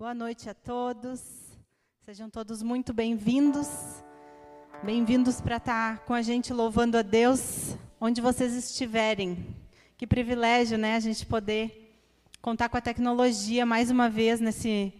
Boa 0.00 0.14
noite 0.14 0.48
a 0.48 0.54
todos. 0.54 1.20
Sejam 2.04 2.30
todos 2.30 2.62
muito 2.62 2.94
bem-vindos. 2.94 3.68
Bem-vindos 4.80 5.40
para 5.40 5.56
estar 5.56 5.98
com 6.04 6.14
a 6.14 6.22
gente 6.22 6.52
louvando 6.52 6.96
a 6.96 7.02
Deus 7.02 7.76
onde 8.00 8.20
vocês 8.20 8.54
estiverem. 8.54 9.56
Que 9.96 10.06
privilégio, 10.06 10.78
né, 10.78 10.94
a 10.94 11.00
gente 11.00 11.26
poder 11.26 12.00
contar 12.40 12.68
com 12.68 12.76
a 12.76 12.80
tecnologia 12.80 13.66
mais 13.66 13.90
uma 13.90 14.08
vez 14.08 14.38
nesse 14.38 14.92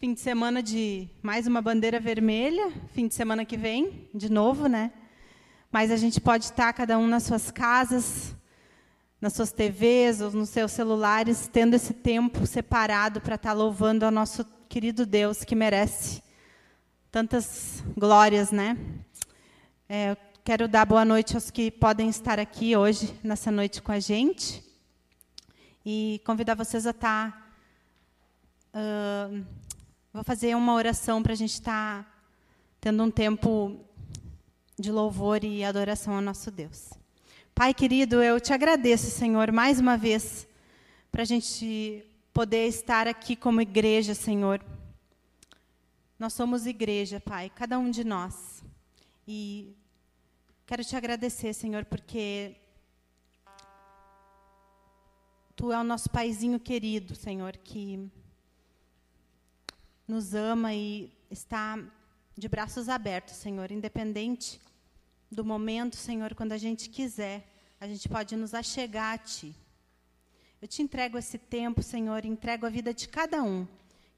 fim 0.00 0.12
de 0.12 0.18
semana 0.18 0.60
de 0.60 1.08
mais 1.22 1.46
uma 1.46 1.62
bandeira 1.62 2.00
vermelha, 2.00 2.72
fim 2.92 3.06
de 3.06 3.14
semana 3.14 3.44
que 3.44 3.56
vem, 3.56 4.08
de 4.12 4.28
novo, 4.28 4.66
né? 4.66 4.90
Mas 5.70 5.92
a 5.92 5.96
gente 5.96 6.20
pode 6.20 6.46
estar 6.46 6.72
cada 6.72 6.98
um 6.98 7.06
nas 7.06 7.22
suas 7.22 7.52
casas, 7.52 8.34
nas 9.24 9.32
suas 9.32 9.52
TVs 9.52 10.20
ou 10.20 10.30
nos 10.32 10.50
seus 10.50 10.70
celulares, 10.70 11.48
tendo 11.50 11.72
esse 11.72 11.94
tempo 11.94 12.46
separado 12.46 13.22
para 13.22 13.36
estar 13.36 13.54
louvando 13.54 14.04
ao 14.04 14.10
nosso 14.10 14.44
querido 14.68 15.06
Deus 15.06 15.42
que 15.42 15.54
merece 15.54 16.22
tantas 17.10 17.82
glórias, 17.96 18.50
né? 18.50 18.76
É, 19.88 20.14
quero 20.44 20.68
dar 20.68 20.84
boa 20.84 21.06
noite 21.06 21.36
aos 21.36 21.50
que 21.50 21.70
podem 21.70 22.10
estar 22.10 22.38
aqui 22.38 22.76
hoje, 22.76 23.18
nessa 23.24 23.50
noite 23.50 23.80
com 23.80 23.92
a 23.92 23.98
gente, 23.98 24.62
e 25.86 26.20
convidar 26.26 26.54
vocês 26.54 26.86
a 26.86 26.90
estar. 26.90 27.56
Uh, 28.74 29.42
vou 30.12 30.22
fazer 30.22 30.54
uma 30.54 30.74
oração 30.74 31.22
para 31.22 31.32
a 31.32 31.36
gente 31.36 31.54
estar 31.54 32.28
tendo 32.78 33.02
um 33.02 33.10
tempo 33.10 33.80
de 34.78 34.92
louvor 34.92 35.42
e 35.44 35.64
adoração 35.64 36.14
ao 36.14 36.20
nosso 36.20 36.50
Deus. 36.50 36.90
Pai 37.54 37.72
querido, 37.72 38.20
eu 38.20 38.40
te 38.40 38.52
agradeço, 38.52 39.08
Senhor, 39.12 39.52
mais 39.52 39.78
uma 39.78 39.96
vez, 39.96 40.44
para 41.12 41.22
a 41.22 41.24
gente 41.24 42.04
poder 42.32 42.66
estar 42.66 43.06
aqui 43.06 43.36
como 43.36 43.60
igreja, 43.60 44.12
Senhor. 44.12 44.60
Nós 46.18 46.32
somos 46.32 46.66
igreja, 46.66 47.20
Pai, 47.20 47.48
cada 47.54 47.78
um 47.78 47.92
de 47.92 48.02
nós. 48.02 48.64
E 49.26 49.72
quero 50.66 50.84
te 50.84 50.96
agradecer, 50.96 51.52
Senhor, 51.52 51.84
porque 51.84 52.56
Tu 55.54 55.70
é 55.70 55.78
o 55.78 55.84
nosso 55.84 56.10
paizinho 56.10 56.58
querido, 56.58 57.14
Senhor, 57.14 57.56
que 57.58 58.10
nos 60.08 60.34
ama 60.34 60.74
e 60.74 61.08
está 61.30 61.78
de 62.36 62.48
braços 62.48 62.88
abertos, 62.88 63.36
Senhor, 63.36 63.70
independente 63.70 64.60
do 65.34 65.44
momento, 65.44 65.96
Senhor, 65.96 66.34
quando 66.34 66.52
a 66.52 66.58
gente 66.58 66.88
quiser, 66.88 67.46
a 67.80 67.86
gente 67.86 68.08
pode 68.08 68.36
nos 68.36 68.54
achegar 68.54 69.14
a 69.14 69.18
Ti. 69.18 69.54
Eu 70.62 70.68
te 70.68 70.80
entrego 70.80 71.18
esse 71.18 71.36
tempo, 71.36 71.82
Senhor, 71.82 72.24
entrego 72.24 72.64
a 72.64 72.70
vida 72.70 72.94
de 72.94 73.08
cada 73.08 73.42
um 73.42 73.66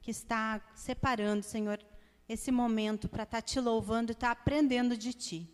que 0.01 0.11
está 0.11 0.61
separando, 0.75 1.43
Senhor, 1.43 1.85
esse 2.29 2.53
momento 2.53 3.09
para 3.09 3.25
estar 3.25 3.39
tá 3.39 3.43
te 3.43 3.59
louvando 3.59 4.11
e 4.11 4.15
estar 4.15 4.35
tá 4.35 4.41
aprendendo 4.41 4.97
de 4.97 5.13
Ti. 5.13 5.51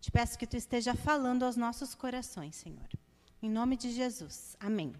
Te 0.00 0.10
peço 0.10 0.38
que 0.38 0.46
Tu 0.46 0.56
esteja 0.56 0.94
falando 0.94 1.42
aos 1.42 1.56
nossos 1.56 1.94
corações, 1.94 2.56
Senhor. 2.56 2.88
Em 3.42 3.50
nome 3.50 3.76
de 3.76 3.90
Jesus. 3.90 4.56
Amém. 4.58 4.94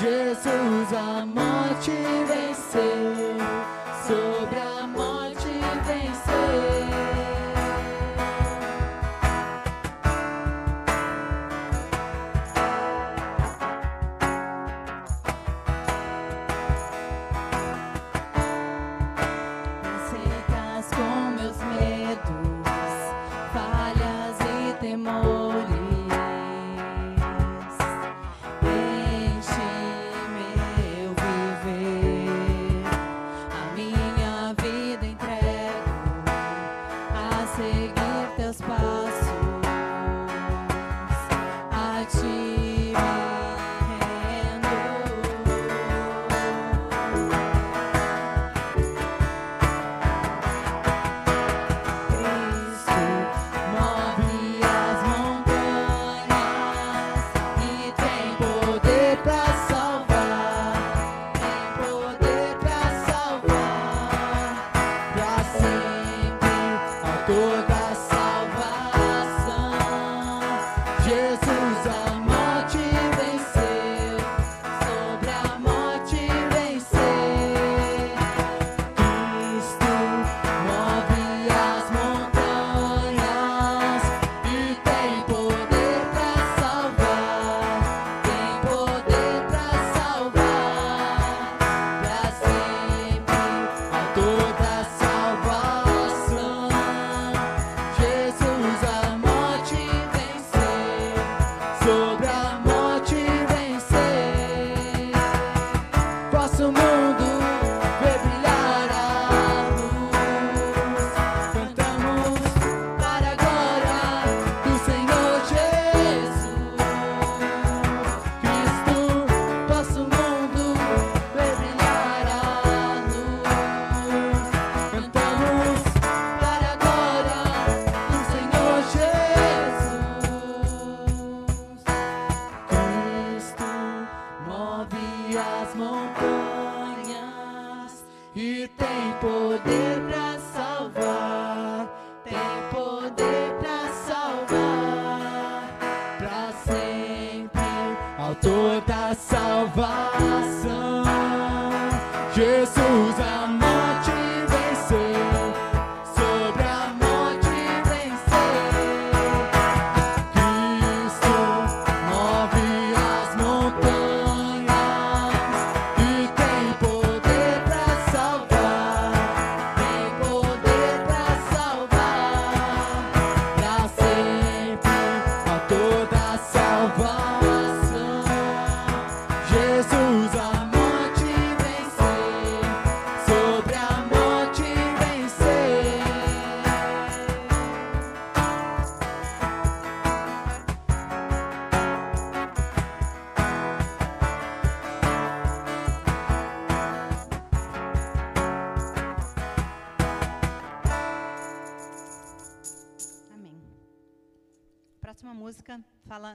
Jesus, 0.00 0.92
a 0.92 1.24
morte 1.26 2.43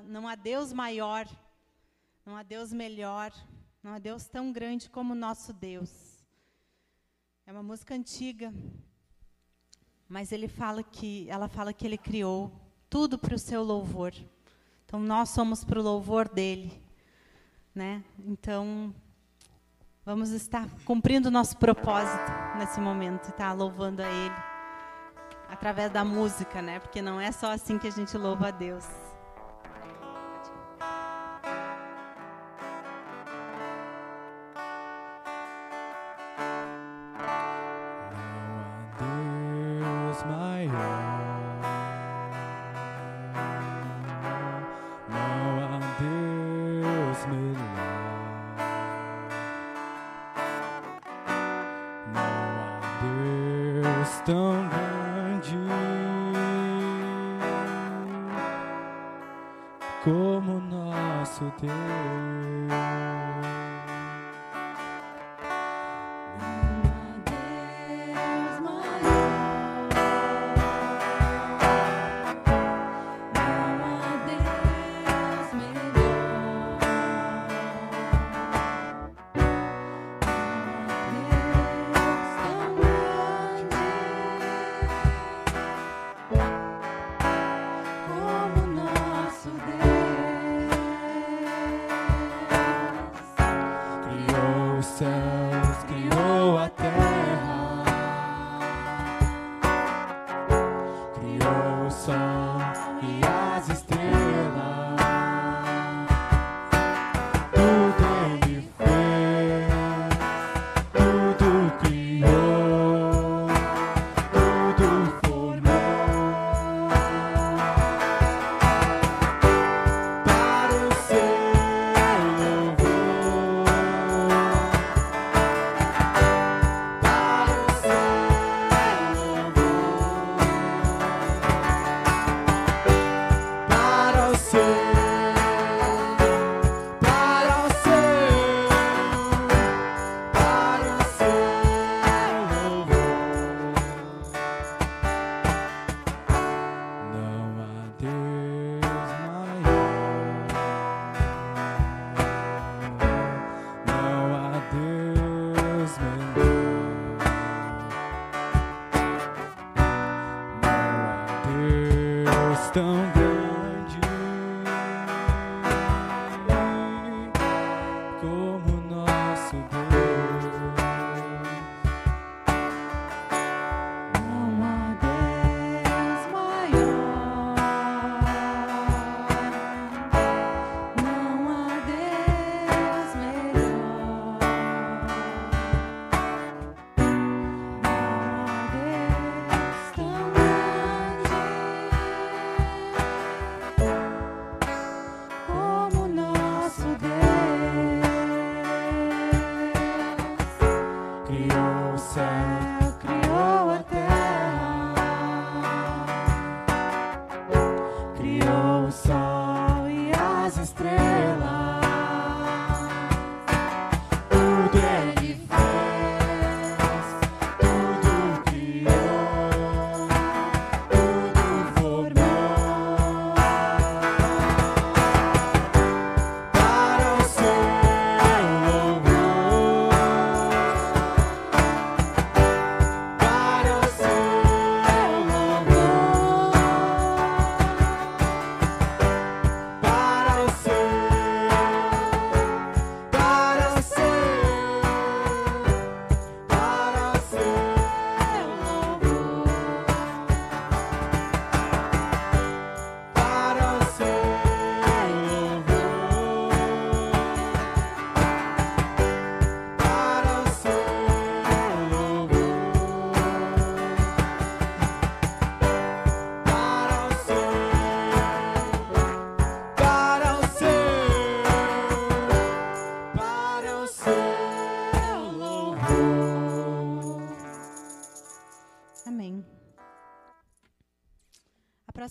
Não 0.05 0.27
há 0.27 0.35
Deus 0.35 0.73
maior, 0.73 1.27
não 2.25 2.35
há 2.35 2.43
Deus 2.43 2.71
melhor, 2.71 3.31
não 3.81 3.93
há 3.93 3.99
Deus 3.99 4.27
tão 4.27 4.51
grande 4.51 4.89
como 4.89 5.13
o 5.13 5.15
nosso 5.15 5.53
Deus. 5.53 5.89
É 7.45 7.51
uma 7.51 7.63
música 7.63 7.95
antiga, 7.95 8.53
mas 10.07 10.31
ele 10.31 10.47
fala 10.47 10.83
que, 10.83 11.27
ela 11.29 11.47
fala 11.47 11.73
que 11.73 11.85
ele 11.85 11.97
criou 11.97 12.51
tudo 12.89 13.17
para 13.17 13.35
o 13.35 13.39
seu 13.39 13.63
louvor. 13.63 14.13
Então 14.85 14.99
nós 14.99 15.29
somos 15.29 15.63
para 15.63 15.79
o 15.79 15.83
louvor 15.83 16.27
dele, 16.27 16.83
né? 17.73 18.03
Então 18.25 18.93
vamos 20.05 20.29
estar 20.31 20.67
cumprindo 20.85 21.29
o 21.29 21.31
nosso 21.31 21.57
propósito 21.57 22.31
nesse 22.57 22.79
momento, 22.79 23.29
estar 23.29 23.53
louvando 23.53 24.01
a 24.01 24.09
ele 24.09 24.35
através 25.47 25.91
da 25.91 26.05
música, 26.05 26.61
né? 26.61 26.79
Porque 26.79 27.01
não 27.01 27.19
é 27.19 27.31
só 27.31 27.51
assim 27.51 27.77
que 27.77 27.87
a 27.87 27.91
gente 27.91 28.17
louva 28.17 28.49
a 28.49 28.51
Deus. 28.51 28.85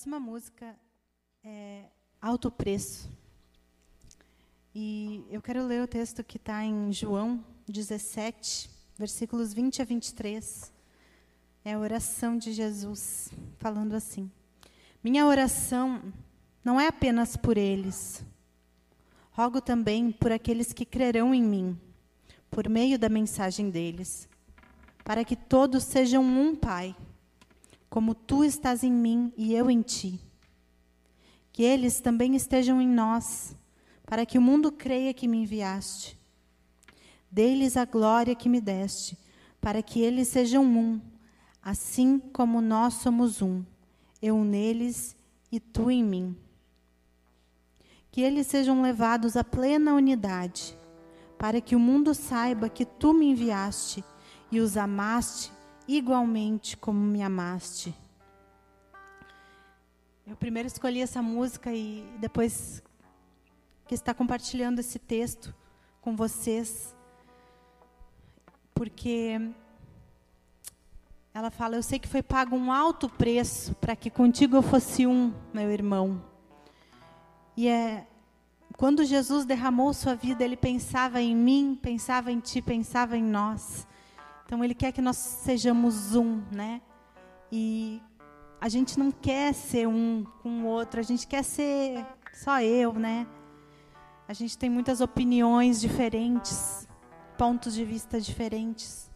Próxima 0.09 0.19
música 0.19 0.75
é 1.45 1.85
Alto 2.19 2.51
Preço. 2.51 3.11
E 4.75 5.23
eu 5.31 5.43
quero 5.43 5.67
ler 5.67 5.83
o 5.83 5.87
texto 5.87 6.25
que 6.25 6.39
está 6.39 6.65
em 6.65 6.91
João 6.91 7.45
17, 7.69 8.71
versículos 8.97 9.53
20 9.53 9.83
a 9.83 9.85
23. 9.85 10.73
É 11.63 11.75
a 11.75 11.79
oração 11.79 12.39
de 12.39 12.55
Jesus, 12.55 13.29
falando 13.59 13.93
assim: 13.93 14.31
Minha 15.05 15.27
oração 15.27 16.03
não 16.65 16.81
é 16.81 16.87
apenas 16.87 17.37
por 17.37 17.59
eles. 17.59 18.25
Rogo 19.33 19.61
também 19.61 20.11
por 20.11 20.33
aqueles 20.33 20.73
que 20.73 20.87
crerão 20.87 21.35
em 21.35 21.43
mim, 21.43 21.79
por 22.51 22.67
meio 22.67 22.99
da 22.99 23.11
mensagem 23.11 23.69
deles, 23.69 24.27
para 25.05 25.23
que 25.23 25.37
todos 25.37 25.85
sejam 25.85 26.25
um, 26.25 26.57
Pai, 26.57 26.97
como 27.89 28.15
tu 28.15 28.45
estás 28.45 28.85
em 28.85 28.93
mim 28.93 29.33
e 29.37 29.55
eu 29.55 29.71
em 29.71 29.83
ti. 29.83 30.21
Que 31.53 31.63
eles 31.63 32.01
também 32.01 32.37
estejam 32.37 32.81
em 32.81 32.89
nós, 32.89 33.57
para 34.05 34.25
que 34.25 34.39
o 34.39 34.43
mundo 34.43 34.71
creia 34.71 35.15
que 35.15 35.27
me 35.27 35.39
enviaste. 35.39 36.17
Dê-lhes 37.31 37.77
a 37.77 37.85
glória 37.85 38.35
que 38.35 38.49
me 38.49 38.61
deste, 38.61 39.19
para 39.61 39.83
que 39.83 40.01
eles 40.01 40.29
sejam 40.29 40.65
um, 40.65 41.01
assim 41.63 42.19
como 42.19 42.61
nós 42.61 42.95
somos 42.95 43.43
um, 43.43 43.65
eu 44.23 44.43
neles 44.45 45.17
e 45.51 45.59
tu 45.59 45.91
em 45.91 46.03
mim. 46.03 46.37
Que 48.11 48.21
eles 48.23 48.47
sejam 48.47 48.81
levados 48.81 49.37
à 49.37 49.45
plena 49.45 49.95
unidade, 49.95 50.77
para 51.37 51.61
que 51.61 51.77
o 51.77 51.81
mundo 51.81 52.15
saiba 52.15 52.69
que 52.69 52.85
tu 52.85 53.13
me 53.13 53.27
enviaste 53.27 54.03
e 54.51 54.61
os 54.61 54.77
amaste 54.77 55.53
igualmente 55.89 56.77
como 56.77 57.01
me 57.01 57.23
amaste. 57.23 57.95
Eu 60.27 60.37
primeiro 60.37 60.67
escolhi 60.67 61.01
essa 61.01 61.23
música 61.23 61.73
e 61.73 62.05
depois 62.21 62.83
que 63.87 63.95
está 63.95 64.13
compartilhando 64.13 64.79
esse 64.79 64.99
texto 64.99 65.55
com 66.03 66.15
vocês, 66.15 66.95
porque 68.75 69.41
ela 71.33 71.51
fala: 71.51 71.77
Eu 71.77 71.83
sei 71.83 71.99
que 71.99 72.07
foi 72.07 72.23
pago 72.23 72.55
um 72.55 72.71
alto 72.71 73.09
preço 73.09 73.75
para 73.77 73.97
que 73.97 74.11
contigo 74.11 74.57
eu 74.57 74.63
fosse 74.63 75.07
um, 75.07 75.33
meu 75.55 75.71
irmão. 75.71 76.23
E 77.57 77.67
é 77.67 78.07
quando 78.77 79.05
Jesus 79.05 79.45
derramou 79.45 79.93
sua 79.93 80.15
vida, 80.15 80.45
ele 80.45 80.57
pensava 80.57 81.21
em 81.21 81.35
mim, 81.35 81.77
pensava 81.81 82.31
em 82.31 82.39
ti, 82.39 82.63
pensava 82.63 83.17
em 83.17 83.25
nós. 83.25 83.89
Então 84.49 84.65
ele 84.65 84.75
quer 84.75 84.93
que 84.93 85.03
nós 85.03 85.19
sejamos 85.19 86.17
um, 86.17 86.43
né? 86.51 86.81
E 87.53 88.01
a 88.59 88.67
gente 88.67 88.99
não 88.99 89.13
quer 89.13 89.53
ser 89.53 89.87
um 89.87 90.25
com 90.43 90.63
o 90.63 90.65
outro, 90.65 90.99
a 90.99 91.03
gente 91.03 91.27
quer 91.27 91.45
ser 91.45 92.03
só 92.33 92.59
eu, 92.63 92.95
né? 92.95 93.27
A 94.27 94.33
gente 94.33 94.57
tem 94.57 94.71
muitas 94.71 95.03
opiniões 95.03 95.79
diferentes, 95.79 96.89
pontos 97.37 97.75
de 97.75 97.85
vista 97.85 98.19
diferentes. 98.19 99.11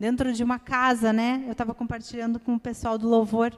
Dentro 0.00 0.32
de 0.32 0.42
uma 0.42 0.58
casa, 0.58 1.12
né? 1.12 1.44
Eu 1.44 1.52
estava 1.52 1.74
compartilhando 1.74 2.40
com 2.40 2.54
o 2.54 2.58
pessoal 2.58 2.96
do 2.96 3.06
louvor. 3.06 3.54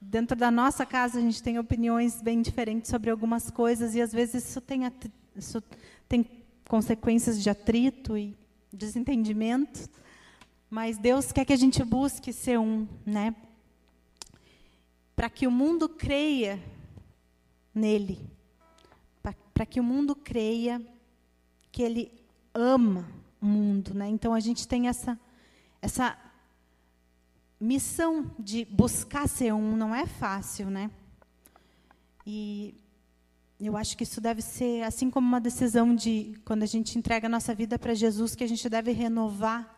Dentro 0.00 0.36
da 0.36 0.52
nossa 0.52 0.86
casa, 0.86 1.18
a 1.18 1.20
gente 1.20 1.42
tem 1.42 1.58
opiniões 1.58 2.22
bem 2.22 2.40
diferentes 2.40 2.92
sobre 2.92 3.10
algumas 3.10 3.50
coisas 3.50 3.96
e 3.96 4.00
às 4.00 4.12
vezes 4.12 4.48
isso 4.50 4.60
tem, 4.60 4.82
isso 5.34 5.60
tem 6.08 6.24
consequências 6.68 7.42
de 7.42 7.50
atrito 7.50 8.16
e 8.16 8.36
desentendimento. 8.72 9.90
Mas 10.68 10.98
Deus 10.98 11.32
quer 11.32 11.44
que 11.44 11.52
a 11.52 11.56
gente 11.56 11.82
busque 11.84 12.32
ser 12.32 12.58
um, 12.58 12.86
né? 13.04 13.34
Para 15.14 15.30
que 15.30 15.46
o 15.46 15.50
mundo 15.50 15.88
creia 15.88 16.62
nele. 17.74 18.28
Para 19.52 19.64
que 19.64 19.78
o 19.78 19.84
mundo 19.84 20.16
creia 20.16 20.84
que 21.70 21.82
ele 21.82 22.12
ama 22.52 23.08
o 23.40 23.46
mundo, 23.46 23.94
né? 23.94 24.08
Então 24.08 24.34
a 24.34 24.40
gente 24.40 24.66
tem 24.66 24.88
essa 24.88 25.18
essa 25.80 26.16
missão 27.60 28.30
de 28.38 28.64
buscar 28.64 29.28
ser 29.28 29.52
um, 29.52 29.76
não 29.76 29.94
é 29.94 30.06
fácil, 30.06 30.70
né? 30.70 30.90
E 32.26 32.74
eu 33.60 33.76
acho 33.76 33.96
que 33.96 34.02
isso 34.02 34.20
deve 34.20 34.42
ser 34.42 34.82
assim 34.82 35.10
como 35.10 35.26
uma 35.26 35.40
decisão 35.40 35.94
de 35.94 36.34
quando 36.44 36.62
a 36.62 36.66
gente 36.66 36.98
entrega 36.98 37.26
a 37.26 37.30
nossa 37.30 37.54
vida 37.54 37.78
para 37.78 37.94
Jesus, 37.94 38.34
que 38.34 38.44
a 38.44 38.48
gente 38.48 38.68
deve 38.68 38.92
renovar 38.92 39.73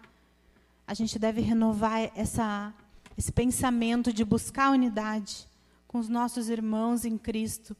a 0.87 0.95
gente 0.95 1.19
deve 1.19 1.41
renovar 1.41 2.13
essa, 2.15 2.73
esse 3.19 3.33
pensamento 3.33 4.13
de 4.13 4.25
buscar 4.25 4.71
unidade 4.71 5.49
com 5.89 5.99
os 5.99 6.09
nossos 6.09 6.49
irmãos 6.49 7.05
em 7.05 7.19
Cristo, 7.19 7.77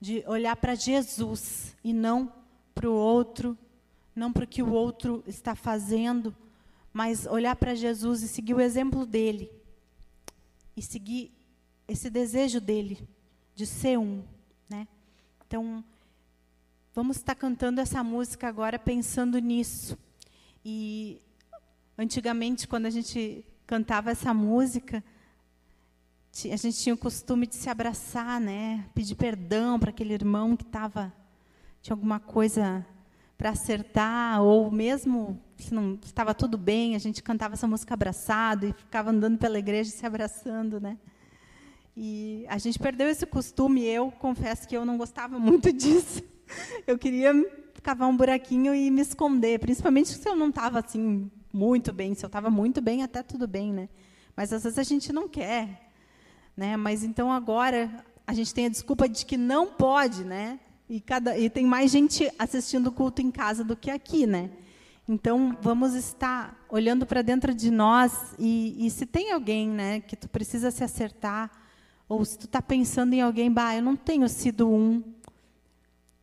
de 0.00 0.22
olhar 0.26 0.54
para 0.56 0.74
Jesus 0.74 1.74
e 1.82 1.92
não 1.92 2.32
para 2.74 2.88
o 2.88 2.94
outro, 2.94 3.58
não 4.14 4.32
para 4.32 4.44
o 4.44 4.46
que 4.46 4.62
o 4.62 4.70
outro 4.70 5.24
está 5.26 5.54
fazendo, 5.54 6.34
mas 6.92 7.26
olhar 7.26 7.56
para 7.56 7.74
Jesus 7.74 8.22
e 8.22 8.28
seguir 8.28 8.54
o 8.54 8.60
exemplo 8.60 9.04
dele 9.04 9.50
e 10.76 10.82
seguir 10.82 11.32
esse 11.88 12.08
desejo 12.10 12.60
dele 12.60 13.08
de 13.54 13.66
ser 13.66 13.98
um, 13.98 14.22
né? 14.68 14.86
Então, 15.46 15.82
vamos 16.94 17.16
estar 17.16 17.34
cantando 17.34 17.80
essa 17.80 18.04
música 18.04 18.46
agora 18.46 18.78
pensando 18.78 19.38
nisso. 19.38 19.96
E 20.64 21.20
Antigamente, 21.98 22.68
quando 22.68 22.86
a 22.86 22.90
gente 22.90 23.44
cantava 23.66 24.10
essa 24.10 24.34
música, 24.34 25.02
a 26.44 26.56
gente 26.56 26.76
tinha 26.76 26.94
o 26.94 26.98
costume 26.98 27.46
de 27.46 27.54
se 27.54 27.70
abraçar, 27.70 28.38
né? 28.38 28.84
Pedir 28.94 29.14
perdão 29.14 29.78
para 29.78 29.90
aquele 29.90 30.12
irmão 30.12 30.56
que 30.56 30.64
estava 30.64 31.12
tinha 31.80 31.94
alguma 31.94 32.18
coisa 32.18 32.84
para 33.38 33.50
acertar, 33.50 34.42
ou 34.42 34.70
mesmo 34.70 35.40
se 35.56 35.72
não 35.72 35.98
estava 36.02 36.34
tudo 36.34 36.58
bem, 36.58 36.94
a 36.96 36.98
gente 36.98 37.22
cantava 37.22 37.54
essa 37.54 37.66
música 37.66 37.94
abraçado 37.94 38.66
e 38.66 38.72
ficava 38.72 39.10
andando 39.10 39.38
pela 39.38 39.58
igreja 39.58 39.90
se 39.90 40.04
abraçando, 40.04 40.80
né? 40.80 40.98
E 41.96 42.44
a 42.48 42.58
gente 42.58 42.78
perdeu 42.78 43.08
esse 43.08 43.24
costume. 43.24 43.84
Eu 43.84 44.10
confesso 44.10 44.68
que 44.68 44.76
eu 44.76 44.84
não 44.84 44.98
gostava 44.98 45.38
muito 45.40 45.72
disso. 45.72 46.22
Eu 46.86 46.98
queria 46.98 47.32
cavar 47.82 48.08
um 48.08 48.16
buraquinho 48.16 48.74
e 48.74 48.90
me 48.90 49.00
esconder, 49.00 49.60
principalmente 49.60 50.08
se 50.08 50.28
eu 50.28 50.36
não 50.36 50.48
estava 50.48 50.80
assim 50.80 51.30
muito 51.56 51.90
bem. 51.90 52.14
Se 52.14 52.22
eu 52.22 52.28
estava 52.28 52.50
muito 52.50 52.82
bem, 52.82 53.02
até 53.02 53.22
tudo 53.22 53.48
bem, 53.48 53.72
né? 53.72 53.88
Mas 54.36 54.52
às 54.52 54.64
vezes 54.64 54.78
a 54.78 54.82
gente 54.82 55.10
não 55.10 55.26
quer, 55.26 55.90
né? 56.54 56.76
Mas 56.76 57.02
então 57.02 57.32
agora 57.32 58.04
a 58.26 58.34
gente 58.34 58.52
tem 58.52 58.66
a 58.66 58.68
desculpa 58.68 59.08
de 59.08 59.24
que 59.24 59.38
não 59.38 59.66
pode, 59.66 60.22
né? 60.22 60.60
E 60.88 61.00
cada 61.00 61.36
e 61.38 61.48
tem 61.48 61.64
mais 61.64 61.90
gente 61.90 62.30
assistindo 62.38 62.88
o 62.88 62.92
culto 62.92 63.22
em 63.22 63.30
casa 63.30 63.64
do 63.64 63.74
que 63.74 63.90
aqui, 63.90 64.26
né? 64.26 64.50
Então 65.08 65.56
vamos 65.62 65.94
estar 65.94 66.62
olhando 66.68 67.06
para 67.06 67.22
dentro 67.22 67.54
de 67.54 67.70
nós 67.70 68.34
e, 68.38 68.86
e 68.86 68.90
se 68.90 69.06
tem 69.06 69.32
alguém, 69.32 69.68
né, 69.68 70.00
que 70.00 70.16
tu 70.16 70.28
precisa 70.28 70.70
se 70.72 70.82
acertar 70.82 71.48
ou 72.08 72.24
se 72.24 72.36
tu 72.36 72.46
está 72.46 72.60
pensando 72.60 73.14
em 73.14 73.22
alguém, 73.22 73.50
bah, 73.50 73.74
eu 73.76 73.82
não 73.82 73.94
tenho 73.94 74.28
sido 74.28 74.68
um 74.68 75.02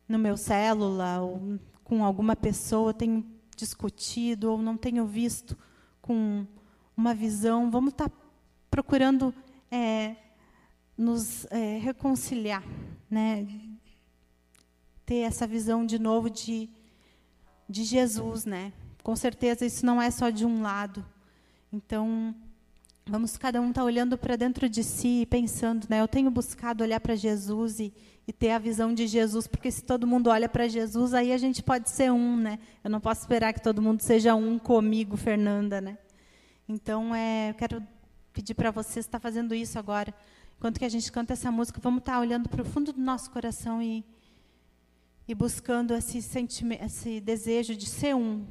no 0.06 0.18
meu 0.18 0.36
célula 0.36 1.20
ou 1.20 1.58
com 1.82 2.04
alguma 2.04 2.36
pessoa, 2.36 2.90
eu 2.90 2.94
tenho 2.94 3.33
discutido 3.56 4.50
ou 4.50 4.58
não 4.58 4.76
tenho 4.76 5.06
visto 5.06 5.56
com 6.00 6.46
uma 6.96 7.14
visão, 7.14 7.70
vamos 7.70 7.92
estar 7.92 8.10
procurando 8.70 9.34
é, 9.70 10.16
nos 10.96 11.44
é, 11.46 11.78
reconciliar, 11.78 12.62
né? 13.10 13.46
ter 15.04 15.16
essa 15.16 15.46
visão 15.46 15.84
de 15.84 15.98
novo 15.98 16.30
de, 16.30 16.68
de 17.68 17.84
Jesus, 17.84 18.44
né? 18.44 18.72
Com 19.02 19.14
certeza 19.14 19.66
isso 19.66 19.84
não 19.84 20.00
é 20.00 20.10
só 20.10 20.30
de 20.30 20.46
um 20.46 20.62
lado. 20.62 21.04
Então, 21.72 22.34
vamos 23.06 23.36
cada 23.36 23.60
um 23.60 23.68
estar 23.68 23.82
tá 23.82 23.84
olhando 23.84 24.16
para 24.16 24.36
dentro 24.36 24.68
de 24.68 24.82
si 24.82 25.22
e 25.22 25.26
pensando, 25.26 25.86
né? 25.90 26.00
Eu 26.00 26.08
tenho 26.08 26.30
buscado 26.30 26.82
olhar 26.82 27.00
para 27.00 27.14
Jesus 27.14 27.78
e, 27.78 27.92
e 28.26 28.32
ter 28.32 28.50
a 28.50 28.58
visão 28.58 28.94
de 28.94 29.06
Jesus, 29.06 29.46
porque 29.46 29.70
se 29.70 29.82
todo 29.82 30.06
mundo 30.06 30.30
olha 30.30 30.48
para 30.48 30.66
Jesus, 30.66 31.12
aí 31.12 31.32
a 31.32 31.38
gente 31.38 31.62
pode 31.62 31.90
ser 31.90 32.10
um, 32.10 32.36
né? 32.36 32.58
Eu 32.82 32.90
não 32.90 33.00
posso 33.00 33.22
esperar 33.22 33.52
que 33.52 33.60
todo 33.60 33.82
mundo 33.82 34.00
seja 34.00 34.34
um 34.34 34.58
comigo, 34.58 35.16
Fernanda, 35.16 35.80
né? 35.80 35.98
Então, 36.68 37.14
é, 37.14 37.50
eu 37.50 37.54
quero 37.54 37.82
pedir 38.32 38.54
para 38.54 38.70
vocês 38.70 39.04
estar 39.04 39.20
fazendo 39.20 39.54
isso 39.54 39.78
agora. 39.78 40.14
Enquanto 40.56 40.78
que 40.78 40.84
a 40.84 40.88
gente 40.88 41.12
canta 41.12 41.34
essa 41.34 41.50
música, 41.52 41.78
vamos 41.82 41.98
estar 41.98 42.18
olhando 42.18 42.48
para 42.48 42.62
o 42.62 42.64
fundo 42.64 42.90
do 42.90 43.00
nosso 43.00 43.30
coração 43.30 43.82
e, 43.82 44.02
e 45.28 45.34
buscando 45.34 45.94
esse, 45.94 46.18
esse 46.18 47.20
desejo 47.20 47.76
de 47.76 47.86
ser 47.86 48.14
um. 48.14 48.46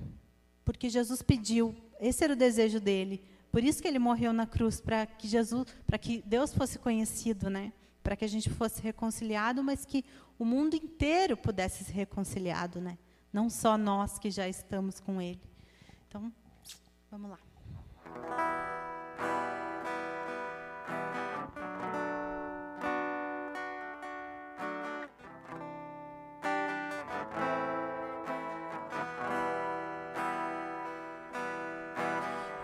Porque 0.64 0.90
Jesus 0.90 1.24
pediu, 1.24 1.76
esse 2.00 2.24
era 2.24 2.34
o 2.34 2.36
desejo 2.36 2.80
dele. 2.80 3.33
Por 3.54 3.64
isso 3.64 3.84
que 3.84 3.88
ele 3.88 4.00
morreu 4.00 4.34
na 4.34 4.48
cruz, 4.48 4.82
para 4.82 5.06
que 5.06 5.28
Jesus, 5.28 5.68
para 5.86 6.00
que 6.00 6.24
Deus 6.26 6.52
fosse 6.52 6.80
conhecido, 6.80 7.52
né? 7.52 7.72
Para 8.02 8.16
que 8.16 8.26
a 8.26 8.28
gente 8.28 8.50
fosse 8.50 8.82
reconciliado, 8.82 9.64
mas 9.64 9.86
que 9.86 10.04
o 10.40 10.44
mundo 10.44 10.76
inteiro 10.76 11.38
pudesse 11.38 11.84
ser 11.84 11.94
reconciliado, 11.94 12.82
né? 12.82 12.98
Não 13.32 13.52
só 13.52 13.78
nós 13.78 14.18
que 14.18 14.32
já 14.32 14.50
estamos 14.50 15.00
com 15.00 15.22
ele. 15.22 15.40
Então, 16.08 16.34
vamos 17.12 17.30
lá. 17.30 17.38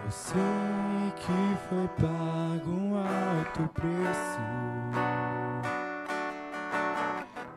Eu 0.09 0.13
sei 0.13 1.13
que 1.17 1.57
foi 1.69 1.87
pago 2.01 2.71
um 2.71 2.97
alto 2.97 3.69
preço 3.75 4.39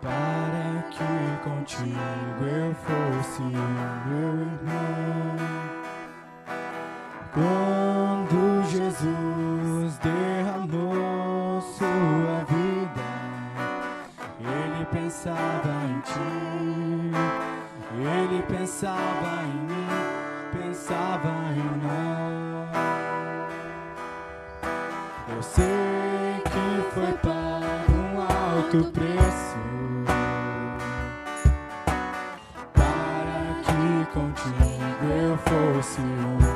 para 0.03 0.83
que 0.91 1.49
contigo 1.49 2.45
eu 2.45 2.75
fosse 2.75 3.41
meu 3.41 4.35
irmão. 4.43 5.37
Quando 7.33 8.69
Jesus 8.69 9.97
derramou 9.97 11.59
sua 11.63 12.45
vida, 12.51 13.09
ele 14.41 14.85
pensava 14.93 15.73
em 15.87 16.01
ti, 16.01 17.15
ele 17.97 18.43
pensava 18.43 19.32
I 35.83 35.85
see 35.85 36.03
you. 36.03 36.52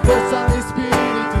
força 0.00 0.48
do 0.48 0.58
Espírito. 0.58 1.37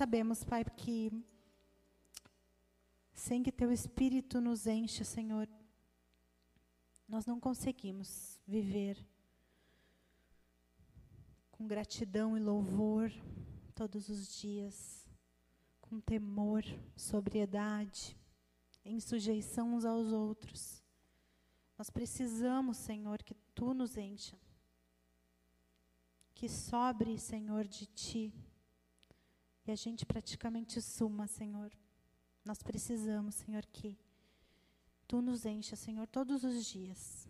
Sabemos, 0.00 0.42
Pai, 0.42 0.64
que 0.64 1.12
sem 3.12 3.42
que 3.42 3.52
Teu 3.52 3.70
Espírito 3.70 4.40
nos 4.40 4.66
encha, 4.66 5.04
Senhor, 5.04 5.46
nós 7.06 7.26
não 7.26 7.38
conseguimos 7.38 8.40
viver 8.46 8.96
com 11.52 11.66
gratidão 11.66 12.34
e 12.34 12.40
louvor 12.40 13.12
todos 13.74 14.08
os 14.08 14.40
dias, 14.40 15.06
com 15.82 16.00
temor, 16.00 16.64
sobriedade, 16.96 18.16
em 18.82 18.98
sujeição 19.00 19.74
uns 19.74 19.84
aos 19.84 20.14
outros. 20.14 20.82
Nós 21.76 21.90
precisamos, 21.90 22.78
Senhor, 22.78 23.22
que 23.22 23.34
Tu 23.54 23.74
nos 23.74 23.98
encha. 23.98 24.38
Que 26.34 26.48
sobre, 26.48 27.18
Senhor, 27.18 27.68
de 27.68 27.84
Ti. 27.84 28.32
E 29.66 29.70
a 29.70 29.76
gente 29.76 30.06
praticamente 30.06 30.80
suma, 30.80 31.26
Senhor. 31.26 31.72
Nós 32.44 32.62
precisamos, 32.62 33.34
Senhor, 33.34 33.64
que 33.66 33.98
Tu 35.10 35.20
nos 35.20 35.44
encha, 35.44 35.74
Senhor, 35.74 36.06
todos 36.06 36.44
os 36.44 36.64
dias. 36.64 37.28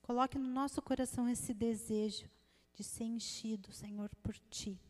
Coloque 0.00 0.38
no 0.38 0.48
nosso 0.48 0.80
coração 0.80 1.28
esse 1.28 1.52
desejo 1.52 2.30
de 2.74 2.84
ser 2.84 3.04
enchido, 3.04 3.72
Senhor, 3.72 4.08
por 4.22 4.38
Ti. 4.48 4.80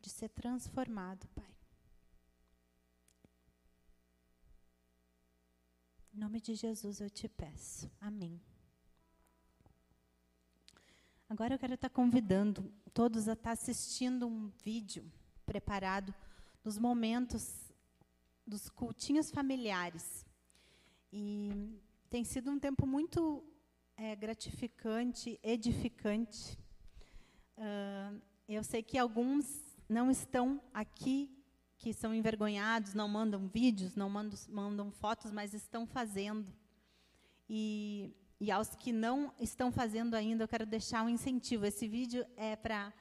De 0.00 0.10
ser 0.10 0.28
transformado, 0.30 1.28
Pai. 1.28 1.54
Em 6.12 6.18
nome 6.18 6.40
de 6.40 6.54
Jesus 6.54 7.00
eu 7.00 7.08
te 7.08 7.28
peço. 7.28 7.88
Amém. 8.00 8.42
Agora 11.32 11.54
eu 11.54 11.58
quero 11.58 11.72
estar 11.72 11.88
convidando 11.88 12.70
todos 12.92 13.26
a 13.26 13.32
estar 13.32 13.52
assistindo 13.52 14.28
um 14.28 14.50
vídeo 14.62 15.10
preparado 15.46 16.14
dos 16.62 16.76
momentos 16.76 17.72
dos 18.46 18.68
cultinhos 18.68 19.30
familiares. 19.30 20.26
E 21.10 21.80
tem 22.10 22.22
sido 22.22 22.50
um 22.50 22.58
tempo 22.58 22.86
muito 22.86 23.42
é, 23.96 24.14
gratificante, 24.14 25.40
edificante. 25.42 26.58
Ah, 27.56 28.12
eu 28.46 28.62
sei 28.62 28.82
que 28.82 28.98
alguns 28.98 29.78
não 29.88 30.10
estão 30.10 30.60
aqui, 30.74 31.34
que 31.78 31.94
são 31.94 32.14
envergonhados, 32.14 32.92
não 32.92 33.08
mandam 33.08 33.48
vídeos, 33.48 33.96
não 33.96 34.10
mandam, 34.10 34.38
mandam 34.50 34.90
fotos, 34.90 35.32
mas 35.32 35.54
estão 35.54 35.86
fazendo. 35.86 36.52
E, 37.48 38.14
e 38.44 38.50
aos 38.50 38.70
que 38.74 38.92
não 38.92 39.32
estão 39.38 39.70
fazendo 39.70 40.14
ainda, 40.14 40.42
eu 40.42 40.48
quero 40.48 40.66
deixar 40.66 41.04
um 41.04 41.08
incentivo. 41.08 41.64
Esse 41.64 41.86
vídeo 41.86 42.26
é 42.36 42.56
para 42.56 42.92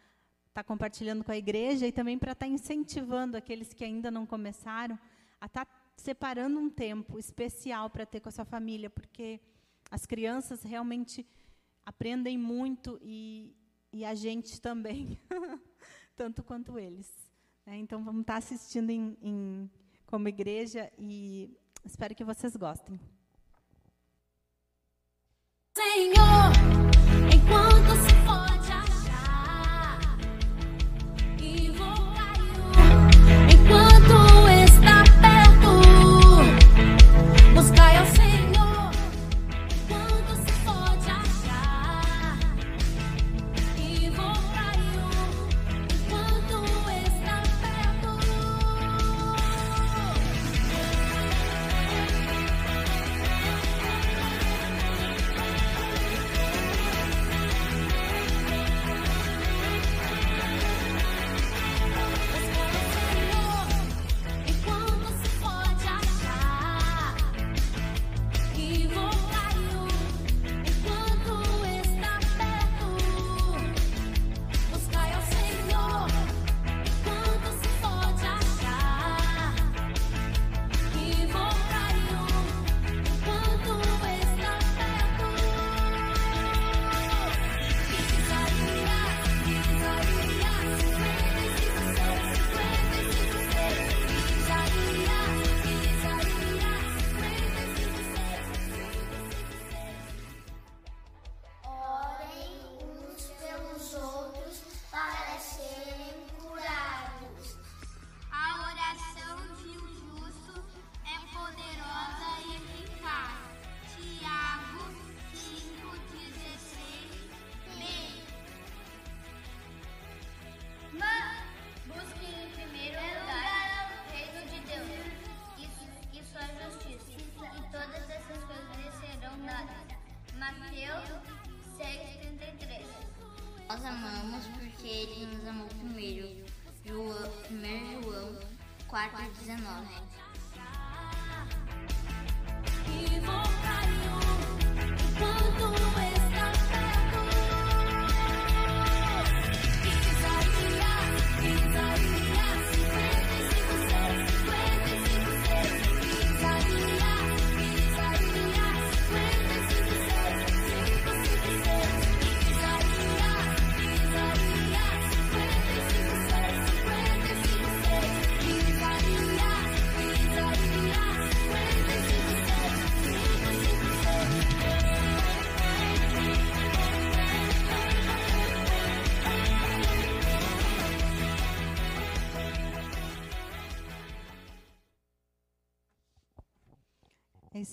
estar 0.50 0.64
compartilhando 0.64 1.24
com 1.24 1.32
a 1.32 1.38
igreja 1.46 1.88
e 1.88 1.92
também 1.92 2.16
para 2.20 2.34
estar 2.34 2.46
incentivando 2.46 3.36
aqueles 3.36 3.74
que 3.74 3.84
ainda 3.84 4.12
não 4.12 4.24
começaram 4.24 5.00
a 5.40 5.48
estar 5.48 5.66
separando 5.98 6.60
um 6.60 6.70
tempo 6.70 7.18
especial 7.18 7.90
para 7.90 8.06
ter 8.06 8.20
com 8.20 8.30
a 8.30 8.32
sua 8.32 8.46
família, 8.46 8.88
porque 8.88 9.40
as 9.90 10.06
crianças 10.06 10.62
realmente 10.62 11.26
aprendem 11.84 12.38
muito 12.38 13.00
e, 13.02 13.56
e 13.92 14.06
a 14.06 14.14
gente 14.14 14.62
também, 14.62 15.20
tanto 16.16 16.44
quanto 16.44 16.78
eles. 16.78 17.10
né? 17.66 17.78
Então, 17.78 18.04
vamos 18.04 18.22
estar 18.22 18.36
assistindo 18.38 18.92
em, 18.92 19.18
em- 19.24 19.72
como 20.06 20.28
igreja 20.28 20.92
e 21.00 21.50
espero 21.84 22.14
que 22.14 22.24
vocês 22.24 22.56
gostem. 22.56 23.00
Senhor, 25.74 26.81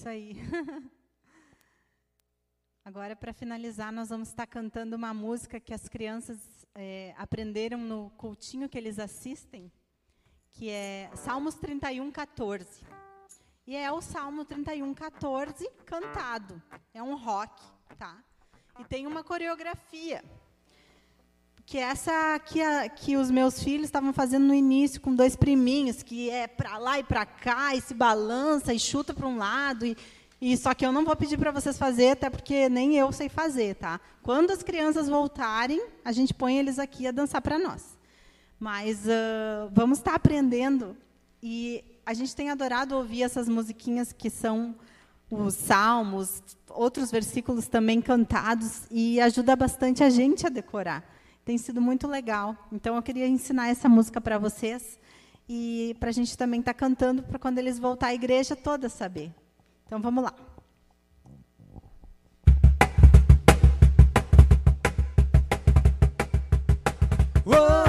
aí. 0.09 0.37
Agora, 2.85 3.15
para 3.15 3.33
finalizar, 3.33 3.93
nós 3.93 4.09
vamos 4.09 4.29
estar 4.29 4.47
cantando 4.47 4.97
uma 4.97 5.13
música 5.13 5.61
que 5.61 5.75
as 5.75 5.89
crianças 5.89 6.39
eh, 6.75 7.15
aprenderam 7.19 7.79
no 7.79 8.11
cultinho 8.17 8.69
que 8.69 8.79
eles 8.79 8.99
assistem, 8.99 9.71
que 10.53 10.71
é 10.71 11.11
Salmos 11.15 11.55
31, 11.57 12.11
14. 12.11 12.85
E 13.67 13.77
é 13.77 13.93
o 13.93 14.01
Salmo 14.01 14.47
31, 14.47 14.95
14 14.95 15.69
cantado. 15.85 16.63
É 16.95 17.03
um 17.03 17.15
rock, 17.15 17.63
tá? 17.99 18.25
E 18.79 18.85
tem 18.85 19.07
uma 19.07 19.23
coreografia. 19.23 20.25
Que 21.69 21.77
essa 21.77 22.39
que, 22.47 22.63
a- 22.63 22.89
que 22.89 23.15
os 23.19 23.31
meus 23.31 23.63
filhos 23.63 23.85
estavam 23.85 24.11
fazendo 24.11 24.47
no 24.47 24.55
início 24.55 25.03
com 25.03 25.15
dois 25.15 25.37
priminhos, 25.37 26.03
que 26.03 26.31
é 26.31 26.47
para 26.47 26.79
lá 26.79 26.99
e 26.99 27.05
para 27.05 27.27
cá, 27.27 27.75
e 27.75 27.81
se 27.83 27.93
balança 27.93 28.73
e 28.73 28.79
chuta 28.79 29.13
para 29.13 29.27
um 29.29 29.37
lado. 29.37 29.85
E, 29.85 29.95
e 30.41 30.57
só 30.57 30.73
que 30.73 30.87
eu 30.87 30.91
não 30.91 31.05
vou 31.05 31.15
pedir 31.15 31.37
para 31.37 31.51
vocês 31.51 31.77
fazer, 31.77 32.13
até 32.13 32.31
porque 32.31 32.71
nem 32.71 32.97
eu 32.97 33.13
sei 33.13 33.29
fazer, 33.29 33.75
tá? 33.75 34.01
Quando 34.23 34.51
as 34.51 34.63
crianças 34.63 35.11
voltarem, 35.11 35.79
a 36.03 36.11
gente 36.11 36.33
põe 36.33 36.57
eles 36.57 36.79
aqui 36.79 37.07
a 37.07 37.11
dançar 37.11 37.43
para 37.43 37.59
nós. 37.59 37.99
Mas 38.59 39.07
ah, 39.07 39.69
vamos 39.71 39.99
estar 39.99 40.15
aprendendo. 40.15 40.97
E 41.43 41.85
a 42.07 42.15
gente 42.15 42.35
tem 42.35 42.49
adorado 42.49 42.97
ouvir 42.97 43.25
essas 43.25 43.47
musiquinhas 43.47 44.11
que 44.11 44.31
são 44.31 44.75
os 45.31 45.53
salmos, 45.53 46.43
outros 46.71 47.11
versículos 47.11 47.69
também 47.69 48.01
cantados, 48.01 48.85
e 48.91 49.21
ajuda 49.21 49.55
bastante 49.55 50.03
a 50.03 50.09
gente 50.09 50.47
a 50.47 50.49
decorar. 50.49 51.18
Tem 51.49 51.57
sido 51.57 51.81
muito 51.81 52.07
legal. 52.07 52.55
Então, 52.71 52.95
eu 52.95 53.03
queria 53.03 53.27
ensinar 53.27 53.69
essa 53.69 53.89
música 53.89 54.21
para 54.21 54.37
vocês 54.37 55.01
e 55.49 55.97
para 55.99 56.11
a 56.11 56.13
gente 56.13 56.37
também 56.37 56.61
estar 56.61 56.75
cantando 56.75 57.23
para 57.23 57.39
quando 57.39 57.57
eles 57.57 57.79
voltar 57.79 58.09
à 58.09 58.15
igreja 58.15 58.55
toda 58.55 58.91
saber. 58.91 59.33
Então, 59.87 59.99
vamos 59.99 60.25
lá. 60.25 60.35
Mas 67.47 67.88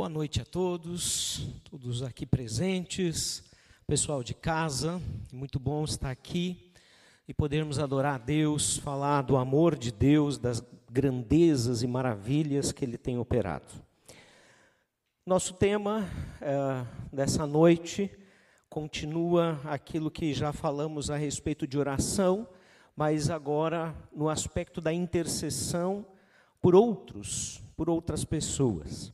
Boa 0.00 0.08
noite 0.08 0.40
a 0.40 0.46
todos, 0.46 1.46
todos 1.70 2.02
aqui 2.02 2.24
presentes, 2.24 3.44
pessoal 3.86 4.22
de 4.22 4.32
casa, 4.32 4.98
muito 5.30 5.60
bom 5.60 5.84
estar 5.84 6.10
aqui 6.10 6.72
e 7.28 7.34
podermos 7.34 7.78
adorar 7.78 8.14
a 8.14 8.24
Deus, 8.24 8.78
falar 8.78 9.20
do 9.20 9.36
amor 9.36 9.76
de 9.76 9.92
Deus, 9.92 10.38
das 10.38 10.64
grandezas 10.90 11.82
e 11.82 11.86
maravilhas 11.86 12.72
que 12.72 12.82
Ele 12.82 12.96
tem 12.96 13.18
operado. 13.18 13.74
Nosso 15.26 15.52
tema 15.52 16.08
eh, 16.40 16.86
dessa 17.12 17.46
noite 17.46 18.10
continua 18.70 19.60
aquilo 19.64 20.10
que 20.10 20.32
já 20.32 20.50
falamos 20.50 21.10
a 21.10 21.16
respeito 21.18 21.66
de 21.66 21.78
oração, 21.78 22.48
mas 22.96 23.28
agora 23.28 23.94
no 24.16 24.30
aspecto 24.30 24.80
da 24.80 24.94
intercessão 24.94 26.06
por 26.58 26.74
outros, 26.74 27.60
por 27.76 27.90
outras 27.90 28.24
pessoas. 28.24 29.12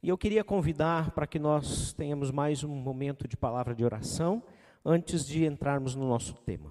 E 0.00 0.08
eu 0.08 0.16
queria 0.16 0.44
convidar 0.44 1.10
para 1.10 1.26
que 1.26 1.40
nós 1.40 1.92
tenhamos 1.92 2.30
mais 2.30 2.62
um 2.62 2.68
momento 2.68 3.26
de 3.26 3.36
palavra 3.36 3.74
de 3.74 3.84
oração 3.84 4.40
antes 4.84 5.26
de 5.26 5.44
entrarmos 5.44 5.96
no 5.96 6.08
nosso 6.08 6.34
tema. 6.34 6.70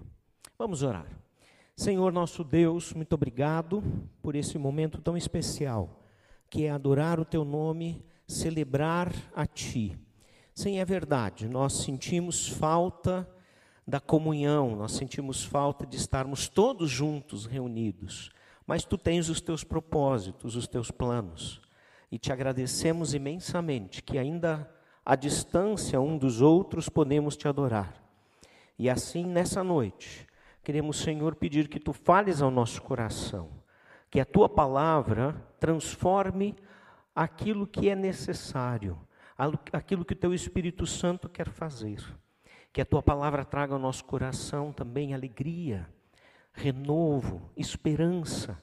Vamos 0.58 0.82
orar. 0.82 1.08
Senhor 1.76 2.14
nosso 2.14 2.42
Deus, 2.42 2.94
muito 2.94 3.12
obrigado 3.14 3.84
por 4.22 4.34
esse 4.34 4.58
momento 4.58 5.02
tão 5.02 5.18
especial, 5.18 6.06
que 6.50 6.64
é 6.64 6.72
adorar 6.72 7.20
o 7.20 7.26
teu 7.26 7.44
nome, 7.44 8.02
celebrar 8.26 9.14
a 9.36 9.46
ti. 9.46 10.00
Sim, 10.56 10.80
é 10.80 10.86
verdade, 10.86 11.50
nós 11.50 11.74
sentimos 11.74 12.48
falta 12.48 13.30
da 13.86 14.00
comunhão, 14.00 14.74
nós 14.74 14.94
sentimos 14.94 15.44
falta 15.44 15.86
de 15.86 15.98
estarmos 15.98 16.48
todos 16.48 16.90
juntos 16.90 17.46
reunidos, 17.46 18.32
mas 18.66 18.86
tu 18.86 18.98
tens 18.98 19.28
os 19.28 19.42
teus 19.42 19.66
propósitos, 19.66 20.56
os 20.56 20.66
teus 20.66 20.90
planos. 20.90 21.67
E 22.12 22.18
te 22.18 22.32
agradecemos 22.32 23.14
imensamente 23.14 24.02
que 24.02 24.18
ainda 24.18 24.70
à 25.06 25.16
distância 25.16 26.00
um 26.00 26.18
dos 26.18 26.42
outros 26.42 26.90
podemos 26.90 27.36
te 27.36 27.48
adorar. 27.48 28.02
E 28.78 28.90
assim, 28.90 29.26
nessa 29.26 29.64
noite, 29.64 30.28
queremos, 30.64 31.00
Senhor, 31.00 31.36
pedir 31.36 31.68
que 31.68 31.80
tu 31.80 31.94
fales 31.94 32.42
ao 32.42 32.52
nosso 32.52 32.82
coração, 32.82 33.50
que 34.10 34.20
a 34.20 34.26
tua 34.26 34.48
palavra 34.48 35.34
transforme 35.60 36.56
aquilo 37.16 37.66
que 37.66 37.90
é 37.90 37.96
necessário, 37.96 39.00
aquilo 39.74 40.06
que 40.06 40.14
o 40.14 40.18
teu 40.18 40.34
Espírito 40.34 40.86
Santo 40.86 41.28
quer 41.28 41.50
fazer. 41.50 42.04
Que 42.72 42.82
a 42.82 42.86
tua 42.86 43.02
palavra 43.02 43.44
traga 43.44 43.74
ao 43.74 43.80
nosso 43.80 44.06
coração 44.06 44.72
também 44.72 45.14
alegria, 45.14 45.90
renovo, 46.54 47.50
esperança 47.56 48.62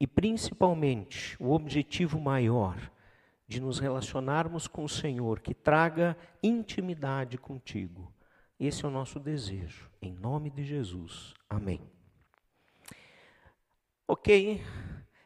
e 0.00 0.06
principalmente 0.06 1.36
o 1.38 1.52
objetivo 1.52 2.18
maior 2.18 2.90
de 3.46 3.60
nos 3.60 3.78
relacionarmos 3.78 4.66
com 4.66 4.84
o 4.84 4.88
Senhor, 4.88 5.40
que 5.40 5.52
traga 5.52 6.16
intimidade 6.42 7.36
contigo. 7.36 8.10
Esse 8.58 8.84
é 8.84 8.88
o 8.88 8.90
nosso 8.90 9.20
desejo, 9.20 9.90
em 10.00 10.12
nome 10.12 10.48
de 10.50 10.64
Jesus. 10.64 11.34
Amém. 11.48 11.80
Ok, 14.08 14.64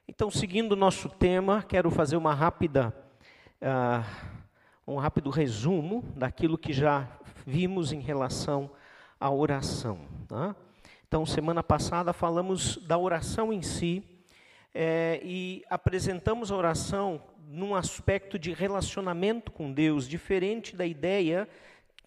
então 0.09 0.31
seguindo 0.31 0.73
o 0.73 0.77
nosso 0.77 1.09
tema, 1.09 1.63
quero 1.63 1.91
fazer 1.91 2.17
uma 2.17 2.35
rápida, 2.35 2.93
uh, 3.61 4.05
um 4.87 4.97
rápido 4.97 5.31
resumo 5.31 6.03
daquilo 6.17 6.59
que 6.59 6.73
já 6.73 7.09
vimos 7.47 7.93
em 7.93 8.01
relação 8.01 8.71
à 9.21 9.31
oração. 9.31 10.01
Tá? 10.27 10.57
Então, 11.07 11.25
semana 11.25 11.63
passada 11.63 12.13
falamos 12.13 12.77
da 12.87 12.99
oração 12.99 13.53
em 13.53 13.63
si 13.63 14.13
é, 14.75 15.21
e 15.23 15.65
apresentamos 15.71 16.51
a 16.51 16.57
oração 16.57 17.23
num 17.49 17.75
aspecto 17.75 18.39
de 18.39 18.53
relacionamento 18.53 19.53
com 19.53 19.73
Deus, 19.73 20.09
diferente 20.09 20.75
da 20.75 20.85
ideia 20.85 21.49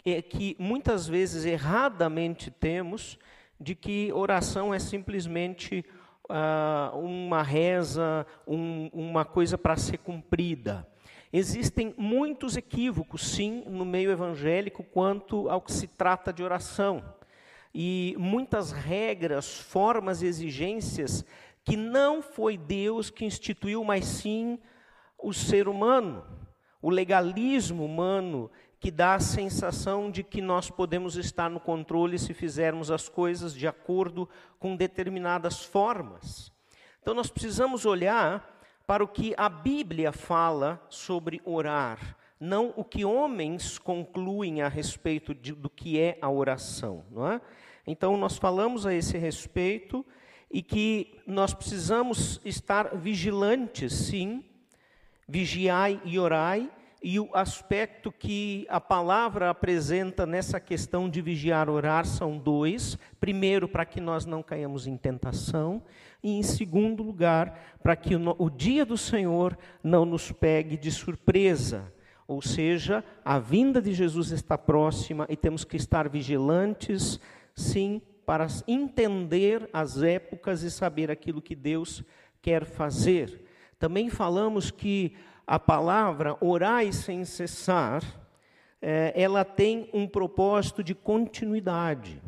é, 0.04 0.20
que 0.20 0.54
muitas 0.58 1.08
vezes 1.08 1.44
erradamente 1.44 2.50
temos 2.50 3.18
de 3.58 3.74
que 3.74 4.12
oração 4.12 4.72
é 4.72 4.78
simplesmente 4.78 5.84
ah, 6.28 6.92
uma 6.94 7.42
reza, 7.42 8.26
um, 8.46 8.88
uma 8.92 9.24
coisa 9.24 9.56
para 9.56 9.76
ser 9.76 9.98
cumprida. 9.98 10.86
Existem 11.32 11.94
muitos 11.96 12.56
equívocos, 12.56 13.26
sim, 13.26 13.64
no 13.66 13.84
meio 13.84 14.10
evangélico 14.10 14.82
quanto 14.82 15.48
ao 15.48 15.60
que 15.60 15.72
se 15.72 15.86
trata 15.86 16.32
de 16.32 16.42
oração. 16.42 17.02
E 17.74 18.14
muitas 18.18 18.72
regras, 18.72 19.58
formas 19.58 20.22
e 20.22 20.26
exigências 20.26 21.24
que 21.68 21.76
não 21.76 22.22
foi 22.22 22.56
Deus 22.56 23.10
que 23.10 23.26
instituiu, 23.26 23.84
mas 23.84 24.06
sim 24.06 24.58
o 25.18 25.34
ser 25.34 25.68
humano, 25.68 26.24
o 26.80 26.88
legalismo 26.88 27.84
humano 27.84 28.50
que 28.80 28.90
dá 28.90 29.16
a 29.16 29.20
sensação 29.20 30.10
de 30.10 30.22
que 30.22 30.40
nós 30.40 30.70
podemos 30.70 31.16
estar 31.16 31.50
no 31.50 31.60
controle 31.60 32.18
se 32.18 32.32
fizermos 32.32 32.90
as 32.90 33.06
coisas 33.06 33.52
de 33.54 33.66
acordo 33.66 34.26
com 34.58 34.74
determinadas 34.74 35.62
formas. 35.62 36.50
Então 37.02 37.12
nós 37.12 37.28
precisamos 37.28 37.84
olhar 37.84 38.58
para 38.86 39.04
o 39.04 39.08
que 39.08 39.34
a 39.36 39.50
Bíblia 39.50 40.10
fala 40.10 40.82
sobre 40.88 41.42
orar, 41.44 42.16
não 42.40 42.72
o 42.76 42.84
que 42.84 43.04
homens 43.04 43.76
concluem 43.76 44.62
a 44.62 44.68
respeito 44.68 45.34
de, 45.34 45.52
do 45.52 45.68
que 45.68 46.00
é 46.00 46.16
a 46.22 46.30
oração. 46.30 47.04
Não 47.10 47.30
é? 47.30 47.42
Então, 47.90 48.18
nós 48.18 48.36
falamos 48.36 48.86
a 48.86 48.92
esse 48.92 49.16
respeito 49.16 50.04
e 50.50 50.62
que 50.62 51.20
nós 51.26 51.52
precisamos 51.52 52.40
estar 52.44 52.96
vigilantes, 52.96 53.92
sim, 53.92 54.44
vigiai 55.28 56.00
e 56.04 56.18
orai, 56.18 56.70
e 57.02 57.20
o 57.20 57.28
aspecto 57.32 58.10
que 58.10 58.66
a 58.68 58.80
palavra 58.80 59.50
apresenta 59.50 60.26
nessa 60.26 60.58
questão 60.58 61.08
de 61.08 61.22
vigiar 61.22 61.68
e 61.68 61.70
orar 61.70 62.04
são 62.04 62.36
dois. 62.36 62.98
Primeiro, 63.20 63.68
para 63.68 63.84
que 63.84 64.00
nós 64.00 64.26
não 64.26 64.42
caiamos 64.42 64.86
em 64.86 64.96
tentação, 64.96 65.82
e 66.22 66.32
em 66.32 66.42
segundo 66.42 67.04
lugar, 67.04 67.78
para 67.82 67.94
que 67.94 68.16
o, 68.16 68.34
o 68.36 68.50
dia 68.50 68.84
do 68.84 68.96
Senhor 68.96 69.56
não 69.82 70.04
nos 70.04 70.32
pegue 70.32 70.76
de 70.76 70.90
surpresa. 70.90 71.92
Ou 72.26 72.42
seja, 72.42 73.04
a 73.24 73.38
vinda 73.38 73.80
de 73.80 73.94
Jesus 73.94 74.32
está 74.32 74.58
próxima 74.58 75.24
e 75.30 75.36
temos 75.36 75.64
que 75.64 75.76
estar 75.76 76.08
vigilantes, 76.08 77.20
sim, 77.54 78.02
para 78.28 78.46
entender 78.66 79.70
as 79.72 80.02
épocas 80.02 80.62
e 80.62 80.70
saber 80.70 81.10
aquilo 81.10 81.40
que 81.40 81.54
Deus 81.54 82.04
quer 82.42 82.66
fazer. 82.66 83.40
Também 83.78 84.10
falamos 84.10 84.70
que 84.70 85.16
a 85.46 85.58
palavra 85.58 86.36
orai 86.38 86.92
sem 86.92 87.24
cessar, 87.24 88.02
é, 88.82 89.14
ela 89.16 89.46
tem 89.46 89.88
um 89.94 90.06
propósito 90.06 90.84
de 90.84 90.94
continuidade. 90.94 92.20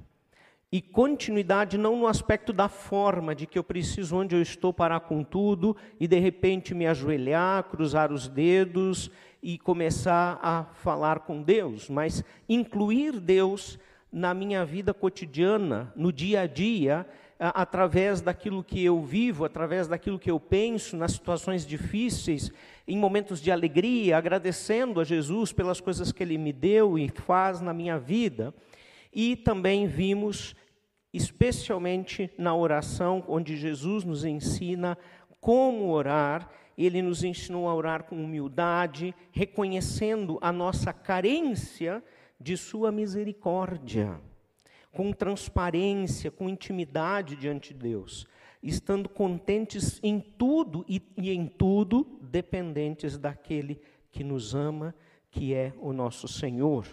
E 0.72 0.80
continuidade 0.80 1.76
não 1.76 1.96
no 1.96 2.06
aspecto 2.06 2.50
da 2.50 2.70
forma, 2.70 3.34
de 3.34 3.46
que 3.46 3.58
eu 3.58 3.62
preciso, 3.62 4.16
onde 4.16 4.34
eu 4.34 4.40
estou, 4.40 4.72
parar 4.72 5.00
com 5.00 5.22
tudo 5.22 5.76
e 6.00 6.08
de 6.08 6.18
repente 6.18 6.74
me 6.74 6.86
ajoelhar, 6.86 7.64
cruzar 7.64 8.10
os 8.10 8.26
dedos 8.26 9.10
e 9.42 9.58
começar 9.58 10.40
a 10.42 10.64
falar 10.64 11.20
com 11.20 11.42
Deus, 11.42 11.90
mas 11.90 12.24
incluir 12.48 13.20
Deus 13.20 13.78
na 14.12 14.34
minha 14.34 14.64
vida 14.64 14.92
cotidiana, 14.92 15.92
no 15.94 16.12
dia 16.12 16.42
a 16.42 16.46
dia, 16.46 17.06
através 17.38 18.20
daquilo 18.20 18.62
que 18.62 18.84
eu 18.84 19.00
vivo, 19.02 19.44
através 19.44 19.88
daquilo 19.88 20.18
que 20.18 20.30
eu 20.30 20.38
penso, 20.38 20.96
nas 20.96 21.12
situações 21.12 21.64
difíceis, 21.64 22.52
em 22.86 22.98
momentos 22.98 23.40
de 23.40 23.50
alegria, 23.50 24.18
agradecendo 24.18 25.00
a 25.00 25.04
Jesus 25.04 25.52
pelas 25.52 25.80
coisas 25.80 26.12
que 26.12 26.22
Ele 26.22 26.36
me 26.36 26.52
deu 26.52 26.98
e 26.98 27.08
faz 27.08 27.60
na 27.60 27.72
minha 27.72 27.98
vida. 27.98 28.52
E 29.12 29.36
também 29.36 29.86
vimos, 29.86 30.54
especialmente 31.14 32.30
na 32.36 32.54
oração, 32.54 33.24
onde 33.26 33.56
Jesus 33.56 34.04
nos 34.04 34.24
ensina 34.24 34.98
como 35.40 35.90
orar, 35.90 36.50
ele 36.76 37.02
nos 37.02 37.24
ensinou 37.24 37.68
a 37.68 37.74
orar 37.74 38.04
com 38.04 38.22
humildade, 38.22 39.14
reconhecendo 39.32 40.38
a 40.40 40.52
nossa 40.52 40.92
carência 40.92 42.02
de 42.40 42.56
Sua 42.56 42.90
misericórdia, 42.90 44.18
com 44.90 45.12
transparência, 45.12 46.30
com 46.30 46.48
intimidade 46.48 47.36
diante 47.36 47.74
de 47.74 47.80
Deus, 47.80 48.26
estando 48.62 49.08
contentes 49.08 50.00
em 50.02 50.18
tudo 50.18 50.84
e, 50.88 51.02
e 51.16 51.30
em 51.30 51.46
tudo 51.46 52.18
dependentes 52.22 53.18
daquele 53.18 53.80
que 54.10 54.24
nos 54.24 54.54
ama, 54.54 54.94
que 55.30 55.54
é 55.54 55.72
o 55.78 55.92
nosso 55.92 56.26
Senhor. 56.26 56.86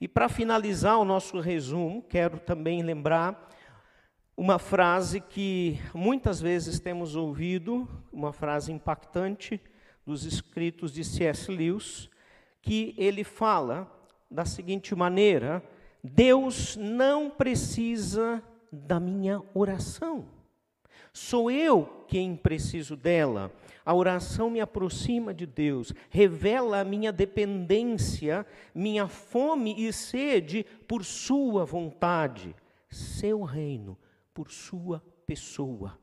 E 0.00 0.06
para 0.06 0.28
finalizar 0.28 0.96
o 0.98 1.04
nosso 1.04 1.40
resumo, 1.40 2.02
quero 2.02 2.38
também 2.38 2.82
lembrar 2.82 3.48
uma 4.36 4.60
frase 4.60 5.20
que 5.20 5.80
muitas 5.92 6.40
vezes 6.40 6.78
temos 6.78 7.16
ouvido, 7.16 7.88
uma 8.12 8.32
frase 8.32 8.70
impactante 8.70 9.60
dos 10.06 10.24
escritos 10.24 10.92
de 10.92 11.02
C.S. 11.02 11.50
Lewis, 11.50 12.08
que 12.62 12.94
ele 12.96 13.24
fala 13.24 13.97
da 14.30 14.44
seguinte 14.44 14.94
maneira: 14.94 15.62
Deus 16.02 16.76
não 16.76 17.30
precisa 17.30 18.42
da 18.70 19.00
minha 19.00 19.42
oração. 19.54 20.26
Sou 21.12 21.50
eu 21.50 22.04
quem 22.06 22.36
preciso 22.36 22.96
dela. 22.96 23.52
A 23.84 23.94
oração 23.94 24.50
me 24.50 24.60
aproxima 24.60 25.32
de 25.32 25.46
Deus, 25.46 25.94
revela 26.10 26.80
a 26.80 26.84
minha 26.84 27.10
dependência, 27.10 28.46
minha 28.74 29.08
fome 29.08 29.74
e 29.78 29.92
sede 29.92 30.64
por 30.86 31.04
Sua 31.04 31.64
vontade, 31.64 32.54
seu 32.90 33.42
reino, 33.42 33.96
por 34.34 34.50
Sua 34.50 35.02
pessoa. 35.26 35.98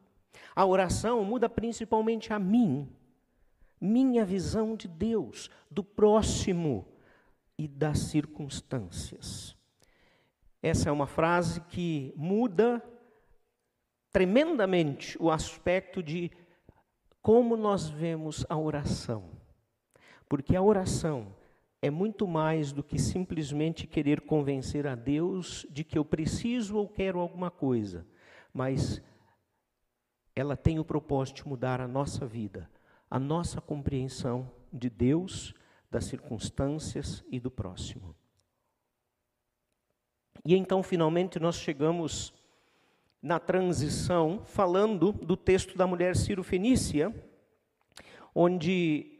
A 0.56 0.66
oração 0.66 1.24
muda 1.24 1.48
principalmente 1.48 2.34
a 2.34 2.40
mim, 2.40 2.90
minha 3.80 4.26
visão 4.26 4.76
de 4.76 4.88
Deus, 4.88 5.50
do 5.70 5.84
próximo 5.84 6.88
e 7.58 7.68
das 7.68 8.00
circunstâncias. 8.00 9.56
Essa 10.62 10.90
é 10.90 10.92
uma 10.92 11.08
frase 11.08 11.62
que 11.62 12.14
muda 12.16 12.84
tremendamente 14.12 15.18
o 15.22 15.30
aspecto 15.30 16.02
de 16.02 16.32
como 17.22 17.58
nós 17.58 17.90
vemos 17.90 18.46
a 18.50 18.58
oração. 18.58 19.32
Porque 20.28 20.56
a 20.56 20.62
oração 20.62 21.36
é 21.82 21.90
muito 21.90 22.28
mais 22.28 22.72
do 22.72 22.84
que 22.84 22.98
simplesmente 22.98 23.86
querer 23.86 24.22
convencer 24.22 24.88
a 24.88 24.96
Deus 24.96 25.68
de 25.70 25.84
que 25.84 25.98
eu 25.98 26.06
preciso 26.06 26.78
ou 26.78 26.88
quero 26.88 27.20
alguma 27.20 27.52
coisa, 27.52 28.08
mas 28.54 29.02
ela 30.36 30.58
tem 30.58 30.80
o 30.80 30.86
propósito 30.86 31.44
de 31.44 31.48
mudar 31.48 31.80
a 31.80 31.88
nossa 31.88 32.26
vida, 32.26 32.70
a 33.10 33.20
nossa 33.20 33.62
compreensão 33.62 34.52
de 34.74 34.90
Deus, 34.90 35.54
das 35.96 36.06
circunstâncias 36.06 37.24
e 37.32 37.40
do 37.40 37.50
próximo. 37.50 38.14
E 40.44 40.54
então, 40.54 40.84
finalmente, 40.84 41.40
nós 41.40 41.56
chegamos 41.56 42.34
na 43.22 43.40
transição, 43.40 44.42
falando 44.44 45.14
do 45.14 45.38
texto 45.38 45.78
da 45.78 45.88
mulher 45.88 46.18
Ciro 46.18 46.44
Fenícia, 46.44 47.16
onde 48.36 49.20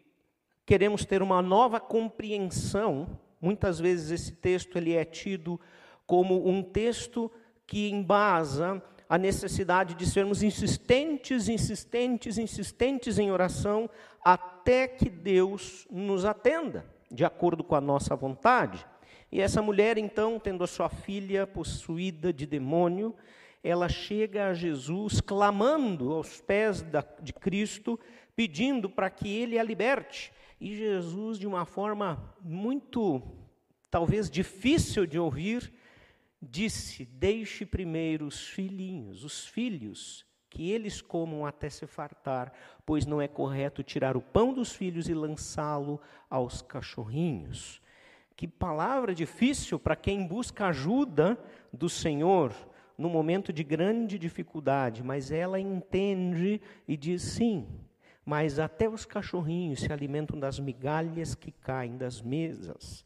queremos 0.66 1.06
ter 1.06 1.22
uma 1.22 1.42
nova 1.42 1.80
compreensão, 1.80 3.18
muitas 3.40 3.80
vezes 3.80 4.12
esse 4.12 4.34
texto 4.34 4.78
ele 4.78 4.96
é 4.96 5.06
tido 5.06 5.58
como 6.06 6.46
um 6.46 6.62
texto 6.62 7.32
que 7.66 7.90
embasa 7.90 8.84
a 9.08 9.18
necessidade 9.18 9.96
de 9.96 10.06
sermos 10.06 10.44
insistentes, 10.44 11.48
insistentes, 11.48 12.38
insistentes 12.38 13.18
em 13.18 13.32
oração 13.32 13.90
até 14.22 14.55
que 14.98 15.10
Deus 15.10 15.88
nos 15.92 16.26
atenda, 16.26 16.86
de 17.12 17.24
acordo 17.24 17.64
com 17.64 17.76
a 17.76 17.82
nossa 17.82 18.16
vontade. 18.16 18.86
E 19.32 19.40
essa 19.40 19.62
mulher, 19.62 19.98
então, 19.98 20.40
tendo 20.40 20.64
a 20.64 20.68
sua 20.68 20.90
filha 20.90 21.46
possuída 21.46 22.34
de 22.34 22.46
demônio, 22.46 23.16
ela 23.64 23.90
chega 23.90 24.48
a 24.48 24.54
Jesus 24.54 25.20
clamando 25.22 26.14
aos 26.14 26.42
pés 26.42 26.86
de 27.22 27.34
Cristo, 27.34 28.00
pedindo 28.36 28.90
para 28.90 29.10
que 29.10 29.28
ele 29.28 29.58
a 29.58 29.64
liberte. 29.64 30.32
E 30.60 30.76
Jesus, 30.76 31.38
de 31.38 31.48
uma 31.48 31.66
forma 31.66 32.36
muito, 32.42 33.22
talvez 33.90 34.30
difícil 34.30 35.06
de 35.06 35.20
ouvir, 35.20 35.74
disse: 36.42 37.06
Deixe 37.06 37.66
primeiro 37.66 38.26
os 38.26 38.48
filhinhos, 38.48 39.24
os 39.24 39.46
filhos, 39.46 40.26
que 40.56 40.72
eles 40.72 41.02
comam 41.02 41.46
até 41.46 41.70
se 41.70 41.86
fartar, 41.86 42.54
pois 42.86 43.06
não 43.06 43.22
é 43.22 43.28
correto 43.28 43.84
tirar 43.84 44.16
o 44.16 44.22
pão 44.22 44.54
dos 44.54 44.72
filhos 44.72 45.10
e 45.10 45.14
lançá-lo 45.14 46.00
aos 46.30 46.62
cachorrinhos. 46.62 47.82
Que 48.38 48.48
palavra 48.48 49.14
difícil 49.14 49.78
para 49.78 49.98
quem 49.98 50.26
busca 50.26 50.68
ajuda 50.68 51.38
do 51.74 51.90
Senhor 51.90 52.54
no 52.98 53.10
momento 53.10 53.52
de 53.52 53.66
grande 53.66 54.18
dificuldade, 54.18 55.04
mas 55.04 55.30
ela 55.30 55.60
entende 55.60 56.62
e 56.88 56.96
diz 56.96 57.22
sim. 57.22 57.68
Mas 58.24 58.58
até 58.58 58.88
os 58.88 59.04
cachorrinhos 59.04 59.82
se 59.82 59.92
alimentam 59.92 60.40
das 60.40 60.58
migalhas 60.58 61.36
que 61.36 61.52
caem 61.52 61.98
das 61.98 62.22
mesas. 62.22 63.06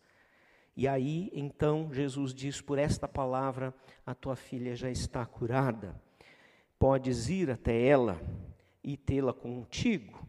E 0.78 0.88
aí, 0.88 1.32
então, 1.34 1.92
Jesus 1.92 2.32
diz: 2.32 2.62
Por 2.62 2.78
esta 2.78 3.08
palavra, 3.08 3.74
a 4.06 4.14
tua 4.14 4.36
filha 4.36 4.76
já 4.76 4.92
está 4.92 5.26
curada. 5.26 6.00
Podes 6.80 7.30
ir 7.30 7.52
até 7.52 7.80
ela 7.86 8.20
e 8.84 8.98
tê-la 8.98 9.34
contigo. 9.34 10.26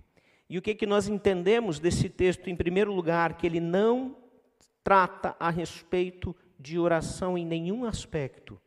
E 0.48 0.58
o 0.58 0.62
que, 0.62 0.74
que 0.74 0.84
nós 0.84 1.06
entendemos 1.06 1.78
desse 1.78 2.08
texto? 2.08 2.50
Em 2.50 2.56
primeiro 2.56 2.92
lugar, 2.92 3.38
que 3.38 3.46
ele 3.46 3.60
não 3.60 4.16
trata 4.82 5.36
a 5.38 5.48
respeito 5.48 6.34
de 6.58 6.78
oração 6.78 7.38
em 7.38 7.46
nenhum 7.46 7.84
aspecto. 7.84 8.60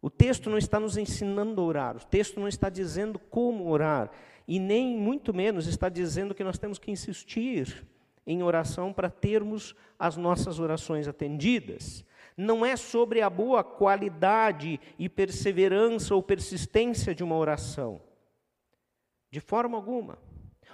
O 0.00 0.10
texto 0.10 0.50
não 0.50 0.58
está 0.58 0.80
nos 0.80 0.96
ensinando 0.96 1.60
a 1.60 1.64
orar, 1.64 1.96
o 1.96 2.04
texto 2.04 2.40
não 2.40 2.48
está 2.48 2.68
dizendo 2.68 3.18
como 3.18 3.68
orar, 3.68 4.10
e 4.48 4.58
nem 4.58 4.96
muito 4.96 5.32
menos 5.32 5.68
está 5.68 5.88
dizendo 5.88 6.34
que 6.34 6.42
nós 6.42 6.58
temos 6.58 6.78
que 6.78 6.90
insistir 6.90 7.86
em 8.26 8.42
oração 8.42 8.92
para 8.92 9.08
termos 9.08 9.76
as 9.98 10.16
nossas 10.16 10.58
orações 10.58 11.06
atendidas. 11.06 12.04
Não 12.36 12.64
é 12.64 12.76
sobre 12.76 13.20
a 13.20 13.28
boa 13.28 13.62
qualidade 13.62 14.80
e 14.98 15.08
perseverança 15.08 16.14
ou 16.14 16.22
persistência 16.22 17.14
de 17.14 17.22
uma 17.22 17.36
oração. 17.36 18.00
De 19.30 19.40
forma 19.40 19.76
alguma. 19.76 20.18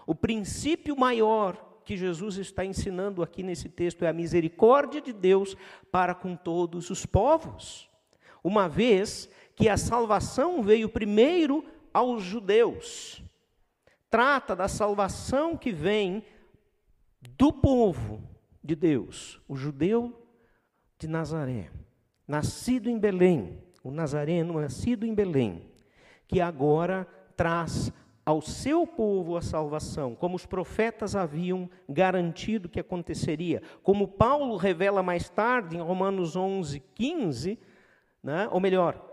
O 0.06 0.14
princípio 0.14 0.96
maior 0.96 1.80
que 1.84 1.96
Jesus 1.96 2.36
está 2.36 2.64
ensinando 2.64 3.22
aqui 3.22 3.42
nesse 3.42 3.68
texto 3.68 4.04
é 4.04 4.08
a 4.08 4.12
misericórdia 4.12 5.00
de 5.00 5.12
Deus 5.12 5.56
para 5.90 6.14
com 6.14 6.36
todos 6.36 6.90
os 6.90 7.06
povos. 7.06 7.88
Uma 8.42 8.68
vez 8.68 9.28
que 9.54 9.68
a 9.68 9.76
salvação 9.76 10.62
veio 10.62 10.88
primeiro 10.88 11.64
aos 11.92 12.22
judeus. 12.22 13.22
Trata 14.10 14.54
da 14.54 14.68
salvação 14.68 15.56
que 15.56 15.72
vem 15.72 16.24
do 17.20 17.52
povo 17.52 18.22
de 18.62 18.74
Deus, 18.74 19.40
o 19.48 19.56
judeu 19.56 20.17
de 20.98 21.06
Nazaré, 21.06 21.70
nascido 22.26 22.90
em 22.90 22.98
Belém, 22.98 23.62
o 23.82 23.90
nazareno 23.90 24.60
nascido 24.60 25.06
em 25.06 25.14
Belém, 25.14 25.62
que 26.26 26.40
agora 26.40 27.06
traz 27.36 27.92
ao 28.26 28.42
seu 28.42 28.86
povo 28.86 29.36
a 29.36 29.40
salvação, 29.40 30.14
como 30.14 30.36
os 30.36 30.44
profetas 30.44 31.16
haviam 31.16 31.70
garantido 31.88 32.68
que 32.68 32.80
aconteceria. 32.80 33.62
Como 33.82 34.06
Paulo 34.06 34.56
revela 34.56 35.02
mais 35.02 35.30
tarde 35.30 35.78
em 35.78 35.80
Romanos 35.80 36.36
11, 36.36 36.82
15, 36.94 37.58
né? 38.22 38.46
Ou 38.50 38.60
melhor, 38.60 39.10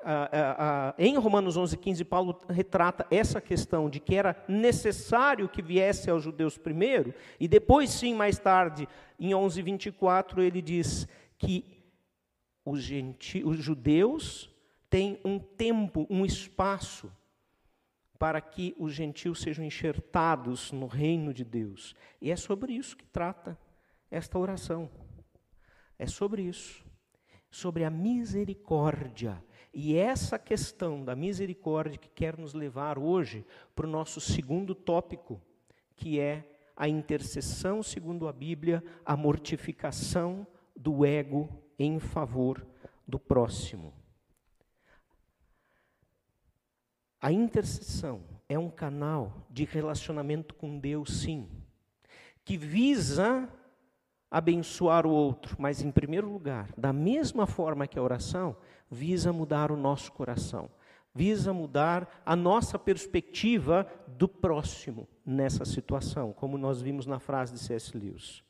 em 0.98 1.16
Romanos 1.16 1.56
11, 1.56 1.78
15, 1.78 2.04
Paulo 2.04 2.38
retrata 2.50 3.08
essa 3.10 3.40
questão 3.40 3.90
de 3.90 4.02
que 4.02 4.16
era 4.16 4.44
necessário 4.50 5.48
que 5.48 5.62
viesse 5.62 6.10
aos 6.10 6.24
judeus 6.24 6.58
primeiro, 6.58 7.14
e 7.40 7.48
depois, 7.48 7.92
sim, 7.92 8.14
mais 8.14 8.38
tarde, 8.38 8.86
em 9.18 9.34
11, 9.34 9.62
24, 9.62 10.42
ele 10.42 10.62
diz 10.62 11.08
que 11.38 11.75
os, 12.66 12.82
genti 12.82 13.44
os 13.44 13.58
judeus 13.64 14.54
têm 14.90 15.22
um 15.24 15.40
tempo, 15.40 16.06
um 16.10 16.26
espaço, 16.26 17.12
para 18.20 18.42
que 18.42 18.76
os 18.78 18.94
gentios 18.94 19.40
sejam 19.40 19.64
enxertados 19.64 20.72
no 20.72 20.88
reino 20.88 21.34
de 21.34 21.44
Deus. 21.46 21.96
E 22.20 22.32
é 22.32 22.36
sobre 22.36 22.74
isso 22.74 22.98
que 22.98 23.06
trata 23.06 23.58
esta 24.10 24.40
oração. 24.40 24.90
É 25.98 26.08
sobre 26.08 26.42
isso 26.42 26.86
sobre 27.56 27.86
a 27.86 27.90
misericórdia. 27.90 29.42
E 29.74 29.96
essa 29.96 30.38
questão 30.38 31.06
da 31.06 31.16
misericórdia 31.16 31.98
que 31.98 32.10
quer 32.10 32.38
nos 32.38 32.54
levar 32.54 33.00
hoje 33.00 33.46
para 33.74 33.88
o 33.88 33.90
nosso 33.90 34.20
segundo 34.20 34.76
tópico, 34.76 35.42
que 35.96 36.20
é 36.20 36.44
a 36.76 36.90
intercessão, 36.90 37.82
segundo 37.82 38.28
a 38.28 38.34
Bíblia, 38.34 38.84
a 39.06 39.16
mortificação 39.16 40.46
do 40.76 41.06
ego 41.06 41.50
em 41.78 42.00
favor 42.00 42.66
do 43.08 43.20
próximo. 43.20 43.94
A 47.22 47.32
intercessão 47.32 48.22
é 48.48 48.58
um 48.58 48.70
canal 48.70 49.48
de 49.50 49.66
relacionamento 49.66 50.54
com 50.54 50.78
Deus, 50.78 51.22
sim, 51.22 51.50
que 52.44 52.58
visa 52.58 53.50
abençoar 54.30 55.08
o 55.08 55.12
outro, 55.12 55.56
mas 55.58 55.82
em 55.82 55.92
primeiro 55.92 56.32
lugar, 56.32 56.70
da 56.78 56.92
mesma 56.92 57.48
forma 57.48 57.88
que 57.88 57.98
a 57.98 58.04
oração, 58.04 58.56
visa 58.92 59.34
mudar 59.34 59.72
o 59.72 59.78
nosso 59.78 60.12
coração, 60.12 60.70
visa 61.14 61.54
mudar 61.54 62.22
a 62.26 62.36
nossa 62.36 62.78
perspectiva 62.78 63.88
do 64.08 64.28
próximo 64.28 65.08
nessa 65.26 65.64
situação, 65.64 66.34
como 66.34 66.58
nós 66.58 66.82
vimos 66.82 67.06
na 67.06 67.20
frase 67.20 67.54
de 67.54 67.60
C.S. 67.60 67.98
Lewis. 67.98 68.44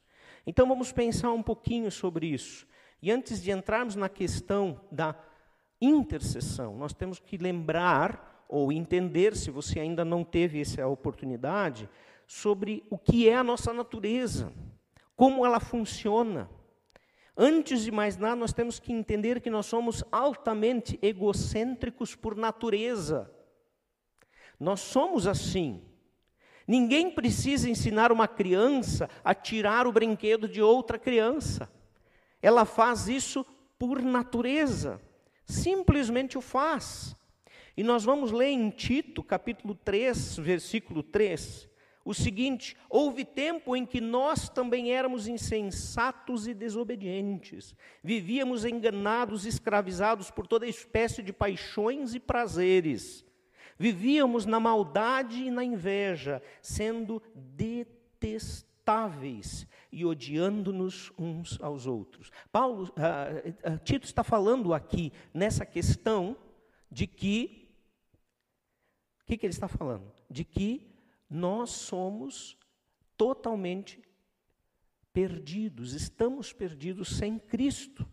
Então 0.45 0.67
vamos 0.67 0.91
pensar 0.91 1.31
um 1.31 1.43
pouquinho 1.43 1.91
sobre 1.91 2.27
isso. 2.27 2.67
E 3.01 3.11
antes 3.11 3.41
de 3.41 3.51
entrarmos 3.51 3.95
na 3.95 4.09
questão 4.09 4.81
da 4.91 5.15
intercessão, 5.81 6.75
nós 6.75 6.93
temos 6.93 7.19
que 7.19 7.37
lembrar 7.37 8.45
ou 8.47 8.71
entender, 8.71 9.35
se 9.35 9.51
você 9.51 9.79
ainda 9.79 10.05
não 10.05 10.23
teve 10.23 10.61
essa 10.61 10.87
oportunidade, 10.87 11.89
sobre 12.27 12.83
o 12.89 12.97
que 12.97 13.27
é 13.29 13.35
a 13.35 13.43
nossa 13.43 13.71
natureza 13.73 14.51
como 15.15 15.45
ela 15.45 15.59
funciona. 15.59 16.49
Antes 17.37 17.83
de 17.83 17.91
mais 17.91 18.17
nada, 18.17 18.35
nós 18.35 18.53
temos 18.53 18.79
que 18.79 18.93
entender 18.93 19.41
que 19.41 19.49
nós 19.49 19.65
somos 19.65 20.03
altamente 20.11 20.99
egocêntricos 21.01 22.15
por 22.15 22.35
natureza. 22.35 23.31
Nós 24.59 24.79
somos 24.79 25.27
assim. 25.27 25.81
Ninguém 26.67 27.11
precisa 27.11 27.69
ensinar 27.69 28.11
uma 28.11 28.27
criança 28.27 29.09
a 29.23 29.33
tirar 29.33 29.85
o 29.85 29.91
brinquedo 29.91 30.47
de 30.47 30.61
outra 30.61 30.97
criança. 30.97 31.69
Ela 32.45 32.63
faz 32.63 33.07
isso 33.07 33.43
por 33.79 34.03
natureza. 34.03 35.01
Simplesmente 35.45 36.37
o 36.37 36.41
faz. 36.41 37.15
E 37.75 37.81
nós 37.81 38.03
vamos 38.03 38.31
ler 38.31 38.49
em 38.49 38.69
Tito, 38.69 39.23
capítulo 39.23 39.73
3, 39.73 40.37
versículo 40.37 41.01
3 41.01 41.67
o 42.05 42.13
seguinte: 42.13 42.77
houve 42.87 43.25
tempo 43.25 43.75
em 43.75 43.83
que 43.83 43.99
nós 43.99 44.47
também 44.47 44.93
éramos 44.93 45.27
insensatos 45.27 46.47
e 46.47 46.53
desobedientes, 46.53 47.75
vivíamos 48.03 48.63
enganados, 48.63 49.43
escravizados 49.43 50.29
por 50.29 50.45
toda 50.45 50.67
espécie 50.67 51.23
de 51.23 51.33
paixões 51.33 52.13
e 52.13 52.19
prazeres, 52.19 53.25
vivíamos 53.75 54.45
na 54.45 54.59
maldade 54.59 55.45
e 55.45 55.49
na 55.49 55.63
inveja, 55.63 56.43
sendo 56.61 57.19
detestáveis 58.85 59.67
e 59.91 60.05
odiando-nos 60.05 61.11
uns 61.17 61.59
aos 61.61 61.87
outros. 61.87 62.31
Paulo, 62.51 62.83
uh, 62.83 63.73
uh, 63.73 63.77
Tito 63.83 64.05
está 64.05 64.23
falando 64.23 64.73
aqui 64.73 65.11
nessa 65.33 65.65
questão 65.65 66.37
de 66.91 67.07
que, 67.07 67.67
o 69.21 69.25
que, 69.25 69.37
que 69.37 69.45
ele 69.45 69.53
está 69.53 69.67
falando? 69.67 70.13
De 70.29 70.45
que 70.45 70.93
nós 71.27 71.71
somos 71.71 72.57
totalmente 73.17 74.01
perdidos, 75.11 75.93
estamos 75.93 76.53
perdidos 76.53 77.17
sem 77.17 77.39
Cristo. 77.39 78.05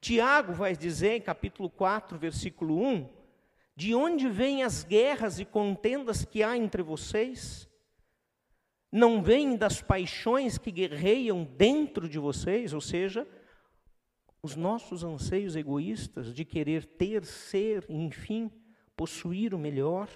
Tiago 0.00 0.52
vai 0.52 0.76
dizer 0.76 1.16
em 1.16 1.20
capítulo 1.20 1.68
4, 1.68 2.18
versículo 2.18 2.80
1: 2.80 3.08
De 3.74 3.94
onde 3.94 4.28
vêm 4.28 4.62
as 4.62 4.84
guerras 4.84 5.38
e 5.38 5.44
contendas 5.44 6.24
que 6.24 6.42
há 6.42 6.56
entre 6.56 6.82
vocês? 6.82 7.71
Não 8.92 9.22
vem 9.22 9.56
das 9.56 9.80
paixões 9.80 10.58
que 10.58 10.70
guerreiam 10.70 11.44
dentro 11.56 12.06
de 12.06 12.18
vocês, 12.18 12.74
ou 12.74 12.80
seja, 12.80 13.26
os 14.42 14.54
nossos 14.54 15.02
anseios 15.02 15.56
egoístas 15.56 16.34
de 16.34 16.44
querer 16.44 16.84
ter, 16.84 17.24
ser, 17.24 17.86
enfim, 17.88 18.50
possuir 18.94 19.54
o 19.54 19.58
melhor. 19.58 20.10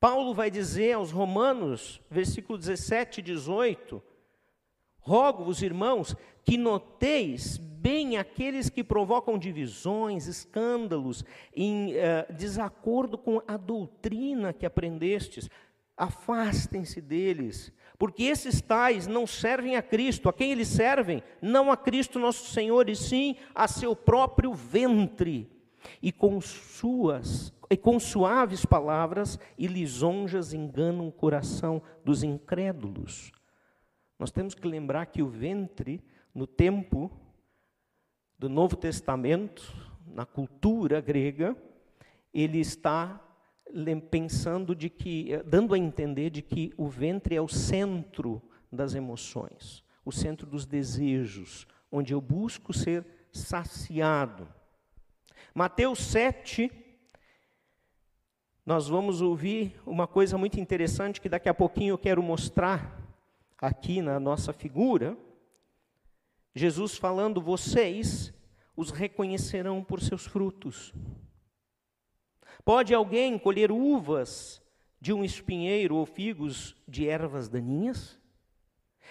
Paulo 0.00 0.32
vai 0.32 0.50
dizer 0.50 0.92
aos 0.94 1.10
Romanos, 1.10 2.00
versículo 2.10 2.58
17 2.58 3.20
e 3.20 3.22
18: 3.22 4.02
Rogo-vos, 4.98 5.62
irmãos, 5.62 6.16
que 6.44 6.56
noteis 6.56 7.58
bem 7.58 8.16
aqueles 8.16 8.68
que 8.68 8.82
provocam 8.82 9.38
divisões, 9.38 10.26
escândalos, 10.26 11.24
em 11.54 11.94
eh, 11.94 12.26
desacordo 12.32 13.16
com 13.16 13.40
a 13.46 13.56
doutrina 13.56 14.52
que 14.52 14.66
aprendestes. 14.66 15.48
Afastem-se 15.96 17.00
deles, 17.00 17.72
porque 17.98 18.24
esses 18.24 18.60
tais 18.60 19.06
não 19.06 19.26
servem 19.26 19.76
a 19.76 19.82
Cristo. 19.82 20.28
A 20.28 20.32
quem 20.32 20.52
eles 20.52 20.68
servem? 20.68 21.22
Não 21.40 21.72
a 21.72 21.76
Cristo 21.76 22.18
nosso 22.18 22.50
Senhor, 22.50 22.88
e 22.90 22.96
sim 22.96 23.36
a 23.54 23.66
seu 23.66 23.96
próprio 23.96 24.52
ventre. 24.52 25.50
E 26.02 26.12
com 26.12 26.40
suas 26.40 27.54
e 27.70 27.76
com 27.76 27.98
suaves 27.98 28.64
palavras 28.64 29.38
e 29.58 29.66
lisonjas 29.66 30.52
enganam 30.52 31.08
o 31.08 31.12
coração 31.12 31.82
dos 32.04 32.22
incrédulos. 32.22 33.32
Nós 34.18 34.30
temos 34.30 34.54
que 34.54 34.66
lembrar 34.66 35.06
que 35.06 35.22
o 35.22 35.28
ventre, 35.28 36.02
no 36.34 36.46
tempo 36.46 37.10
do 38.38 38.48
Novo 38.48 38.76
Testamento, 38.76 39.74
na 40.06 40.24
cultura 40.24 41.00
grega, 41.00 41.56
ele 42.32 42.60
está 42.60 43.20
pensando 44.10 44.74
de 44.74 44.88
que, 44.88 45.32
eh, 45.32 45.42
dando 45.42 45.74
a 45.74 45.78
entender 45.78 46.30
de 46.30 46.42
que 46.42 46.72
o 46.76 46.88
ventre 46.88 47.34
é 47.34 47.40
o 47.40 47.48
centro 47.48 48.42
das 48.70 48.94
emoções, 48.94 49.84
o 50.04 50.12
centro 50.12 50.46
dos 50.46 50.64
desejos, 50.64 51.66
onde 51.90 52.12
eu 52.12 52.20
busco 52.20 52.72
ser 52.72 53.04
saciado. 53.32 54.48
Mateus 55.54 56.00
7, 56.00 56.70
nós 58.64 58.88
vamos 58.88 59.20
ouvir 59.20 59.80
uma 59.86 60.06
coisa 60.06 60.36
muito 60.36 60.58
interessante 60.58 61.20
que 61.20 61.28
daqui 61.28 61.48
a 61.48 61.54
pouquinho 61.54 61.92
eu 61.92 61.98
quero 61.98 62.22
mostrar 62.22 63.00
aqui 63.58 64.02
na 64.02 64.18
nossa 64.18 64.52
figura. 64.52 65.16
Jesus 66.54 66.96
falando: 66.96 67.40
Vocês 67.40 68.34
os 68.76 68.90
reconhecerão 68.90 69.82
por 69.82 70.00
seus 70.00 70.26
frutos. 70.26 70.92
Pode 72.66 72.92
alguém 72.92 73.38
colher 73.38 73.70
uvas 73.70 74.60
de 75.00 75.12
um 75.12 75.24
espinheiro 75.24 75.94
ou 75.94 76.04
figos 76.04 76.74
de 76.88 77.08
ervas 77.08 77.48
daninhas? 77.48 78.18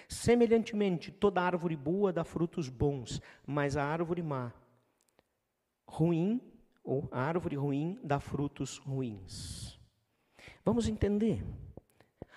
Semelhantemente, 0.10 1.10
toda 1.10 1.41
árvore 1.41 1.74
boa 1.78 2.12
dá 2.12 2.26
frutos 2.26 2.68
bons, 2.68 3.22
mas 3.47 3.78
a 3.78 3.86
árvore 3.86 4.22
má, 4.22 4.51
ruim, 5.88 6.41
ou 6.84 7.08
a 7.10 7.22
árvore 7.22 7.56
ruim 7.56 7.97
dá 8.03 8.20
frutos 8.20 8.78
ruins. 8.78 9.80
Vamos 10.66 10.89
entender. 10.89 11.41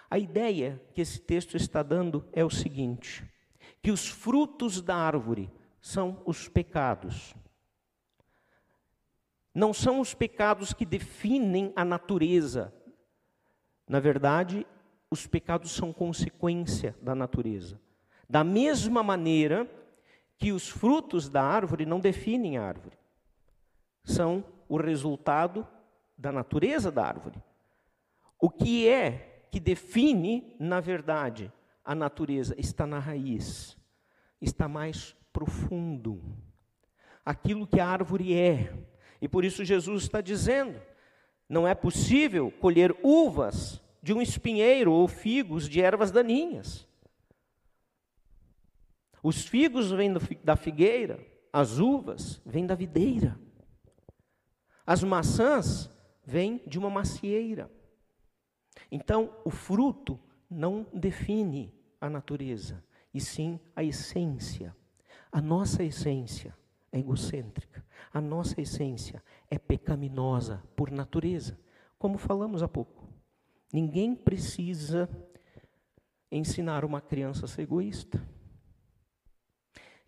A 0.09 0.21
ideia 0.21 0.81
que 0.95 1.01
esse 1.01 1.21
texto 1.21 1.57
está 1.57 1.83
dando 1.83 2.29
é 2.33 2.45
o 2.45 2.51
seguinte: 2.51 3.29
que 3.83 3.91
os 3.91 4.07
frutos 4.07 4.81
da 4.81 4.95
árvore 4.95 5.51
são 5.81 6.23
os 6.25 6.49
pecados. 6.49 7.35
Não 9.59 9.74
são 9.74 9.98
os 9.98 10.14
pecados 10.14 10.72
que 10.72 10.86
definem 10.86 11.72
a 11.74 11.84
natureza. 11.84 12.72
Na 13.88 13.98
verdade, 13.98 14.64
os 15.11 15.26
pecados 15.26 15.72
são 15.72 15.92
consequência 15.92 16.94
da 17.02 17.12
natureza. 17.12 17.80
Da 18.30 18.44
mesma 18.44 19.02
maneira 19.02 19.68
que 20.36 20.52
os 20.52 20.68
frutos 20.68 21.28
da 21.28 21.42
árvore 21.42 21.84
não 21.84 21.98
definem 21.98 22.56
a 22.56 22.62
árvore. 22.62 22.96
São 24.04 24.44
o 24.68 24.76
resultado 24.76 25.66
da 26.16 26.30
natureza 26.30 26.92
da 26.92 27.04
árvore. 27.04 27.42
O 28.38 28.48
que 28.48 28.86
é 28.88 29.42
que 29.50 29.59
define, 29.59 30.54
na 30.61 30.78
verdade, 30.78 31.52
a 31.84 31.96
natureza 31.96 32.54
está 32.56 32.86
na 32.86 33.00
raiz, 33.00 33.76
está 34.40 34.68
mais 34.68 35.16
profundo. 35.32 36.22
Aquilo 37.24 37.66
que 37.66 37.80
a 37.80 37.88
árvore 37.88 38.32
é. 38.34 38.72
E 39.21 39.29
por 39.29 39.45
isso 39.45 39.64
Jesus 39.64 40.05
está 40.05 40.21
dizendo: 40.21 40.81
não 41.49 41.66
é 41.66 41.75
possível 41.75 42.51
colher 42.51 42.95
uvas 43.03 43.81
de 44.03 44.12
um 44.12 44.23
espinheiro 44.23 44.93
ou 44.93 45.09
figos 45.09 45.69
de 45.69 45.81
ervas 45.81 46.11
daninhas. 46.11 46.87
Os 49.23 49.47
figos 49.47 49.91
vêm 49.91 50.12
da 50.45 50.57
figueira, 50.57 51.19
as 51.53 51.79
uvas 51.79 52.41
vêm 52.47 52.66
da 52.66 52.75
videira. 52.75 53.39
As 54.87 55.03
maçãs 55.03 55.91
vêm 56.25 56.62
de 56.66 56.79
uma 56.79 56.89
macieira. 56.89 57.71
Então, 58.91 59.35
o 59.45 59.51
fruto 59.51 60.19
não 60.49 60.87
define 60.95 61.75
a 62.01 62.09
natureza, 62.09 62.83
e 63.12 63.21
sim 63.21 63.61
a 63.75 63.83
essência. 63.83 64.75
A 65.31 65.41
nossa 65.43 65.83
essência 65.83 66.57
é 66.93 66.99
egocêntrica. 66.99 67.85
A 68.12 68.20
nossa 68.20 68.61
essência 68.61 69.22
é 69.50 69.59
pecaminosa 69.59 70.62
por 70.74 70.90
natureza, 70.90 71.59
como 71.98 72.18
falamos 72.18 72.62
há 72.62 72.68
pouco. 72.68 73.06
Ninguém 73.72 74.14
precisa 74.14 75.09
ensinar 76.30 76.84
uma 76.84 77.00
criança 77.00 77.44
a 77.44 77.48
ser 77.48 77.62
egoísta. 77.62 78.22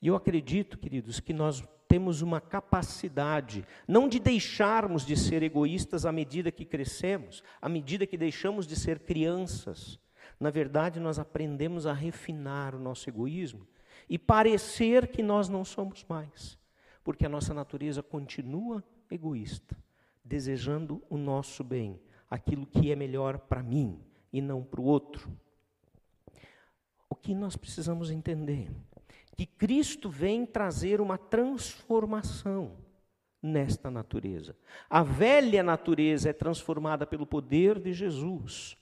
E 0.00 0.06
eu 0.06 0.16
acredito, 0.16 0.78
queridos, 0.78 1.20
que 1.20 1.32
nós 1.32 1.62
temos 1.86 2.22
uma 2.22 2.40
capacidade, 2.40 3.66
não 3.86 4.08
de 4.08 4.20
deixarmos 4.20 5.04
de 5.04 5.16
ser 5.16 5.42
egoístas 5.42 6.06
à 6.06 6.12
medida 6.12 6.52
que 6.52 6.64
crescemos, 6.64 7.42
à 7.60 7.68
medida 7.68 8.06
que 8.06 8.16
deixamos 8.16 8.66
de 8.66 8.76
ser 8.76 9.00
crianças. 9.00 9.98
Na 10.38 10.50
verdade, 10.50 11.00
nós 11.00 11.18
aprendemos 11.18 11.86
a 11.86 11.92
refinar 11.92 12.74
o 12.74 12.78
nosso 12.78 13.10
egoísmo 13.10 13.66
e 14.08 14.16
parecer 14.16 15.08
que 15.08 15.22
nós 15.22 15.48
não 15.48 15.64
somos 15.64 16.04
mais, 16.08 16.56
porque 17.02 17.26
a 17.26 17.28
nossa 17.28 17.54
natureza 17.54 18.02
continua 18.02 18.84
egoísta, 19.10 19.76
desejando 20.24 21.02
o 21.08 21.16
nosso 21.16 21.64
bem, 21.64 22.00
aquilo 22.30 22.66
que 22.66 22.92
é 22.92 22.96
melhor 22.96 23.38
para 23.38 23.62
mim 23.62 24.00
e 24.32 24.40
não 24.40 24.62
para 24.62 24.80
o 24.80 24.84
outro. 24.84 25.30
O 27.08 27.14
que 27.14 27.34
nós 27.34 27.56
precisamos 27.56 28.10
entender? 28.10 28.70
Que 29.36 29.46
Cristo 29.46 30.08
vem 30.08 30.46
trazer 30.46 31.00
uma 31.00 31.18
transformação 31.18 32.76
nesta 33.42 33.90
natureza. 33.90 34.56
A 34.88 35.02
velha 35.02 35.62
natureza 35.62 36.30
é 36.30 36.32
transformada 36.32 37.06
pelo 37.06 37.26
poder 37.26 37.80
de 37.80 37.92
Jesus. 37.92 38.76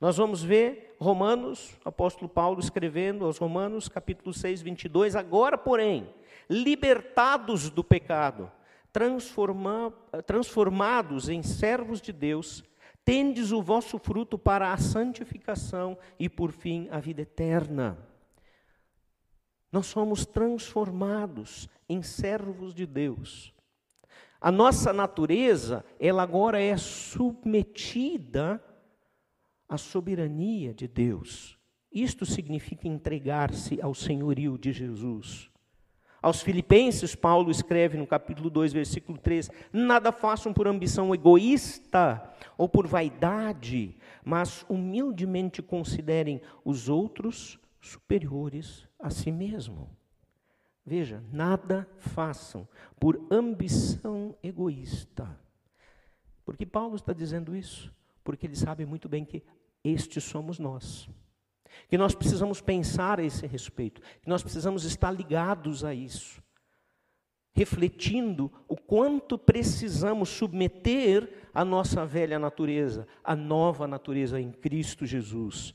Nós 0.00 0.16
vamos 0.16 0.42
ver 0.42 0.96
Romanos, 1.00 1.76
apóstolo 1.84 2.28
Paulo 2.28 2.60
escrevendo 2.60 3.24
aos 3.24 3.38
Romanos, 3.38 3.88
capítulo 3.88 4.34
6, 4.34 4.62
22. 4.62 5.16
Agora, 5.16 5.56
porém, 5.56 6.12
libertados 6.48 7.70
do 7.70 7.84
pecado, 7.84 8.50
transforma, 8.92 9.92
transformados 10.26 11.28
em 11.28 11.42
servos 11.42 12.00
de 12.00 12.12
Deus, 12.12 12.64
tendes 13.04 13.52
o 13.52 13.62
vosso 13.62 13.98
fruto 13.98 14.38
para 14.38 14.72
a 14.72 14.76
santificação 14.76 15.98
e, 16.18 16.28
por 16.28 16.52
fim, 16.52 16.88
a 16.90 16.98
vida 17.00 17.22
eterna. 17.22 17.98
Nós 19.70 19.86
somos 19.86 20.24
transformados 20.24 21.68
em 21.88 22.02
servos 22.02 22.74
de 22.74 22.86
Deus. 22.86 23.54
A 24.40 24.52
nossa 24.52 24.92
natureza, 24.92 25.84
ela 25.98 26.22
agora 26.22 26.60
é 26.60 26.76
submetida 26.76 28.62
à 29.68 29.76
soberania 29.76 30.72
de 30.72 30.86
Deus. 30.86 31.58
Isto 31.90 32.24
significa 32.24 32.86
entregar-se 32.86 33.80
ao 33.82 33.94
senhorio 33.94 34.56
de 34.56 34.72
Jesus. 34.72 35.47
Aos 36.20 36.42
Filipenses, 36.42 37.14
Paulo 37.14 37.50
escreve 37.50 37.96
no 37.96 38.06
capítulo 38.06 38.50
2, 38.50 38.72
versículo 38.72 39.18
3: 39.18 39.50
Nada 39.72 40.10
façam 40.10 40.52
por 40.52 40.66
ambição 40.66 41.14
egoísta 41.14 42.22
ou 42.56 42.68
por 42.68 42.86
vaidade, 42.86 43.96
mas 44.24 44.64
humildemente 44.68 45.62
considerem 45.62 46.40
os 46.64 46.88
outros 46.88 47.58
superiores 47.80 48.86
a 48.98 49.10
si 49.10 49.30
mesmo. 49.30 49.88
Veja, 50.84 51.22
nada 51.30 51.88
façam 51.98 52.66
por 52.98 53.20
ambição 53.30 54.34
egoísta. 54.42 55.38
Por 56.44 56.56
que 56.56 56.64
Paulo 56.64 56.96
está 56.96 57.12
dizendo 57.12 57.54
isso? 57.54 57.94
Porque 58.24 58.46
ele 58.46 58.56
sabe 58.56 58.84
muito 58.86 59.08
bem 59.08 59.24
que 59.24 59.42
estes 59.84 60.24
somos 60.24 60.58
nós. 60.58 61.08
Que 61.88 61.98
nós 61.98 62.14
precisamos 62.14 62.60
pensar 62.60 63.20
a 63.20 63.22
esse 63.22 63.46
respeito, 63.46 64.00
que 64.22 64.28
nós 64.28 64.42
precisamos 64.42 64.84
estar 64.84 65.10
ligados 65.10 65.84
a 65.84 65.94
isso, 65.94 66.42
refletindo 67.54 68.50
o 68.68 68.76
quanto 68.76 69.36
precisamos 69.36 70.28
submeter 70.28 71.48
a 71.52 71.64
nossa 71.64 72.06
velha 72.06 72.38
natureza, 72.38 73.06
a 73.22 73.34
nova 73.34 73.86
natureza 73.86 74.40
em 74.40 74.50
Cristo 74.52 75.04
Jesus. 75.06 75.74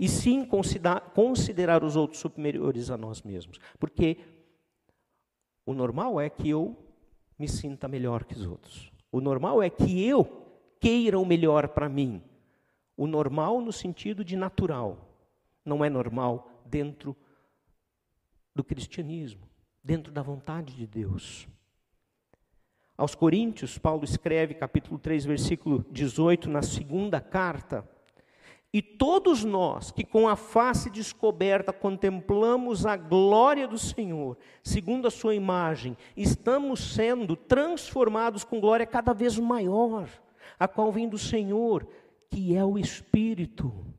e 0.00 0.08
sim 0.08 0.44
considera- 0.44 1.00
considerar 1.00 1.82
os 1.82 1.96
outros 1.96 2.20
superiores 2.20 2.88
a 2.88 2.96
nós 2.96 3.20
mesmos. 3.22 3.58
Porque 3.80 4.16
o 5.66 5.74
normal 5.74 6.20
é 6.20 6.30
que 6.30 6.48
eu 6.48 6.76
me 7.36 7.48
sinta 7.48 7.88
melhor 7.88 8.22
que 8.22 8.34
os 8.34 8.46
outros. 8.46 8.92
O 9.10 9.20
normal 9.20 9.60
é 9.60 9.68
que 9.68 10.06
eu 10.06 10.46
queira 10.78 11.18
o 11.18 11.26
melhor 11.26 11.66
para 11.70 11.88
mim. 11.88 12.22
O 12.96 13.08
normal 13.08 13.60
no 13.60 13.72
sentido 13.72 14.24
de 14.24 14.36
natural. 14.36 15.07
Não 15.68 15.84
é 15.84 15.90
normal 15.90 16.50
dentro 16.64 17.14
do 18.54 18.64
cristianismo, 18.64 19.46
dentro 19.84 20.10
da 20.10 20.22
vontade 20.22 20.74
de 20.74 20.86
Deus. 20.86 21.46
Aos 22.96 23.14
Coríntios, 23.14 23.76
Paulo 23.76 24.02
escreve, 24.02 24.54
capítulo 24.54 24.98
3, 24.98 25.26
versículo 25.26 25.84
18, 25.90 26.48
na 26.48 26.62
segunda 26.62 27.20
carta: 27.20 27.86
E 28.72 28.80
todos 28.80 29.44
nós 29.44 29.90
que 29.90 30.04
com 30.04 30.26
a 30.26 30.36
face 30.36 30.88
descoberta 30.88 31.70
contemplamos 31.70 32.86
a 32.86 32.96
glória 32.96 33.68
do 33.68 33.78
Senhor, 33.78 34.38
segundo 34.64 35.06
a 35.06 35.10
Sua 35.10 35.34
imagem, 35.34 35.98
estamos 36.16 36.94
sendo 36.94 37.36
transformados 37.36 38.42
com 38.42 38.58
glória 38.58 38.86
cada 38.86 39.12
vez 39.12 39.38
maior, 39.38 40.08
a 40.58 40.66
qual 40.66 40.90
vem 40.90 41.06
do 41.10 41.18
Senhor, 41.18 41.86
que 42.30 42.56
é 42.56 42.64
o 42.64 42.78
Espírito. 42.78 43.97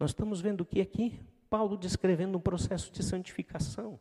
Nós 0.00 0.10
estamos 0.10 0.40
vendo 0.40 0.62
o 0.62 0.64
que 0.64 0.80
aqui? 0.80 1.20
Paulo 1.50 1.76
descrevendo 1.76 2.38
um 2.38 2.40
processo 2.40 2.90
de 2.90 3.02
santificação. 3.02 4.00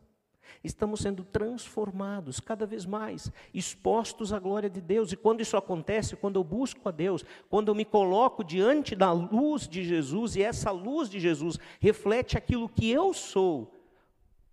Estamos 0.64 1.02
sendo 1.02 1.26
transformados 1.26 2.40
cada 2.40 2.66
vez 2.66 2.86
mais, 2.86 3.30
expostos 3.54 4.32
à 4.32 4.40
glória 4.40 4.70
de 4.70 4.80
Deus. 4.80 5.12
E 5.12 5.18
quando 5.18 5.42
isso 5.42 5.58
acontece, 5.58 6.16
quando 6.16 6.38
eu 6.38 6.44
busco 6.44 6.88
a 6.88 6.92
Deus, 6.92 7.26
quando 7.50 7.68
eu 7.68 7.76
me 7.76 7.84
coloco 7.84 8.46
diante 8.46 8.96
da 8.96 9.12
luz 9.12 9.68
de 9.68 9.84
Jesus, 9.84 10.38
e 10.38 10.42
essa 10.42 10.72
luz 10.72 11.10
de 11.10 11.20
Jesus 11.20 11.60
reflete 11.82 12.38
aquilo 12.38 12.70
que 12.70 12.90
eu 12.90 13.14
sou, 13.14 13.76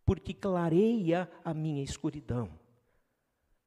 porque 0.05 0.35
clareia 0.35 1.31
a 1.45 1.55
minha 1.55 1.83
escuridão 1.83 2.51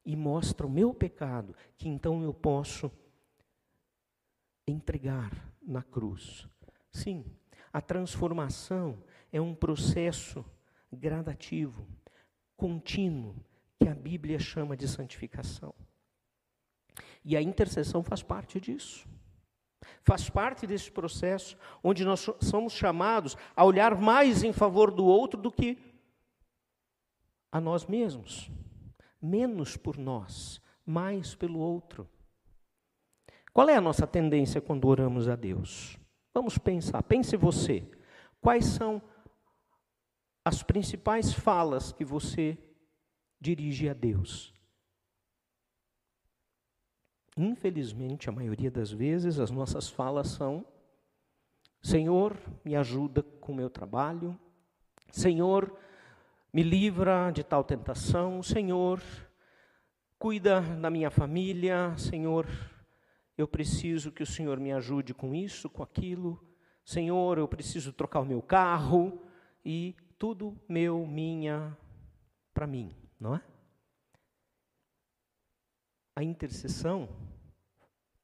e 0.04 0.14
mostra 0.14 0.66
o 0.66 0.70
meu 0.70 0.92
pecado, 0.92 1.56
que 1.78 1.88
então 1.88 2.22
eu 2.22 2.34
posso 2.34 2.90
entregar 4.66 5.32
na 5.62 5.82
cruz. 5.82 6.46
Sim, 6.90 7.24
a 7.72 7.80
transformação 7.80 9.02
é 9.32 9.40
um 9.40 9.54
processo 9.54 10.44
gradativo, 10.92 11.86
contínuo, 12.56 13.36
que 13.78 13.88
a 13.88 13.94
Bíblia 13.94 14.38
chama 14.38 14.76
de 14.76 14.86
santificação. 14.88 15.74
E 17.24 17.36
a 17.36 17.42
intercessão 17.42 18.02
faz 18.02 18.22
parte 18.22 18.60
disso. 18.60 19.08
Faz 20.02 20.28
parte 20.28 20.66
desse 20.66 20.90
processo 20.90 21.56
onde 21.82 22.04
nós 22.04 22.20
so- 22.20 22.36
somos 22.40 22.72
chamados 22.72 23.36
a 23.56 23.64
olhar 23.64 23.98
mais 23.98 24.42
em 24.42 24.52
favor 24.52 24.90
do 24.90 25.04
outro 25.06 25.40
do 25.40 25.50
que 25.50 25.78
a 27.52 27.60
nós 27.60 27.86
mesmos. 27.86 28.50
Menos 29.20 29.76
por 29.76 29.96
nós, 29.96 30.60
mais 30.84 31.34
pelo 31.34 31.58
outro. 31.58 32.08
Qual 33.52 33.68
é 33.68 33.76
a 33.76 33.80
nossa 33.80 34.06
tendência 34.06 34.60
quando 34.60 34.86
oramos 34.86 35.28
a 35.28 35.36
Deus? 35.36 35.98
Vamos 36.32 36.58
pensar, 36.58 37.02
pense 37.02 37.36
você. 37.36 37.88
Quais 38.40 38.64
são 38.64 39.02
as 40.44 40.62
principais 40.62 41.32
falas 41.32 41.92
que 41.92 42.04
você 42.04 42.56
dirige 43.40 43.88
a 43.88 43.94
Deus? 43.94 44.54
Infelizmente, 47.36 48.28
a 48.28 48.32
maioria 48.32 48.70
das 48.70 48.90
vezes, 48.90 49.38
as 49.38 49.50
nossas 49.50 49.88
falas 49.88 50.28
são: 50.28 50.64
Senhor, 51.82 52.36
me 52.64 52.76
ajuda 52.76 53.22
com 53.22 53.52
o 53.52 53.54
meu 53.54 53.70
trabalho. 53.70 54.38
Senhor, 55.10 55.74
me 56.52 56.62
livra 56.62 57.30
de 57.30 57.42
tal 57.42 57.64
tentação. 57.64 58.42
Senhor, 58.42 59.00
cuida 60.18 60.60
da 60.60 60.90
minha 60.90 61.10
família. 61.10 61.96
Senhor, 61.96 62.46
eu 63.40 63.48
preciso 63.48 64.12
que 64.12 64.22
o 64.22 64.26
Senhor 64.26 64.60
me 64.60 64.70
ajude 64.70 65.14
com 65.14 65.34
isso, 65.34 65.70
com 65.70 65.82
aquilo. 65.82 66.38
Senhor, 66.84 67.38
eu 67.38 67.48
preciso 67.48 67.92
trocar 67.92 68.20
o 68.20 68.26
meu 68.26 68.42
carro 68.42 69.22
e 69.64 69.96
tudo 70.18 70.60
meu, 70.68 71.06
minha, 71.06 71.76
para 72.52 72.66
mim, 72.66 72.94
não 73.18 73.34
é? 73.34 73.42
A 76.14 76.22
intercessão 76.22 77.08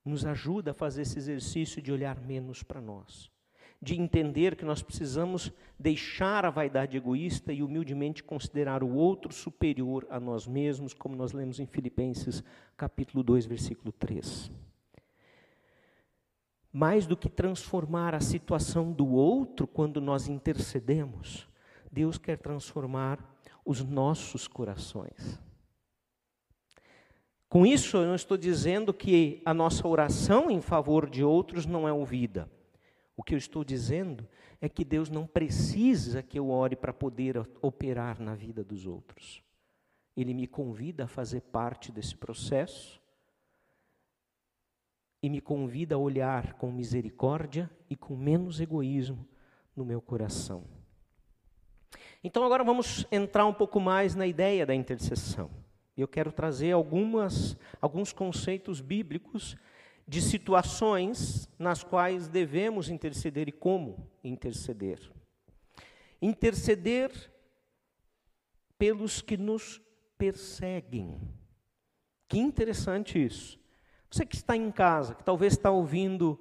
nos 0.04 0.26
ajuda 0.26 0.72
a 0.72 0.74
fazer 0.74 1.02
esse 1.02 1.18
exercício 1.18 1.80
de 1.80 1.90
olhar 1.90 2.20
menos 2.20 2.62
para 2.62 2.80
nós, 2.80 3.30
de 3.80 3.98
entender 3.98 4.54
que 4.54 4.64
nós 4.64 4.82
precisamos 4.82 5.50
deixar 5.78 6.44
a 6.44 6.50
vaidade 6.50 6.96
egoísta 6.96 7.52
e 7.52 7.62
humildemente 7.62 8.22
considerar 8.22 8.82
o 8.82 8.94
outro 8.94 9.32
superior 9.32 10.06
a 10.10 10.20
nós 10.20 10.46
mesmos, 10.46 10.92
como 10.92 11.16
nós 11.16 11.32
lemos 11.32 11.58
em 11.58 11.66
Filipenses 11.66 12.44
capítulo 12.76 13.22
2, 13.22 13.46
versículo 13.46 13.92
3 13.92 14.65
mais 16.76 17.06
do 17.06 17.16
que 17.16 17.30
transformar 17.30 18.14
a 18.14 18.20
situação 18.20 18.92
do 18.92 19.08
outro 19.08 19.66
quando 19.66 19.98
nós 19.98 20.28
intercedemos, 20.28 21.48
Deus 21.90 22.18
quer 22.18 22.36
transformar 22.36 23.18
os 23.64 23.82
nossos 23.82 24.46
corações. 24.46 25.40
Com 27.48 27.64
isso, 27.64 27.96
eu 27.96 28.04
não 28.04 28.14
estou 28.14 28.36
dizendo 28.36 28.92
que 28.92 29.40
a 29.46 29.54
nossa 29.54 29.88
oração 29.88 30.50
em 30.50 30.60
favor 30.60 31.08
de 31.08 31.24
outros 31.24 31.64
não 31.64 31.88
é 31.88 31.92
ouvida. 31.94 32.46
O 33.16 33.22
que 33.22 33.32
eu 33.32 33.38
estou 33.38 33.64
dizendo 33.64 34.28
é 34.60 34.68
que 34.68 34.84
Deus 34.84 35.08
não 35.08 35.26
precisa 35.26 36.22
que 36.22 36.38
eu 36.38 36.50
ore 36.50 36.76
para 36.76 36.92
poder 36.92 37.38
operar 37.62 38.20
na 38.20 38.34
vida 38.34 38.62
dos 38.62 38.86
outros. 38.86 39.42
Ele 40.14 40.34
me 40.34 40.46
convida 40.46 41.04
a 41.04 41.08
fazer 41.08 41.40
parte 41.40 41.90
desse 41.90 42.14
processo 42.14 43.00
e 45.26 45.28
me 45.28 45.40
convida 45.40 45.96
a 45.96 45.98
olhar 45.98 46.52
com 46.52 46.70
misericórdia 46.70 47.68
e 47.90 47.96
com 47.96 48.14
menos 48.14 48.60
egoísmo 48.60 49.26
no 49.74 49.84
meu 49.84 50.00
coração. 50.00 50.62
Então 52.22 52.44
agora 52.44 52.62
vamos 52.62 53.04
entrar 53.10 53.44
um 53.44 53.52
pouco 53.52 53.80
mais 53.80 54.14
na 54.14 54.24
ideia 54.24 54.64
da 54.64 54.72
intercessão. 54.72 55.50
Eu 55.96 56.06
quero 56.06 56.30
trazer 56.30 56.70
algumas, 56.70 57.56
alguns 57.80 58.12
conceitos 58.12 58.80
bíblicos 58.80 59.56
de 60.06 60.22
situações 60.22 61.48
nas 61.58 61.82
quais 61.82 62.28
devemos 62.28 62.88
interceder 62.88 63.48
e 63.48 63.52
como 63.52 64.08
interceder. 64.22 65.10
Interceder 66.22 67.10
pelos 68.78 69.20
que 69.20 69.36
nos 69.36 69.82
perseguem. 70.16 71.20
Que 72.28 72.38
interessante 72.38 73.20
isso. 73.20 73.65
Você 74.16 74.24
que 74.24 74.36
está 74.36 74.56
em 74.56 74.70
casa, 74.70 75.14
que 75.14 75.22
talvez 75.22 75.52
está 75.52 75.70
ouvindo 75.70 76.40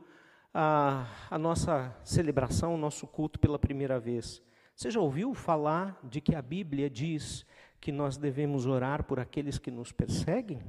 a, 0.53 1.05
a 1.29 1.37
nossa 1.37 1.93
celebração, 2.05 2.73
o 2.73 2.77
nosso 2.77 3.05
culto 3.05 3.37
pela 3.37 3.59
primeira 3.59 3.99
vez, 3.99 4.41
você 4.73 4.89
já 4.89 5.01
ouviu 5.01 5.33
falar 5.33 5.99
de 6.01 6.21
que 6.21 6.33
a 6.33 6.41
Bíblia 6.41 6.89
diz 6.89 7.45
que 7.81 7.91
nós 7.91 8.15
devemos 8.15 8.65
orar 8.65 9.03
por 9.03 9.19
aqueles 9.19 9.59
que 9.59 9.69
nos 9.69 9.91
perseguem? 9.91 10.63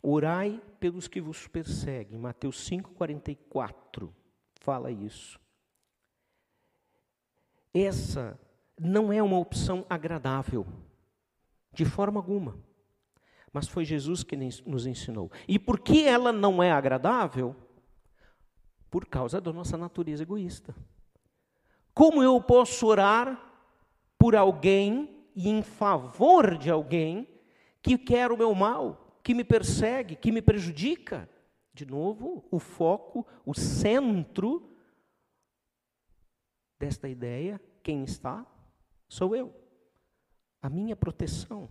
Orai 0.00 0.62
pelos 0.78 1.08
que 1.08 1.20
vos 1.20 1.48
perseguem. 1.48 2.16
Mateus 2.16 2.70
5,44 2.70 4.08
fala 4.60 4.92
isso. 4.92 5.36
Essa 7.74 8.38
não 8.78 9.12
é 9.12 9.20
uma 9.20 9.40
opção 9.40 9.84
agradável, 9.90 10.64
de 11.72 11.84
forma 11.84 12.20
alguma. 12.20 12.69
Mas 13.52 13.66
foi 13.66 13.84
Jesus 13.84 14.22
que 14.22 14.36
nos 14.36 14.86
ensinou. 14.86 15.30
E 15.48 15.58
por 15.58 15.80
que 15.80 16.04
ela 16.04 16.32
não 16.32 16.62
é 16.62 16.70
agradável? 16.70 17.56
Por 18.88 19.06
causa 19.06 19.40
da 19.40 19.52
nossa 19.52 19.76
natureza 19.76 20.22
egoísta. 20.22 20.74
Como 21.92 22.22
eu 22.22 22.40
posso 22.40 22.86
orar 22.86 23.38
por 24.16 24.36
alguém 24.36 25.26
e 25.34 25.48
em 25.48 25.62
favor 25.62 26.56
de 26.56 26.70
alguém 26.70 27.28
que 27.82 27.98
quer 27.98 28.30
o 28.30 28.36
meu 28.36 28.54
mal, 28.54 29.20
que 29.22 29.34
me 29.34 29.44
persegue, 29.44 30.16
que 30.16 30.30
me 30.30 30.42
prejudica? 30.42 31.28
De 31.72 31.86
novo, 31.86 32.44
o 32.50 32.58
foco, 32.58 33.26
o 33.44 33.54
centro 33.54 34.76
desta 36.78 37.08
ideia, 37.08 37.60
quem 37.82 38.04
está? 38.04 38.46
Sou 39.08 39.34
eu. 39.34 39.54
A 40.62 40.68
minha 40.68 40.94
proteção. 40.94 41.68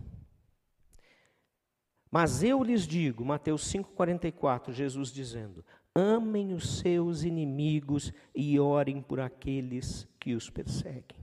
Mas 2.10 2.42
eu 2.42 2.62
lhes 2.62 2.86
digo, 2.86 3.24
Mateus 3.24 3.62
5,44, 3.72 4.72
Jesus 4.72 5.12
dizendo: 5.12 5.64
amem 5.94 6.52
os 6.52 6.78
seus 6.78 7.22
inimigos 7.22 8.12
e 8.34 8.58
orem 8.58 9.02
por 9.02 9.20
aqueles 9.20 10.08
que 10.18 10.34
os 10.34 10.48
perseguem. 10.48 11.18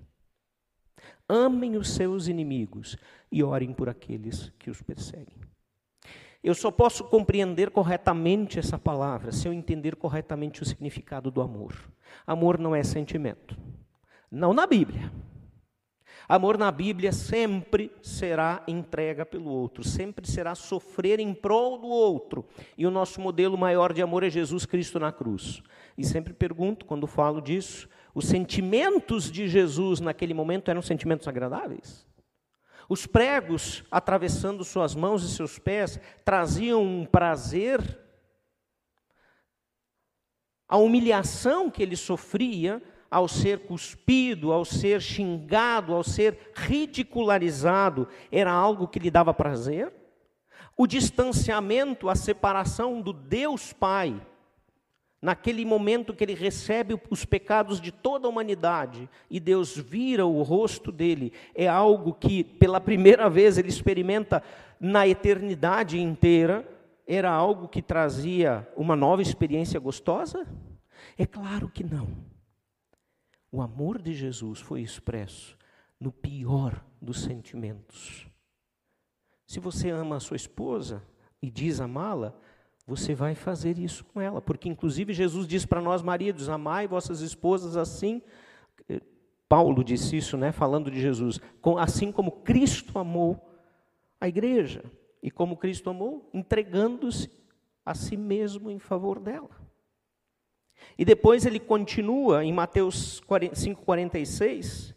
Amem 1.28 1.76
os 1.76 1.90
seus 1.90 2.28
inimigos 2.28 2.98
e 3.32 3.44
orem 3.44 3.74
por 3.74 3.90
aqueles 3.90 4.52
que 4.58 4.70
os 4.70 4.82
perseguem. 4.82 5.38
Eu 6.44 6.54
só 6.54 6.72
posso 6.72 7.04
compreender 7.04 7.72
corretamente 7.72 8.60
essa 8.60 8.78
palavra 8.78 9.32
se 9.32 9.48
eu 9.48 9.54
entender 9.54 9.96
corretamente 9.96 10.62
o 10.62 10.66
significado 10.66 11.30
do 11.30 11.42
amor. 11.42 11.76
Amor 12.26 12.58
não 12.58 12.74
é 12.76 12.84
sentimento. 12.84 13.58
Não 14.32 14.54
na 14.54 14.66
Bíblia. 14.66 15.12
Amor 16.30 16.58
na 16.58 16.70
Bíblia 16.70 17.14
sempre 17.14 17.90
será 18.02 18.62
entrega 18.68 19.26
pelo 19.26 19.50
outro, 19.50 19.82
sempre 19.82 20.28
será 20.30 20.56
sofrer 20.56 21.22
em 21.22 21.34
prol 21.34 21.78
do 21.78 21.88
outro. 21.88 22.46
E 22.78 22.86
o 22.86 22.92
nosso 22.92 23.22
modelo 23.22 23.58
maior 23.58 23.94
de 23.94 24.02
amor 24.02 24.24
é 24.24 24.30
Jesus 24.30 24.66
Cristo 24.66 25.00
na 25.00 25.10
cruz. 25.10 25.64
E 25.98 26.04
sempre 26.04 26.34
pergunto, 26.34 26.86
quando 26.86 27.08
falo 27.08 27.42
disso, 27.42 27.88
os 28.14 28.26
sentimentos 28.26 29.32
de 29.32 29.48
Jesus 29.48 30.02
naquele 30.02 30.34
momento 30.34 30.70
eram 30.70 30.82
sentimentos 30.82 31.30
agradáveis? 31.30 32.06
Os 32.90 33.06
pregos 33.06 33.86
atravessando 33.90 34.66
suas 34.66 34.94
mãos 34.96 35.24
e 35.24 35.34
seus 35.34 35.58
pés 35.58 35.98
traziam 36.26 36.84
um 36.84 37.06
prazer? 37.06 37.80
A 40.68 40.76
humilhação 40.76 41.72
que 41.72 41.82
ele 41.82 41.96
sofria 41.96 42.84
ao 43.10 43.28
ser 43.28 43.60
cuspido, 43.60 44.52
ao 44.52 44.66
ser 44.66 45.02
xingado, 45.02 45.94
ao 45.94 46.04
ser 46.04 46.52
ridicularizado, 46.54 48.08
era 48.32 48.52
algo 48.52 48.88
que 48.88 49.00
lhe 49.00 49.12
dava 49.12 49.34
prazer? 49.34 49.92
O 50.76 50.86
distanciamento, 50.86 52.10
a 52.10 52.16
separação 52.16 53.02
do 53.02 53.12
Deus 53.12 53.74
Pai, 53.74 54.22
naquele 55.22 55.66
momento 55.66 56.14
que 56.14 56.24
ele 56.24 56.36
recebe 56.36 57.00
os 57.10 57.26
pecados 57.26 57.82
de 57.82 57.92
toda 57.92 58.28
a 58.28 58.30
humanidade 58.30 59.10
e 59.30 59.40
Deus 59.40 59.76
vira 59.76 60.26
o 60.26 60.44
rosto 60.44 60.92
dele, 60.92 61.34
é 61.56 61.68
algo 61.68 62.14
que 62.14 62.44
pela 62.44 62.80
primeira 62.80 63.30
vez 63.30 63.58
ele 63.58 63.70
experimenta 63.70 64.44
na 64.80 65.08
eternidade 65.08 66.00
inteira, 66.00 66.68
era 67.08 67.32
algo 67.32 67.68
que 67.68 67.82
trazia 67.82 68.68
uma 68.76 68.96
nova 68.96 69.22
experiência 69.22 69.80
gostosa? 69.80 70.46
É 71.18 71.26
claro 71.26 71.70
que 71.70 71.84
não. 71.84 72.37
O 73.52 73.62
amor 73.62 74.02
de 74.02 74.14
Jesus 74.14 74.60
foi 74.60 74.82
expresso 74.82 75.58
no 76.00 76.12
pior 76.12 76.84
dos 77.02 77.22
sentimentos. 77.22 78.28
Se 79.46 79.60
você 79.60 79.90
ama 79.90 80.18
a 80.18 80.20
sua 80.20 80.36
esposa 80.36 81.02
e 81.42 81.50
diz 81.50 81.80
amá-la, 81.80 82.38
você 82.86 83.14
vai 83.14 83.36
fazer 83.36 83.78
isso 83.78 84.06
com 84.06 84.22
ela, 84.22 84.42
porque 84.42 84.70
inclusive 84.70 85.14
Jesus 85.14 85.48
diz 85.48 85.66
para 85.66 85.82
nós 85.82 86.02
maridos: 86.02 86.50
amai 86.50 86.88
vossas 86.88 87.22
esposas 87.22 87.76
assim. 87.76 88.22
Paulo 89.50 89.84
disse 89.84 90.18
isso, 90.18 90.38
né, 90.38 90.52
falando 90.52 90.92
de 90.92 91.00
Jesus, 91.00 91.40
assim 91.80 92.12
como 92.12 92.32
Cristo 92.44 93.00
amou 93.00 93.50
a 94.20 94.28
igreja 94.28 94.84
e 95.24 95.32
como 95.32 95.56
Cristo 95.56 95.90
amou, 95.90 96.30
entregando-se 96.34 97.32
a 97.86 97.94
si 97.94 98.18
mesmo 98.18 98.70
em 98.70 98.78
favor 98.80 99.20
dela. 99.20 99.67
E 100.98 101.06
depois 101.06 101.46
ele 101.46 101.60
continua 101.60 102.44
em 102.44 102.52
Mateus 102.52 103.20
40 103.22 103.56
5,46, 103.56 104.96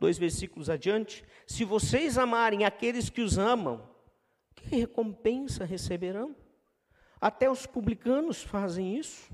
dois 0.00 0.18
versículos 0.18 0.70
adiante: 0.70 1.24
Se 1.46 1.64
vocês 1.64 2.18
amarem 2.18 2.64
aqueles 2.64 3.10
que 3.10 3.20
os 3.20 3.38
amam, 3.38 3.88
que 4.54 4.76
recompensa 4.76 5.64
receberão? 5.64 6.34
Até 7.20 7.50
os 7.50 7.66
publicanos 7.66 8.42
fazem 8.42 8.96
isso. 8.98 9.32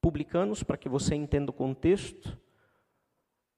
Publicanos, 0.00 0.62
para 0.62 0.76
que 0.76 0.88
você 0.88 1.14
entenda 1.14 1.50
o 1.50 1.54
contexto, 1.54 2.38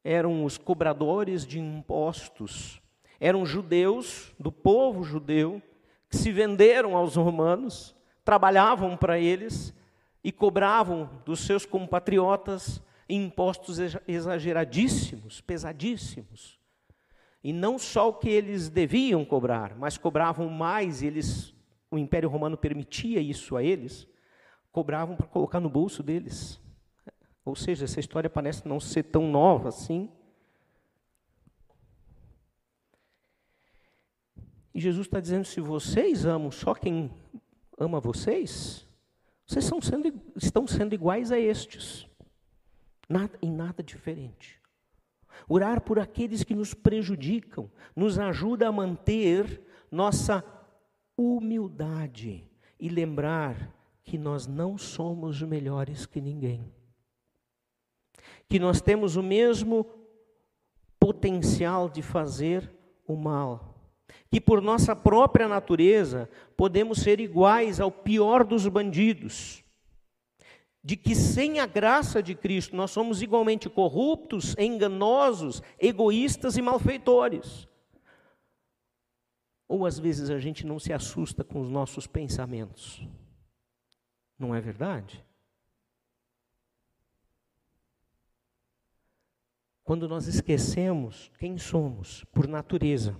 eram 0.05 0.45
os 0.45 0.57
cobradores 0.57 1.45
de 1.45 1.59
impostos, 1.59 2.81
eram 3.21 3.45
judeus, 3.45 4.33
do 4.39 4.53
povo 4.53 5.03
judeu, 5.03 5.61
que 6.09 6.17
se 6.17 6.33
venderam 6.33 6.97
aos 6.97 7.17
romanos, 7.17 7.95
trabalhavam 8.29 8.95
para 8.95 9.19
eles 9.19 9.73
e 10.23 10.31
cobravam 10.31 11.09
dos 11.25 11.47
seus 11.47 11.65
compatriotas 11.65 12.79
impostos 13.09 13.79
exa- 13.79 14.03
exageradíssimos, 14.07 15.41
pesadíssimos. 15.41 16.61
E 17.43 17.55
não 17.55 17.79
só 17.79 18.11
o 18.11 18.13
que 18.13 18.29
eles 18.29 18.69
deviam 18.69 19.25
cobrar, 19.25 19.75
mas 19.79 19.97
cobravam 19.97 20.47
mais, 20.51 21.03
eles, 21.03 21.55
o 21.91 21.97
Império 21.97 22.29
Romano 22.29 22.59
permitia 22.59 23.19
isso 23.19 23.57
a 23.57 23.63
eles, 23.63 24.07
cobravam 24.71 25.17
para 25.17 25.27
colocar 25.27 25.59
no 25.59 25.71
bolso 25.71 26.03
deles. 26.03 26.61
Ou 27.47 27.57
seja, 27.57 27.87
essa 27.87 27.99
história 27.99 28.29
parece 28.29 28.69
não 28.69 28.79
ser 28.79 29.05
tão 29.05 29.27
nova 29.27 29.71
assim. 29.71 30.13
E 34.75 34.79
Jesus 34.79 35.07
está 35.07 35.19
dizendo: 35.19 35.47
se 35.47 35.63
vocês 35.63 36.27
amam 36.27 36.51
só 36.51 36.75
quem 36.75 37.11
ama 37.79 38.01
vocês, 38.01 38.87
vocês 39.47 39.65
são 39.65 39.81
sendo, 39.81 40.13
estão 40.37 40.67
sendo 40.67 40.95
iguais 40.95 41.33
a 41.33 41.39
estes, 41.39 42.07
nada, 43.09 43.39
em 43.41 43.51
nada 43.51 43.83
diferente. 43.83 44.59
Orar 45.49 45.81
por 45.81 45.99
aqueles 45.99 46.43
que 46.43 46.55
nos 46.55 46.75
prejudicam 46.75 47.71
nos 47.95 48.19
ajuda 48.19 48.69
a 48.69 48.73
manter 48.73 49.63
nossa 49.91 50.45
humildade 51.17 52.45
e 52.79 52.89
lembrar 52.89 53.75
que 54.05 54.17
nós 54.17 54.47
não 54.47 54.79
somos 54.79 55.43
melhores 55.43 56.07
que 56.07 56.21
ninguém. 56.21 56.73
Que 58.49 58.59
nós 58.59 58.81
temos 58.81 59.17
o 59.17 59.23
mesmo 59.23 59.87
potencial 60.99 61.89
de 61.89 62.03
fazer 62.03 62.71
o 63.07 63.17
mal. 63.17 63.68
Que 64.31 64.41
por 64.41 64.61
nossa 64.61 64.95
própria 64.95 65.49
natureza 65.49 66.29
podemos 66.57 66.99
ser 66.99 67.21
iguais 67.21 67.81
ao 67.81 67.91
pior 67.91 68.45
dos 68.45 68.67
bandidos 68.67 69.65
de 70.89 70.97
que 70.97 71.15
sem 71.15 71.61
a 71.61 71.67
graça 71.67 72.23
de 72.23 72.35
Cristo 72.35 72.75
nós 72.75 72.91
somos 72.91 73.21
igualmente 73.21 73.69
corruptos, 73.69 74.57
enganosos, 74.57 75.63
egoístas 75.79 76.57
e 76.57 76.63
malfeitores. 76.63 77.69
Ou 79.69 79.85
às 79.85 79.99
vezes 79.99 80.31
a 80.31 80.39
gente 80.39 80.65
não 80.65 80.79
se 80.79 80.93
assusta 80.93 81.45
com 81.45 81.61
os 81.61 81.69
nossos 81.69 82.07
pensamentos. 82.07 83.07
Não 84.39 84.55
é 84.55 84.63
verdade? 84.63 85.23
Quando 89.85 90.09
nós 90.09 90.27
esquecemos 90.27 91.31
quem 91.39 91.59
somos 91.59 92.25
por 92.33 92.49
natureza 92.49 93.15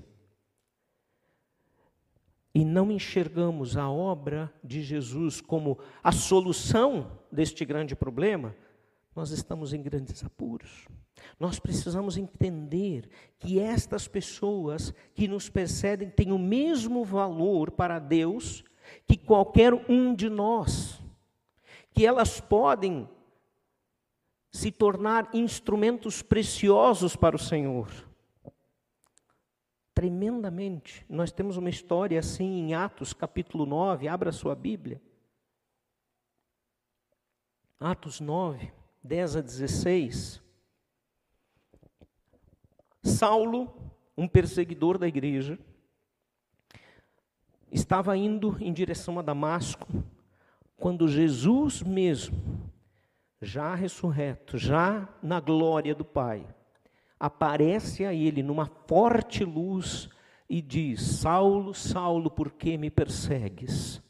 e 2.55 2.65
não 2.65 2.91
enxergamos 2.91 3.77
a 3.77 3.89
obra 3.91 4.53
de 4.65 4.83
Jesus 4.83 5.41
como 5.41 5.79
a 6.03 6.13
solução 6.13 7.19
deste 7.31 7.65
grande 7.65 7.95
problema, 7.95 8.55
nós 9.15 9.31
estamos 9.31 9.73
em 9.73 9.83
grandes 9.83 10.25
apuros. 10.25 10.87
Nós 11.39 11.59
precisamos 11.59 12.17
entender 12.17 13.09
que 13.39 13.59
estas 13.59 14.07
pessoas 14.07 14.95
que 15.15 15.27
nos 15.27 15.49
precedem 15.49 16.09
têm 16.09 16.33
o 16.33 16.39
mesmo 16.39 17.05
valor 17.05 17.71
para 17.71 17.99
Deus 17.99 18.65
que 19.07 19.17
qualquer 19.17 19.75
um 19.89 20.15
de 20.15 20.31
nós, 20.31 21.03
que 21.93 22.07
elas 22.07 22.41
podem 22.41 23.09
se 24.51 24.71
tornar 24.71 25.29
instrumentos 25.35 26.23
preciosos 26.23 27.15
para 27.15 27.37
o 27.37 27.39
Senhor 27.39 28.08
tremendamente. 29.99 31.05
Nós 31.09 31.33
temos 31.33 31.57
uma 31.57 31.69
história 31.69 32.21
assim 32.21 32.61
em 32.61 32.73
Atos, 32.73 33.13
capítulo 33.13 33.67
9, 33.67 34.07
abra 34.07 34.31
sua 34.31 34.55
Bíblia. 34.55 35.03
Atos 37.81 38.21
9, 38.21 38.73
10 39.03 39.35
a 39.35 39.41
16. 39.41 40.41
Saulo, 43.03 43.75
um 44.17 44.29
perseguidor 44.29 44.99
da 44.99 45.09
igreja, 45.09 45.59
estava 47.73 48.17
indo 48.17 48.57
em 48.61 48.73
direção 48.73 49.19
a 49.19 49.23
Damasco, 49.23 49.89
quando 50.77 51.09
Jesus 51.09 51.83
mesmo, 51.83 52.71
já 53.43 53.75
ressurreto, 53.75 54.59
já 54.59 55.09
na 55.21 55.41
glória 55.41 55.93
do 55.93 56.05
Pai, 56.05 56.47
aparece 57.19 58.05
a 58.05 58.15
ele 58.15 58.43
numa 58.43 58.67
forte 58.87 59.45
luz 59.45 60.09
e 60.49 60.63
diz: 60.63 61.01
Saulo, 61.01 61.75
Saulo, 61.75 62.31
por 62.31 62.53
que 62.53 62.77
me 62.77 62.91
persegues? 62.91 64.03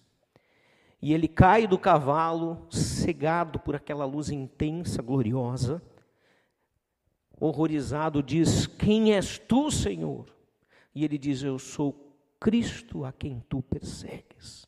E 1.00 1.12
ele 1.12 1.28
cai 1.28 1.66
do 1.66 1.78
cavalo, 1.78 2.66
cegado 2.70 3.58
por 3.60 3.76
aquela 3.76 4.04
luz 4.04 4.30
intensa, 4.30 5.00
gloriosa, 5.00 5.82
horrorizado, 7.40 8.22
diz: 8.22 8.66
Quem 8.66 9.14
és 9.14 9.38
tu, 9.38 9.70
Senhor? 9.70 10.26
E 10.94 11.04
ele 11.04 11.16
diz: 11.16 11.42
Eu 11.42 11.58
sou 11.58 12.16
Cristo 12.40 13.04
a 13.04 13.12
quem 13.12 13.40
tu 13.48 13.62
persegues. 13.62 14.66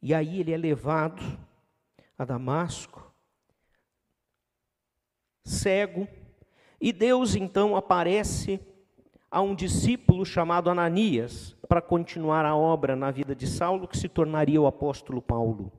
E 0.00 0.14
aí 0.14 0.40
ele 0.40 0.52
é 0.52 0.56
levado 0.56 1.22
a 2.18 2.24
Damasco, 2.24 3.12
cego, 5.44 6.06
e 6.80 6.92
Deus 6.92 7.34
então 7.34 7.76
aparece 7.76 8.60
a 9.30 9.40
um 9.40 9.54
discípulo 9.54 10.24
chamado 10.24 10.70
Ananias 10.70 11.56
para 11.68 11.82
continuar 11.82 12.44
a 12.44 12.56
obra 12.56 12.94
na 12.94 13.10
vida 13.10 13.34
de 13.34 13.46
Saulo, 13.46 13.88
que 13.88 13.98
se 13.98 14.08
tornaria 14.08 14.60
o 14.60 14.66
apóstolo 14.66 15.20
Paulo. 15.20 15.72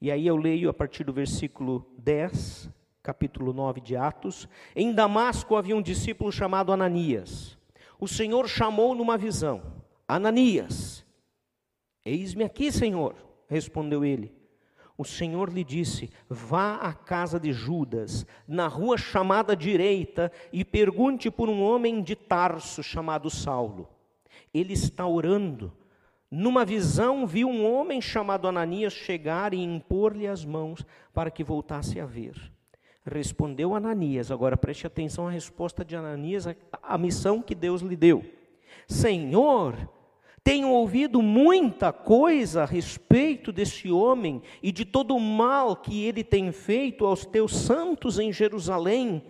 E 0.00 0.10
aí 0.10 0.26
eu 0.26 0.36
leio 0.36 0.70
a 0.70 0.74
partir 0.74 1.04
do 1.04 1.12
versículo 1.12 1.86
10, 1.98 2.70
capítulo 3.02 3.52
9 3.52 3.80
de 3.80 3.96
Atos. 3.96 4.48
Em 4.74 4.92
Damasco 4.92 5.56
havia 5.56 5.76
um 5.76 5.82
discípulo 5.82 6.30
chamado 6.30 6.72
Ananias. 6.72 7.58
O 7.98 8.06
Senhor 8.06 8.48
chamou 8.48 8.94
numa 8.94 9.18
visão: 9.18 9.62
Ananias. 10.06 11.04
Eis-me 12.04 12.44
aqui, 12.44 12.70
Senhor, 12.70 13.14
respondeu 13.48 14.04
ele. 14.04 14.37
O 14.98 15.04
Senhor 15.04 15.48
lhe 15.52 15.62
disse: 15.62 16.10
Vá 16.28 16.74
à 16.74 16.92
casa 16.92 17.38
de 17.38 17.52
Judas, 17.52 18.26
na 18.48 18.66
rua 18.66 18.98
chamada 18.98 19.54
direita, 19.54 20.32
e 20.52 20.64
pergunte 20.64 21.30
por 21.30 21.48
um 21.48 21.62
homem 21.62 22.02
de 22.02 22.16
Tarso 22.16 22.82
chamado 22.82 23.30
Saulo. 23.30 23.88
Ele 24.52 24.72
está 24.72 25.06
orando. 25.06 25.72
Numa 26.28 26.64
visão, 26.64 27.26
viu 27.26 27.48
um 27.48 27.64
homem 27.72 28.02
chamado 28.02 28.48
Ananias 28.48 28.92
chegar 28.92 29.54
e 29.54 29.62
impor-lhe 29.62 30.26
as 30.26 30.44
mãos 30.44 30.84
para 31.14 31.30
que 31.30 31.44
voltasse 31.44 32.00
a 32.00 32.04
ver. 32.04 32.34
Respondeu 33.06 33.74
Ananias, 33.74 34.30
agora 34.30 34.56
preste 34.56 34.86
atenção 34.86 35.28
à 35.28 35.30
resposta 35.30 35.84
de 35.84 35.96
Ananias, 35.96 36.46
a 36.82 36.98
missão 36.98 37.40
que 37.40 37.54
Deus 37.54 37.80
lhe 37.80 37.96
deu. 37.96 38.22
Senhor, 38.86 39.88
tenho 40.42 40.70
ouvido 40.70 41.20
muita 41.20 41.92
coisa 41.92 42.62
a 42.62 42.66
respeito 42.66 43.52
desse 43.52 43.90
homem 43.90 44.42
e 44.62 44.70
de 44.70 44.84
todo 44.84 45.14
o 45.16 45.20
mal 45.20 45.76
que 45.76 46.04
ele 46.04 46.22
tem 46.22 46.52
feito 46.52 47.04
aos 47.04 47.24
teus 47.26 47.54
santos 47.56 48.18
em 48.18 48.32
Jerusalém. 48.32 49.22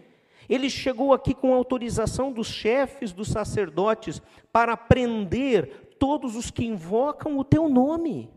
Ele 0.49 0.71
chegou 0.71 1.13
aqui 1.13 1.35
com 1.35 1.53
autorização 1.53 2.33
dos 2.33 2.49
chefes 2.49 3.13
dos 3.13 3.29
sacerdotes 3.29 4.23
para 4.53 4.77
prender 4.77 5.95
todos 5.99 6.37
os 6.37 6.51
que 6.51 6.65
invocam 6.65 7.39
o 7.39 7.45
teu 7.45 7.69
nome. 7.69 8.31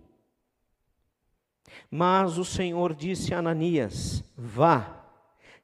Mas 1.90 2.38
o 2.38 2.46
Senhor 2.46 2.94
disse 2.94 3.34
a 3.34 3.40
Ananias: 3.40 4.24
Vá, 4.36 5.06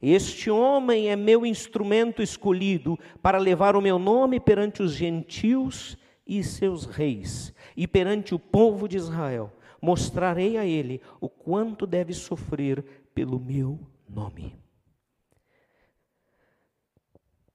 este 0.01 0.49
homem 0.49 1.09
é 1.09 1.15
meu 1.15 1.45
instrumento 1.45 2.21
escolhido 2.21 2.97
para 3.21 3.37
levar 3.37 3.75
o 3.75 3.81
meu 3.81 3.97
nome 3.97 4.39
perante 4.39 4.81
os 4.81 4.93
gentios 4.93 5.97
e 6.27 6.43
seus 6.43 6.85
reis, 6.85 7.53
e 7.75 7.87
perante 7.87 8.35
o 8.35 8.39
povo 8.39 8.87
de 8.87 8.97
Israel. 8.97 9.51
Mostrarei 9.81 10.57
a 10.57 10.65
ele 10.65 11.01
o 11.21 11.29
quanto 11.29 11.85
deve 11.85 12.13
sofrer 12.13 12.83
pelo 13.13 13.39
meu 13.39 13.79
nome. 14.09 14.55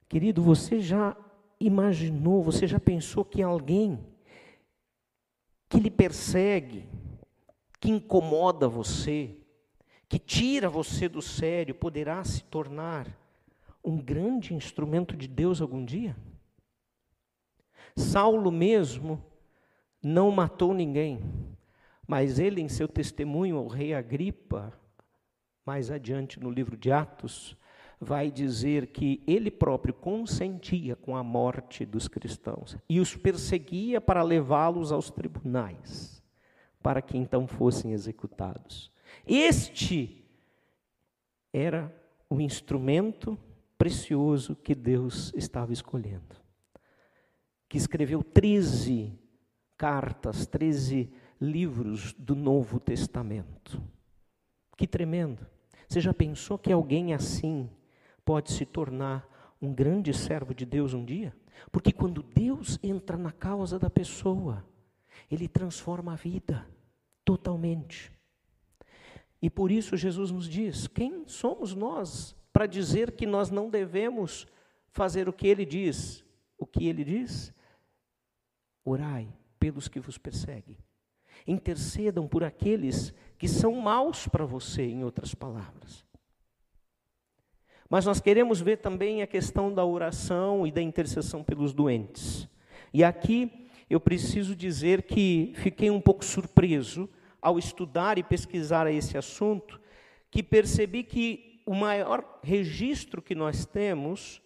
Querido, 0.07 0.41
você 0.41 0.79
já 0.79 1.17
imaginou, 1.59 2.43
você 2.43 2.67
já 2.67 2.79
pensou 2.79 3.23
que 3.25 3.41
alguém 3.41 3.99
que 5.67 5.79
lhe 5.79 5.89
persegue, 5.89 6.87
que 7.79 7.89
incomoda 7.89 8.67
você, 8.67 9.35
que 10.07 10.19
tira 10.19 10.69
você 10.69 11.09
do 11.09 11.21
sério, 11.21 11.73
poderá 11.73 12.23
se 12.23 12.43
tornar 12.43 13.07
um 13.83 13.97
grande 13.97 14.53
instrumento 14.53 15.17
de 15.17 15.27
Deus 15.27 15.61
algum 15.61 15.83
dia? 15.83 16.15
Saulo 17.95 18.51
mesmo 18.51 19.23
não 20.01 20.31
matou 20.31 20.73
ninguém, 20.73 21.21
mas 22.07 22.39
ele, 22.39 22.61
em 22.61 22.67
seu 22.67 22.87
testemunho 22.87 23.57
ao 23.57 23.67
rei 23.67 23.93
Agripa, 23.93 24.73
mais 25.65 25.89
adiante 25.89 26.39
no 26.39 26.49
livro 26.49 26.75
de 26.75 26.91
Atos, 26.91 27.57
vai 27.99 28.29
dizer 28.29 28.87
que 28.87 29.23
ele 29.25 29.49
próprio 29.49 29.93
consentia 29.93 30.95
com 30.95 31.15
a 31.15 31.23
morte 31.23 31.85
dos 31.85 32.07
cristãos 32.07 32.77
e 32.89 32.99
os 32.99 33.15
perseguia 33.15 34.01
para 34.01 34.21
levá-los 34.21 34.91
aos 34.91 35.09
tribunais, 35.09 36.21
para 36.81 37.01
que 37.01 37.17
então 37.17 37.47
fossem 37.47 37.93
executados. 37.93 38.91
Este 39.25 40.25
era 41.53 41.93
o 42.29 42.41
instrumento 42.41 43.37
precioso 43.77 44.55
que 44.55 44.75
Deus 44.75 45.31
estava 45.35 45.71
escolhendo. 45.71 46.42
Que 47.73 47.77
escreveu 47.79 48.21
13 48.21 49.19
cartas, 49.75 50.45
13 50.45 51.11
livros 51.41 52.13
do 52.13 52.35
Novo 52.35 52.79
Testamento. 52.79 53.81
Que 54.77 54.85
tremendo. 54.85 55.43
Você 55.89 55.99
já 55.99 56.13
pensou 56.13 56.59
que 56.59 56.71
alguém 56.71 57.15
assim 57.15 57.67
pode 58.23 58.51
se 58.51 58.63
tornar 58.63 59.27
um 59.59 59.73
grande 59.73 60.13
servo 60.13 60.53
de 60.53 60.67
Deus 60.67 60.93
um 60.93 61.03
dia? 61.03 61.35
Porque 61.71 61.91
quando 61.91 62.21
Deus 62.21 62.77
entra 62.83 63.17
na 63.17 63.31
causa 63.31 63.79
da 63.79 63.89
pessoa, 63.89 64.63
ele 65.31 65.47
transforma 65.47 66.13
a 66.13 66.15
vida 66.15 66.67
totalmente. 67.25 68.11
E 69.41 69.49
por 69.49 69.71
isso 69.71 69.97
Jesus 69.97 70.29
nos 70.29 70.47
diz: 70.47 70.85
quem 70.85 71.27
somos 71.27 71.73
nós 71.73 72.35
para 72.53 72.67
dizer 72.67 73.13
que 73.13 73.25
nós 73.25 73.49
não 73.49 73.67
devemos 73.67 74.45
fazer 74.91 75.27
o 75.27 75.33
que 75.33 75.47
ele 75.47 75.65
diz? 75.65 76.23
O 76.55 76.67
que 76.67 76.85
ele 76.85 77.03
diz? 77.03 77.51
Orai 78.83 79.27
pelos 79.59 79.87
que 79.87 79.99
vos 79.99 80.17
perseguem. 80.17 80.77
Intercedam 81.47 82.27
por 82.27 82.43
aqueles 82.43 83.13
que 83.37 83.47
são 83.47 83.73
maus 83.73 84.27
para 84.27 84.45
você, 84.45 84.83
em 84.83 85.03
outras 85.03 85.33
palavras. 85.33 86.05
Mas 87.89 88.05
nós 88.05 88.19
queremos 88.19 88.59
ver 88.59 88.77
também 88.77 89.21
a 89.21 89.27
questão 89.27 89.73
da 89.73 89.85
oração 89.85 90.65
e 90.65 90.71
da 90.71 90.81
intercessão 90.81 91.43
pelos 91.43 91.73
doentes. 91.73 92.47
E 92.93 93.03
aqui 93.03 93.69
eu 93.89 93.99
preciso 93.99 94.55
dizer 94.55 95.03
que 95.03 95.53
fiquei 95.55 95.89
um 95.91 96.01
pouco 96.01 96.25
surpreso 96.25 97.09
ao 97.41 97.59
estudar 97.59 98.17
e 98.17 98.23
pesquisar 98.23 98.91
esse 98.91 99.17
assunto, 99.17 99.79
que 100.31 100.41
percebi 100.41 101.03
que 101.03 101.61
o 101.65 101.75
maior 101.75 102.39
registro 102.41 103.21
que 103.21 103.35
nós 103.35 103.65
temos 103.65 104.41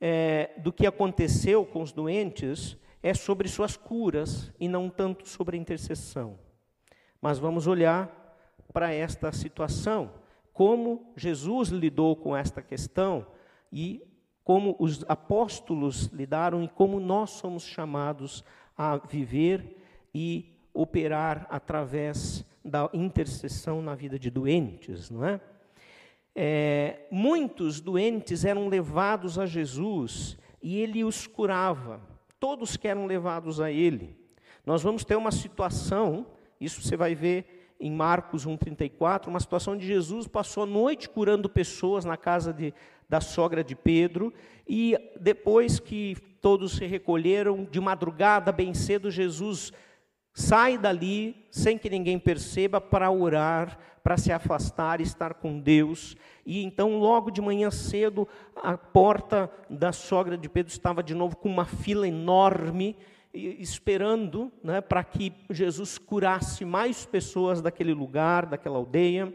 é, 0.00 0.50
do 0.58 0.72
que 0.72 0.86
aconteceu 0.86 1.64
com 1.64 1.80
os 1.80 1.92
doentes 1.92 2.76
é 3.04 3.12
sobre 3.12 3.46
suas 3.48 3.76
curas 3.76 4.50
e 4.58 4.66
não 4.66 4.88
tanto 4.88 5.28
sobre 5.28 5.58
a 5.58 5.60
intercessão. 5.60 6.38
Mas 7.20 7.38
vamos 7.38 7.66
olhar 7.66 8.10
para 8.72 8.94
esta 8.94 9.30
situação, 9.30 10.10
como 10.54 11.12
Jesus 11.14 11.68
lidou 11.68 12.16
com 12.16 12.34
esta 12.34 12.62
questão 12.62 13.26
e 13.70 14.02
como 14.42 14.74
os 14.78 15.04
apóstolos 15.06 16.06
lidaram 16.14 16.64
e 16.64 16.68
como 16.68 16.98
nós 16.98 17.28
somos 17.28 17.64
chamados 17.64 18.42
a 18.74 18.96
viver 18.96 19.76
e 20.14 20.56
operar 20.72 21.46
através 21.50 22.42
da 22.64 22.88
intercessão 22.94 23.82
na 23.82 23.94
vida 23.94 24.18
de 24.18 24.30
doentes, 24.30 25.10
não 25.10 25.22
é? 25.26 25.42
É, 26.34 27.06
muitos 27.10 27.82
doentes 27.82 28.46
eram 28.46 28.66
levados 28.66 29.38
a 29.38 29.44
Jesus 29.44 30.38
e 30.62 30.78
ele 30.78 31.04
os 31.04 31.26
curava. 31.26 32.13
Todos 32.44 32.76
que 32.76 32.86
eram 32.86 33.06
levados 33.06 33.58
a 33.58 33.72
ele. 33.72 34.14
Nós 34.66 34.82
vamos 34.82 35.02
ter 35.02 35.16
uma 35.16 35.32
situação, 35.32 36.26
isso 36.60 36.82
você 36.82 36.94
vai 36.94 37.14
ver 37.14 37.74
em 37.80 37.90
Marcos 37.90 38.46
1,34, 38.46 39.28
uma 39.28 39.40
situação 39.40 39.74
de 39.74 39.86
Jesus 39.86 40.28
passou 40.28 40.64
a 40.64 40.66
noite 40.66 41.08
curando 41.08 41.48
pessoas 41.48 42.04
na 42.04 42.18
casa 42.18 42.52
de, 42.52 42.74
da 43.08 43.18
sogra 43.18 43.64
de 43.64 43.74
Pedro, 43.74 44.30
e 44.68 44.94
depois 45.18 45.80
que 45.80 46.18
todos 46.42 46.72
se 46.72 46.84
recolheram, 46.84 47.64
de 47.64 47.80
madrugada, 47.80 48.52
bem 48.52 48.74
cedo, 48.74 49.10
Jesus 49.10 49.72
sai 50.34 50.76
dali, 50.76 51.46
sem 51.50 51.78
que 51.78 51.88
ninguém 51.88 52.18
perceba, 52.18 52.78
para 52.78 53.10
orar, 53.10 53.78
para 54.04 54.18
se 54.18 54.30
afastar, 54.30 55.00
estar 55.00 55.32
com 55.32 55.58
Deus. 55.58 56.14
E 56.44 56.62
então, 56.62 56.98
logo 56.98 57.30
de 57.30 57.40
manhã 57.40 57.70
cedo, 57.70 58.28
a 58.54 58.76
porta 58.76 59.50
da 59.70 59.92
sogra 59.92 60.36
de 60.36 60.46
Pedro 60.46 60.70
estava 60.70 61.02
de 61.02 61.14
novo 61.14 61.36
com 61.36 61.48
uma 61.48 61.64
fila 61.64 62.06
enorme, 62.06 62.98
esperando 63.32 64.52
né, 64.62 64.82
para 64.82 65.02
que 65.02 65.32
Jesus 65.48 65.96
curasse 65.96 66.66
mais 66.66 67.06
pessoas 67.06 67.62
daquele 67.62 67.94
lugar, 67.94 68.44
daquela 68.44 68.76
aldeia. 68.76 69.32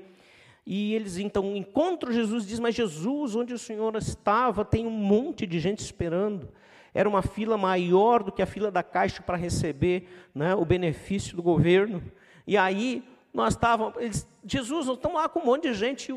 E 0.68 0.94
eles 0.94 1.18
então 1.18 1.56
encontram 1.56 2.12
Jesus 2.12 2.46
dizem: 2.46 2.62
Mas 2.62 2.76
Jesus, 2.76 3.36
onde 3.36 3.56
o 3.56 3.60
Senhor 3.60 3.96
estava, 3.96 4.64
tem 4.64 4.86
um 4.86 4.92
monte 4.92 5.48
de 5.48 5.60
gente 5.60 5.80
esperando. 5.80 6.48
Era 6.94 7.10
uma 7.10 7.24
fila 7.24 7.58
maior 7.58 8.22
do 8.22 8.32
que 8.32 8.42
a 8.42 8.46
fila 8.46 8.70
da 8.70 8.84
Caixa 8.84 9.24
para 9.24 9.36
receber 9.36 10.08
né, 10.34 10.54
o 10.54 10.64
benefício 10.64 11.36
do 11.36 11.42
governo. 11.42 12.04
E 12.46 12.56
aí 12.56 13.04
nós 13.34 13.54
estávamos, 13.54 14.02
eles, 14.02 14.28
Jesus, 14.46 14.88
nós 14.88 14.98
estamos 14.98 15.18
lá 15.18 15.30
com 15.30 15.40
um 15.40 15.46
monte 15.46 15.64
de 15.64 15.74
gente, 15.74 16.14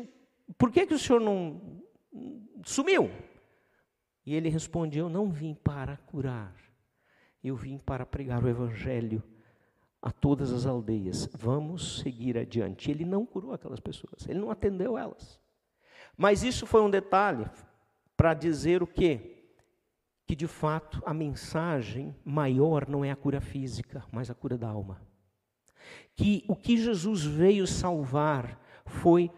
por 0.57 0.71
que, 0.71 0.85
que 0.85 0.93
o 0.93 0.99
Senhor 0.99 1.19
não 1.19 1.81
sumiu? 2.63 3.09
E 4.25 4.35
ele 4.35 4.49
respondeu: 4.49 5.05
Eu 5.05 5.09
não 5.09 5.29
vim 5.29 5.53
para 5.53 5.97
curar, 5.97 6.55
eu 7.43 7.55
vim 7.55 7.77
para 7.77 8.05
pregar 8.05 8.43
o 8.43 8.49
Evangelho 8.49 9.23
a 10.01 10.11
todas 10.11 10.51
as 10.51 10.65
aldeias. 10.65 11.29
Vamos 11.33 11.99
seguir 11.99 12.37
adiante. 12.37 12.91
Ele 12.91 13.05
não 13.05 13.25
curou 13.25 13.53
aquelas 13.53 13.79
pessoas, 13.79 14.27
ele 14.27 14.39
não 14.39 14.51
atendeu 14.51 14.97
elas. 14.97 15.39
Mas 16.17 16.43
isso 16.43 16.65
foi 16.65 16.81
um 16.81 16.89
detalhe 16.89 17.45
para 18.15 18.33
dizer 18.33 18.83
o 18.83 18.87
quê? 18.87 19.33
que 20.25 20.35
de 20.35 20.47
fato 20.47 21.01
a 21.05 21.13
mensagem 21.13 22.15
maior 22.23 22.87
não 22.87 23.03
é 23.03 23.11
a 23.11 23.15
cura 23.15 23.41
física, 23.41 24.03
mas 24.11 24.29
a 24.29 24.33
cura 24.33 24.57
da 24.57 24.69
alma. 24.69 25.01
Que 26.15 26.43
o 26.47 26.55
que 26.55 26.77
Jesus 26.77 27.23
veio 27.23 27.65
salvar 27.65 28.59
foi 28.85 29.31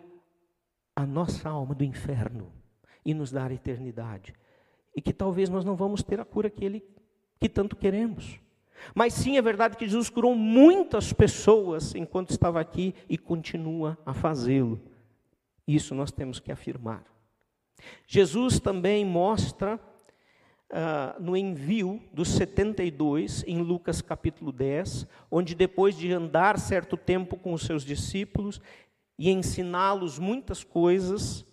a 0.95 1.05
nossa 1.05 1.49
alma 1.49 1.75
do 1.75 1.83
inferno 1.83 2.51
e 3.05 3.13
nos 3.13 3.31
dar 3.31 3.51
a 3.51 3.53
eternidade. 3.53 4.33
E 4.95 5.01
que 5.01 5.13
talvez 5.13 5.49
nós 5.49 5.65
não 5.65 5.75
vamos 5.75 6.01
ter 6.03 6.19
a 6.19 6.25
cura 6.25 6.49
que 6.49 6.63
ele 6.63 6.83
que 7.39 7.49
tanto 7.49 7.75
queremos. 7.75 8.39
Mas 8.93 9.13
sim 9.13 9.37
é 9.37 9.41
verdade 9.41 9.77
que 9.77 9.85
Jesus 9.85 10.09
curou 10.09 10.35
muitas 10.35 11.11
pessoas 11.13 11.95
enquanto 11.95 12.31
estava 12.31 12.59
aqui 12.59 12.93
e 13.09 13.17
continua 13.17 13.97
a 14.05 14.13
fazê-lo. 14.13 14.81
Isso 15.67 15.95
nós 15.95 16.11
temos 16.11 16.39
que 16.39 16.51
afirmar. 16.51 17.03
Jesus 18.07 18.59
também 18.59 19.05
mostra 19.05 19.79
ah, 20.71 21.15
no 21.19 21.37
envio 21.37 22.01
dos 22.11 22.29
72, 22.29 23.43
em 23.47 23.61
Lucas 23.61 24.01
capítulo 24.01 24.51
10, 24.51 25.07
onde 25.29 25.53
depois 25.55 25.95
de 25.95 26.11
andar 26.11 26.59
certo 26.59 26.97
tempo 26.97 27.37
com 27.37 27.53
os 27.53 27.63
seus 27.63 27.83
discípulos 27.83 28.59
e 29.17 29.29
ensiná-los 29.29 30.19
muitas 30.19 30.63
coisas, 30.63 31.45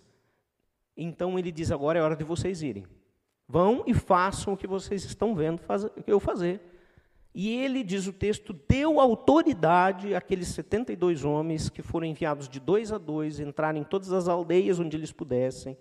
então 0.97 1.37
ele 1.37 1.51
diz: 1.51 1.71
agora 1.71 1.99
é 1.99 2.01
hora 2.01 2.15
de 2.15 2.23
vocês 2.23 2.61
irem. 2.61 2.85
Vão 3.47 3.83
e 3.85 3.93
façam 3.93 4.53
o 4.53 4.57
que 4.57 4.67
vocês 4.67 5.03
estão 5.03 5.35
vendo 5.35 5.61
eu 6.07 6.19
fazer. 6.19 6.61
E 7.35 7.49
ele, 7.49 7.83
diz 7.83 8.05
o 8.05 8.13
texto, 8.13 8.53
deu 8.69 8.99
autoridade 8.99 10.13
àqueles 10.13 10.49
72 10.49 11.25
homens 11.25 11.67
que 11.67 11.81
foram 11.81 12.05
enviados 12.05 12.47
de 12.47 12.59
dois 12.59 12.91
a 12.91 12.99
dois, 12.99 13.39
entrarem 13.39 13.81
em 13.81 13.85
todas 13.85 14.13
as 14.13 14.27
aldeias 14.27 14.79
onde 14.79 14.95
eles 14.95 15.11
pudessem, 15.11 15.75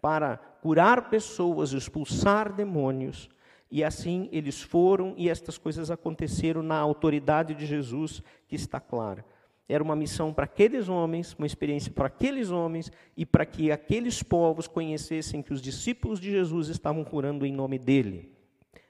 para 0.00 0.36
curar 0.60 1.10
pessoas, 1.10 1.72
expulsar 1.72 2.52
demônios. 2.52 3.28
E 3.70 3.82
assim 3.82 4.28
eles 4.32 4.62
foram 4.62 5.14
e 5.16 5.28
estas 5.28 5.58
coisas 5.58 5.90
aconteceram 5.90 6.62
na 6.62 6.76
autoridade 6.76 7.54
de 7.54 7.66
Jesus, 7.66 8.22
que 8.48 8.54
está 8.54 8.78
clara. 8.78 9.24
Era 9.68 9.82
uma 9.82 9.96
missão 9.96 10.32
para 10.32 10.44
aqueles 10.44 10.88
homens, 10.88 11.34
uma 11.34 11.46
experiência 11.46 11.90
para 11.90 12.06
aqueles 12.06 12.50
homens 12.50 12.92
e 13.16 13.26
para 13.26 13.44
que 13.44 13.72
aqueles 13.72 14.22
povos 14.22 14.68
conhecessem 14.68 15.42
que 15.42 15.52
os 15.52 15.60
discípulos 15.60 16.20
de 16.20 16.30
Jesus 16.30 16.68
estavam 16.68 17.02
curando 17.02 17.44
em 17.44 17.52
nome 17.52 17.78
dele. 17.78 18.32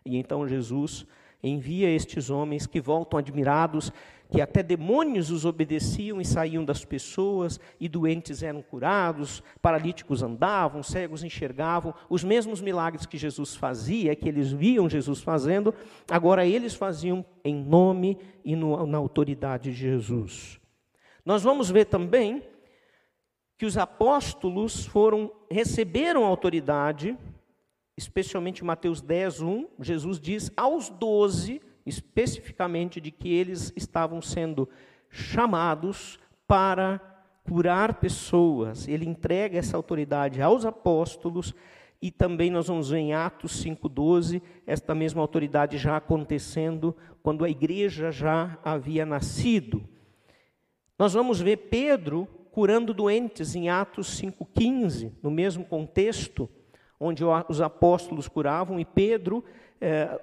E 0.04 0.18
então 0.18 0.46
Jesus 0.46 1.06
envia 1.48 1.88
estes 1.88 2.30
homens 2.30 2.66
que 2.66 2.80
voltam 2.80 3.18
admirados, 3.18 3.92
que 4.30 4.40
até 4.40 4.62
demônios 4.62 5.30
os 5.30 5.44
obedeciam 5.44 6.20
e 6.20 6.24
saíam 6.24 6.64
das 6.64 6.84
pessoas, 6.84 7.60
e 7.78 7.88
doentes 7.88 8.42
eram 8.42 8.60
curados, 8.60 9.42
paralíticos 9.62 10.22
andavam, 10.22 10.82
cegos 10.82 11.22
enxergavam, 11.22 11.94
os 12.10 12.24
mesmos 12.24 12.60
milagres 12.60 13.06
que 13.06 13.16
Jesus 13.16 13.54
fazia, 13.54 14.16
que 14.16 14.28
eles 14.28 14.50
viam 14.50 14.90
Jesus 14.90 15.20
fazendo, 15.20 15.72
agora 16.10 16.44
eles 16.44 16.74
faziam 16.74 17.24
em 17.44 17.54
nome 17.54 18.18
e 18.44 18.56
no- 18.56 18.84
na 18.86 18.98
autoridade 18.98 19.70
de 19.70 19.76
Jesus. 19.76 20.58
Nós 21.24 21.42
vamos 21.42 21.70
ver 21.70 21.84
também 21.84 22.42
que 23.58 23.64
os 23.64 23.78
apóstolos 23.78 24.84
foram 24.86 25.30
receberam 25.50 26.24
autoridade 26.24 27.16
especialmente 27.96 28.64
Mateus 28.64 29.00
10, 29.00 29.40
1, 29.40 29.68
Jesus 29.80 30.20
diz 30.20 30.50
aos 30.56 30.90
doze, 30.90 31.60
especificamente, 31.84 33.00
de 33.00 33.10
que 33.10 33.32
eles 33.32 33.72
estavam 33.74 34.20
sendo 34.20 34.68
chamados 35.08 36.18
para 36.46 37.00
curar 37.44 37.94
pessoas. 37.94 38.86
Ele 38.86 39.06
entrega 39.06 39.58
essa 39.58 39.76
autoridade 39.76 40.42
aos 40.42 40.64
apóstolos 40.64 41.54
e 42.02 42.10
também 42.10 42.50
nós 42.50 42.68
vamos 42.68 42.90
ver 42.90 42.98
em 42.98 43.14
Atos 43.14 43.64
5,12, 43.64 44.42
esta 44.66 44.94
mesma 44.94 45.22
autoridade 45.22 45.78
já 45.78 45.96
acontecendo 45.96 46.94
quando 47.22 47.44
a 47.44 47.50
igreja 47.50 48.12
já 48.12 48.58
havia 48.62 49.06
nascido. 49.06 49.82
Nós 50.98 51.14
vamos 51.14 51.40
ver 51.40 51.68
Pedro 51.68 52.28
curando 52.50 52.92
doentes 52.92 53.54
em 53.54 53.68
Atos 53.68 54.20
5,15, 54.20 55.12
no 55.22 55.30
mesmo 55.30 55.64
contexto 55.64 56.48
onde 56.98 57.22
os 57.48 57.60
apóstolos 57.60 58.28
curavam, 58.28 58.80
e 58.80 58.84
Pedro 58.84 59.44
eh, 59.80 60.18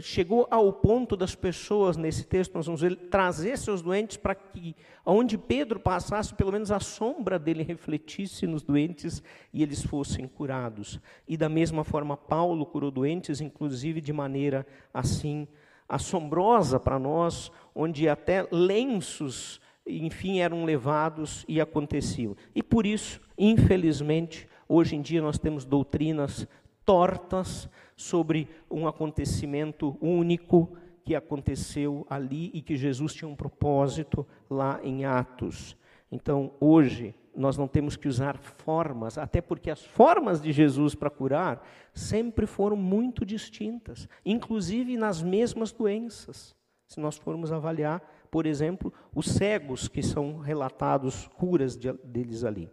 chegou 0.00 0.46
ao 0.50 0.72
ponto 0.72 1.16
das 1.16 1.34
pessoas, 1.34 1.96
nesse 1.96 2.24
texto, 2.24 2.54
nós 2.54 2.66
vamos 2.66 2.80
ver, 2.80 2.96
trazer 3.10 3.58
seus 3.58 3.82
doentes 3.82 4.16
para 4.16 4.34
que, 4.34 4.74
onde 5.04 5.36
Pedro 5.36 5.78
passasse, 5.80 6.34
pelo 6.34 6.52
menos 6.52 6.70
a 6.70 6.80
sombra 6.80 7.38
dele 7.38 7.62
refletisse 7.62 8.46
nos 8.46 8.62
doentes 8.62 9.22
e 9.52 9.62
eles 9.62 9.84
fossem 9.84 10.26
curados. 10.26 11.00
E 11.26 11.36
da 11.36 11.48
mesma 11.48 11.84
forma, 11.84 12.16
Paulo 12.16 12.64
curou 12.64 12.90
doentes, 12.90 13.40
inclusive 13.40 14.00
de 14.00 14.12
maneira 14.12 14.66
assim 14.94 15.46
assombrosa 15.88 16.80
para 16.80 16.98
nós, 16.98 17.52
onde 17.74 18.08
até 18.08 18.46
lenços, 18.50 19.60
enfim, 19.86 20.38
eram 20.40 20.64
levados 20.64 21.44
e 21.46 21.60
aconteciam. 21.60 22.34
E 22.54 22.62
por 22.62 22.86
isso, 22.86 23.20
infelizmente, 23.36 24.48
Hoje 24.74 24.96
em 24.96 25.02
dia 25.02 25.20
nós 25.20 25.38
temos 25.38 25.66
doutrinas 25.66 26.48
tortas 26.82 27.68
sobre 27.94 28.48
um 28.70 28.86
acontecimento 28.86 29.98
único 30.00 30.74
que 31.04 31.14
aconteceu 31.14 32.06
ali 32.08 32.50
e 32.54 32.62
que 32.62 32.74
Jesus 32.74 33.12
tinha 33.12 33.28
um 33.28 33.36
propósito 33.36 34.26
lá 34.48 34.80
em 34.82 35.04
Atos. 35.04 35.76
Então, 36.10 36.54
hoje, 36.58 37.14
nós 37.36 37.58
não 37.58 37.68
temos 37.68 37.96
que 37.96 38.08
usar 38.08 38.38
formas, 38.38 39.18
até 39.18 39.42
porque 39.42 39.70
as 39.70 39.84
formas 39.84 40.40
de 40.40 40.50
Jesus 40.52 40.94
para 40.94 41.10
curar 41.10 41.62
sempre 41.92 42.46
foram 42.46 42.74
muito 42.76 43.26
distintas, 43.26 44.08
inclusive 44.24 44.96
nas 44.96 45.20
mesmas 45.22 45.70
doenças. 45.70 46.56
Se 46.88 46.98
nós 46.98 47.18
formos 47.18 47.52
avaliar, 47.52 48.00
por 48.30 48.46
exemplo, 48.46 48.90
os 49.14 49.26
cegos 49.26 49.86
que 49.86 50.02
são 50.02 50.38
relatados 50.38 51.28
curas 51.36 51.76
de- 51.76 51.92
deles 52.04 52.42
ali. 52.42 52.70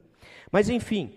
Mas, 0.50 0.70
enfim, 0.70 1.14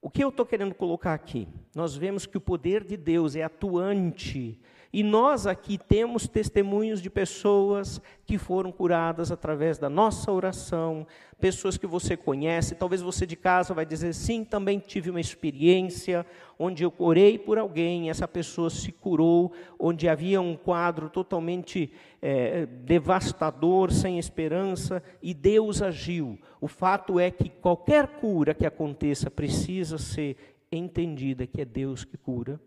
o 0.00 0.08
que 0.08 0.22
eu 0.22 0.28
estou 0.28 0.46
querendo 0.46 0.74
colocar 0.74 1.12
aqui? 1.12 1.48
Nós 1.74 1.96
vemos 1.96 2.24
que 2.24 2.36
o 2.36 2.40
poder 2.40 2.84
de 2.84 2.96
Deus 2.96 3.34
é 3.34 3.42
atuante. 3.42 4.58
E 4.90 5.02
nós 5.02 5.46
aqui 5.46 5.76
temos 5.76 6.26
testemunhos 6.26 7.02
de 7.02 7.10
pessoas 7.10 8.00
que 8.24 8.38
foram 8.38 8.72
curadas 8.72 9.30
através 9.30 9.76
da 9.76 9.90
nossa 9.90 10.32
oração, 10.32 11.06
pessoas 11.38 11.76
que 11.76 11.86
você 11.86 12.16
conhece, 12.16 12.74
talvez 12.74 13.02
você 13.02 13.26
de 13.26 13.36
casa 13.36 13.74
vai 13.74 13.84
dizer, 13.84 14.14
sim, 14.14 14.44
também 14.44 14.78
tive 14.78 15.10
uma 15.10 15.20
experiência 15.20 16.24
onde 16.58 16.82
eu 16.82 16.92
orei 16.98 17.38
por 17.38 17.58
alguém, 17.58 18.08
essa 18.08 18.26
pessoa 18.26 18.70
se 18.70 18.90
curou, 18.90 19.52
onde 19.78 20.08
havia 20.08 20.40
um 20.40 20.56
quadro 20.56 21.10
totalmente 21.10 21.92
eh, 22.22 22.66
devastador, 22.66 23.92
sem 23.92 24.18
esperança, 24.18 25.02
e 25.22 25.34
Deus 25.34 25.82
agiu. 25.82 26.38
O 26.60 26.66
fato 26.66 27.20
é 27.20 27.30
que 27.30 27.50
qualquer 27.50 28.06
cura 28.06 28.54
que 28.54 28.66
aconteça 28.66 29.30
precisa 29.30 29.98
ser 29.98 30.36
entendida 30.72 31.46
que 31.46 31.60
é 31.60 31.64
Deus 31.64 32.04
que 32.04 32.16
cura, 32.16 32.58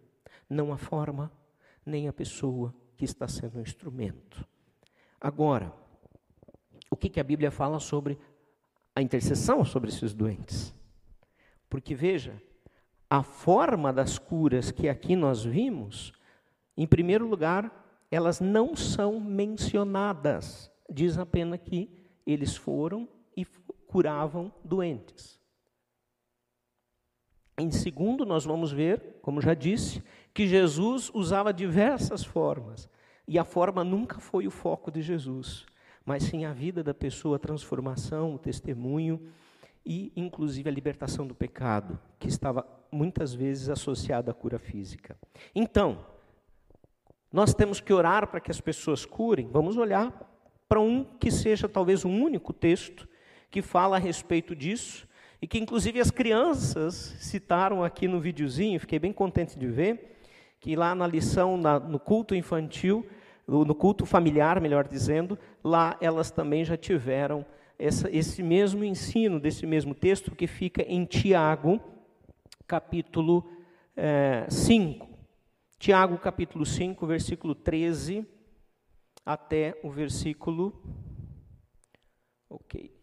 não 0.49 0.71
a 0.71 0.77
forma, 0.77 1.31
nem 1.85 2.07
a 2.07 2.13
pessoa 2.13 2.73
que 2.97 3.05
está 3.05 3.27
sendo 3.27 3.59
um 3.59 3.61
instrumento. 3.61 4.45
Agora, 5.19 5.73
o 6.89 6.95
que, 6.95 7.09
que 7.09 7.19
a 7.19 7.23
Bíblia 7.23 7.51
fala 7.51 7.79
sobre 7.79 8.17
a 8.95 9.01
intercessão 9.01 9.63
sobre 9.63 9.89
esses 9.89 10.13
doentes? 10.13 10.73
Porque 11.69 11.95
veja, 11.95 12.41
a 13.09 13.23
forma 13.23 13.91
das 13.91 14.17
curas 14.17 14.71
que 14.71 14.87
aqui 14.87 15.15
nós 15.15 15.43
vimos, 15.43 16.13
em 16.77 16.87
primeiro 16.87 17.27
lugar, 17.27 17.71
elas 18.09 18.39
não 18.39 18.75
são 18.75 19.19
mencionadas. 19.19 20.71
Diz 20.89 21.17
apenas 21.17 21.59
que 21.61 21.89
eles 22.25 22.55
foram 22.55 23.07
e 23.35 23.45
curavam 23.87 24.51
doentes. 24.63 25.39
Em 27.57 27.69
segundo, 27.69 28.25
nós 28.25 28.43
vamos 28.43 28.71
ver, 28.71 29.19
como 29.21 29.41
já 29.41 29.53
disse, 29.53 30.03
que 30.33 30.47
Jesus 30.47 31.11
usava 31.13 31.53
diversas 31.53 32.23
formas. 32.23 32.89
E 33.27 33.37
a 33.37 33.43
forma 33.43 33.83
nunca 33.83 34.19
foi 34.19 34.47
o 34.47 34.51
foco 34.51 34.91
de 34.91 35.01
Jesus, 35.01 35.65
mas 36.05 36.23
sim 36.23 36.45
a 36.45 36.53
vida 36.53 36.83
da 36.83 36.93
pessoa, 36.93 37.35
a 37.35 37.39
transformação, 37.39 38.35
o 38.35 38.39
testemunho 38.39 39.21
e, 39.85 40.11
inclusive, 40.15 40.69
a 40.69 40.71
libertação 40.71 41.25
do 41.25 41.35
pecado, 41.35 41.99
que 42.19 42.27
estava 42.27 42.65
muitas 42.91 43.33
vezes 43.33 43.69
associada 43.69 44.31
à 44.31 44.33
cura 44.33 44.59
física. 44.59 45.17
Então, 45.55 46.05
nós 47.31 47.53
temos 47.53 47.79
que 47.79 47.93
orar 47.93 48.27
para 48.27 48.41
que 48.41 48.51
as 48.51 48.59
pessoas 48.59 49.05
curem. 49.05 49.47
Vamos 49.47 49.77
olhar 49.77 50.29
para 50.67 50.81
um 50.81 51.03
que 51.03 51.31
seja 51.31 51.69
talvez 51.69 52.03
um 52.03 52.21
único 52.21 52.51
texto 52.51 53.07
que 53.49 53.61
fala 53.61 53.95
a 53.95 53.99
respeito 53.99 54.55
disso 54.55 55.07
e 55.41 55.47
que 55.47 55.57
inclusive 55.57 55.99
as 55.99 56.11
crianças 56.11 57.15
citaram 57.19 57.83
aqui 57.83 58.07
no 58.07 58.19
videozinho, 58.19 58.79
fiquei 58.79 58.99
bem 58.99 59.11
contente 59.11 59.57
de 59.57 59.67
ver, 59.67 60.20
que 60.61 60.75
lá 60.75 60.93
na 60.93 61.07
lição, 61.07 61.57
na, 61.57 61.79
no 61.79 61.99
culto 61.99 62.35
infantil, 62.35 63.05
no, 63.47 63.73
culto 63.73 64.05
familiar, 64.05 64.61
melhor 64.61 64.87
dizendo, 64.87 65.37
lá 65.63 65.97
elas 65.99 66.29
também 66.29 66.63
já 66.63 66.77
tiveram 66.77 67.43
essa, 67.77 68.09
esse 68.15 68.43
mesmo 68.43 68.83
ensino 68.83 69.39
desse 69.39 69.65
mesmo 69.65 69.95
texto 69.95 70.35
que 70.35 70.45
fica 70.45 70.83
em 70.83 71.03
Tiago, 71.03 71.81
capítulo 72.67 73.43
5. 74.47 75.09
Tiago 75.79 76.17
capítulo 76.19 76.63
5, 76.63 77.07
versículo 77.07 77.55
13 77.55 78.23
até 79.25 79.79
o 79.83 79.89
versículo. 79.89 80.79
Ok. 82.47 82.95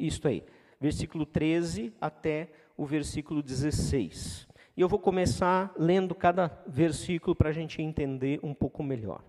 Isto 0.00 0.26
aí. 0.26 0.44
Versículo 0.80 1.24
13 1.24 1.94
até 2.00 2.50
o 2.76 2.84
versículo 2.84 3.40
16. 3.40 4.49
E 4.76 4.80
eu 4.80 4.88
vou 4.88 4.98
começar 4.98 5.72
lendo 5.76 6.14
cada 6.14 6.62
versículo 6.66 7.34
para 7.34 7.50
a 7.50 7.52
gente 7.52 7.82
entender 7.82 8.40
um 8.42 8.54
pouco 8.54 8.82
melhor. 8.82 9.22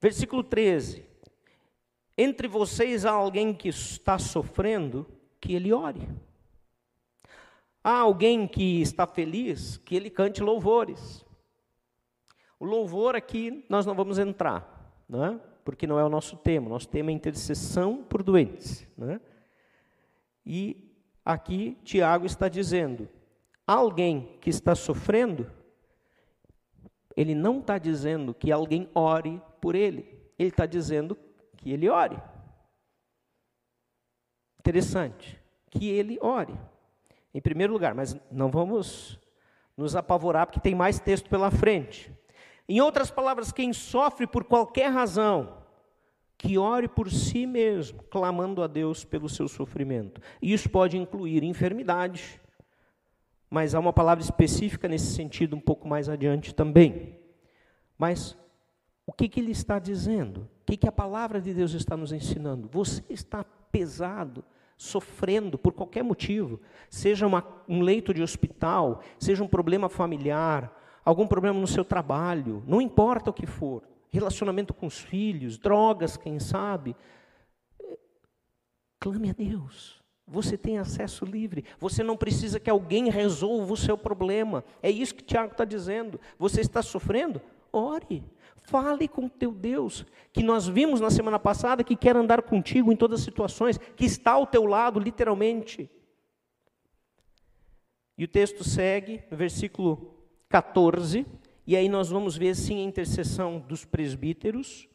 Versículo 0.00 0.42
13. 0.42 1.04
Entre 2.16 2.46
vocês 2.48 3.06
há 3.06 3.12
alguém 3.12 3.54
que 3.54 3.68
está 3.68 4.18
sofrendo, 4.18 5.06
que 5.40 5.54
ele 5.54 5.72
ore. 5.72 6.08
Há 7.82 7.98
alguém 7.98 8.46
que 8.46 8.82
está 8.82 9.06
feliz, 9.06 9.78
que 9.78 9.96
ele 9.96 10.10
cante 10.10 10.42
louvores. 10.42 11.24
O 12.58 12.64
louvor 12.64 13.16
aqui 13.16 13.64
nós 13.68 13.86
não 13.86 13.94
vamos 13.94 14.18
entrar, 14.18 15.02
não 15.08 15.24
é? 15.24 15.40
porque 15.64 15.86
não 15.86 15.98
é 15.98 16.04
o 16.04 16.08
nosso 16.08 16.36
tema. 16.36 16.68
Nosso 16.68 16.88
tema 16.88 17.10
é 17.10 17.14
intercessão 17.14 18.02
por 18.02 18.22
doentes. 18.22 18.86
Não 18.96 19.10
é? 19.10 19.20
E 20.44 20.92
aqui 21.24 21.78
Tiago 21.84 22.26
está 22.26 22.48
dizendo: 22.48 23.08
alguém 23.74 24.36
que 24.40 24.50
está 24.50 24.74
sofrendo, 24.74 25.50
ele 27.16 27.34
não 27.34 27.60
está 27.60 27.78
dizendo 27.78 28.34
que 28.34 28.50
alguém 28.50 28.88
ore 28.94 29.40
por 29.60 29.74
ele, 29.74 30.18
ele 30.38 30.48
está 30.48 30.66
dizendo 30.66 31.16
que 31.56 31.70
ele 31.70 31.88
ore. 31.88 32.20
Interessante, 34.58 35.40
que 35.70 35.88
ele 35.88 36.18
ore. 36.20 36.54
Em 37.32 37.40
primeiro 37.40 37.72
lugar, 37.72 37.94
mas 37.94 38.16
não 38.30 38.50
vamos 38.50 39.18
nos 39.76 39.94
apavorar, 39.94 40.46
porque 40.46 40.60
tem 40.60 40.74
mais 40.74 40.98
texto 40.98 41.28
pela 41.30 41.50
frente. 41.50 42.12
Em 42.68 42.80
outras 42.80 43.10
palavras, 43.10 43.52
quem 43.52 43.72
sofre 43.72 44.26
por 44.26 44.44
qualquer 44.44 44.90
razão, 44.90 45.58
que 46.36 46.56
ore 46.58 46.88
por 46.88 47.10
si 47.10 47.46
mesmo, 47.46 48.02
clamando 48.04 48.62
a 48.62 48.66
Deus 48.66 49.04
pelo 49.04 49.28
seu 49.28 49.46
sofrimento. 49.46 50.20
Isso 50.40 50.70
pode 50.70 50.96
incluir 50.96 51.42
enfermidade, 51.42 52.40
mas 53.50 53.74
há 53.74 53.80
uma 53.80 53.92
palavra 53.92 54.22
específica 54.22 54.86
nesse 54.86 55.12
sentido 55.12 55.56
um 55.56 55.60
pouco 55.60 55.88
mais 55.88 56.08
adiante 56.08 56.54
também. 56.54 57.18
Mas 57.98 58.38
o 59.04 59.12
que, 59.12 59.28
que 59.28 59.40
ele 59.40 59.50
está 59.50 59.80
dizendo? 59.80 60.48
O 60.62 60.66
que, 60.66 60.76
que 60.76 60.88
a 60.88 60.92
palavra 60.92 61.40
de 61.40 61.52
Deus 61.52 61.72
está 61.72 61.96
nos 61.96 62.12
ensinando? 62.12 62.68
Você 62.72 63.02
está 63.10 63.44
pesado, 63.44 64.44
sofrendo 64.76 65.58
por 65.58 65.72
qualquer 65.72 66.04
motivo, 66.04 66.60
seja 66.88 67.26
uma, 67.26 67.44
um 67.68 67.82
leito 67.82 68.14
de 68.14 68.22
hospital, 68.22 69.02
seja 69.18 69.42
um 69.42 69.48
problema 69.48 69.88
familiar, 69.88 70.72
algum 71.04 71.26
problema 71.26 71.58
no 71.58 71.66
seu 71.66 71.84
trabalho, 71.84 72.62
não 72.66 72.80
importa 72.80 73.30
o 73.30 73.34
que 73.34 73.46
for, 73.46 73.82
relacionamento 74.10 74.72
com 74.72 74.86
os 74.86 74.98
filhos, 74.98 75.58
drogas, 75.58 76.16
quem 76.16 76.38
sabe, 76.38 76.96
clame 78.98 79.30
a 79.30 79.32
Deus. 79.32 79.99
Você 80.30 80.56
tem 80.56 80.78
acesso 80.78 81.24
livre. 81.24 81.64
Você 81.80 82.04
não 82.04 82.16
precisa 82.16 82.60
que 82.60 82.70
alguém 82.70 83.10
resolva 83.10 83.72
o 83.72 83.76
seu 83.76 83.98
problema. 83.98 84.64
É 84.80 84.88
isso 84.88 85.14
que 85.14 85.24
Tiago 85.24 85.50
está 85.50 85.64
dizendo. 85.64 86.20
Você 86.38 86.60
está 86.60 86.80
sofrendo? 86.82 87.42
Ore. 87.72 88.22
Fale 88.62 89.08
com 89.08 89.24
o 89.24 89.30
teu 89.30 89.50
Deus, 89.50 90.06
que 90.32 90.44
nós 90.44 90.68
vimos 90.68 91.00
na 91.00 91.10
semana 91.10 91.40
passada, 91.40 91.82
que 91.82 91.96
quer 91.96 92.16
andar 92.16 92.42
contigo 92.42 92.92
em 92.92 92.96
todas 92.96 93.18
as 93.18 93.24
situações, 93.24 93.78
que 93.96 94.04
está 94.04 94.32
ao 94.32 94.46
teu 94.46 94.64
lado, 94.64 95.00
literalmente. 95.00 95.90
E 98.16 98.22
o 98.22 98.28
texto 98.28 98.62
segue, 98.62 99.24
no 99.28 99.36
versículo 99.36 100.14
14, 100.48 101.26
e 101.66 101.74
aí 101.74 101.88
nós 101.88 102.10
vamos 102.10 102.36
ver 102.36 102.54
sim 102.54 102.78
a 102.80 102.84
intercessão 102.84 103.58
dos 103.58 103.84
presbíteros. 103.84 104.88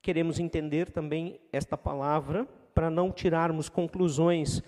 Queremos 0.00 0.40
entender 0.40 0.90
também 0.90 1.38
esta 1.52 1.76
palavra 1.76 2.48
para 2.74 2.90
não 2.90 3.10
tirarmos 3.10 3.68
conclusões 3.68 4.62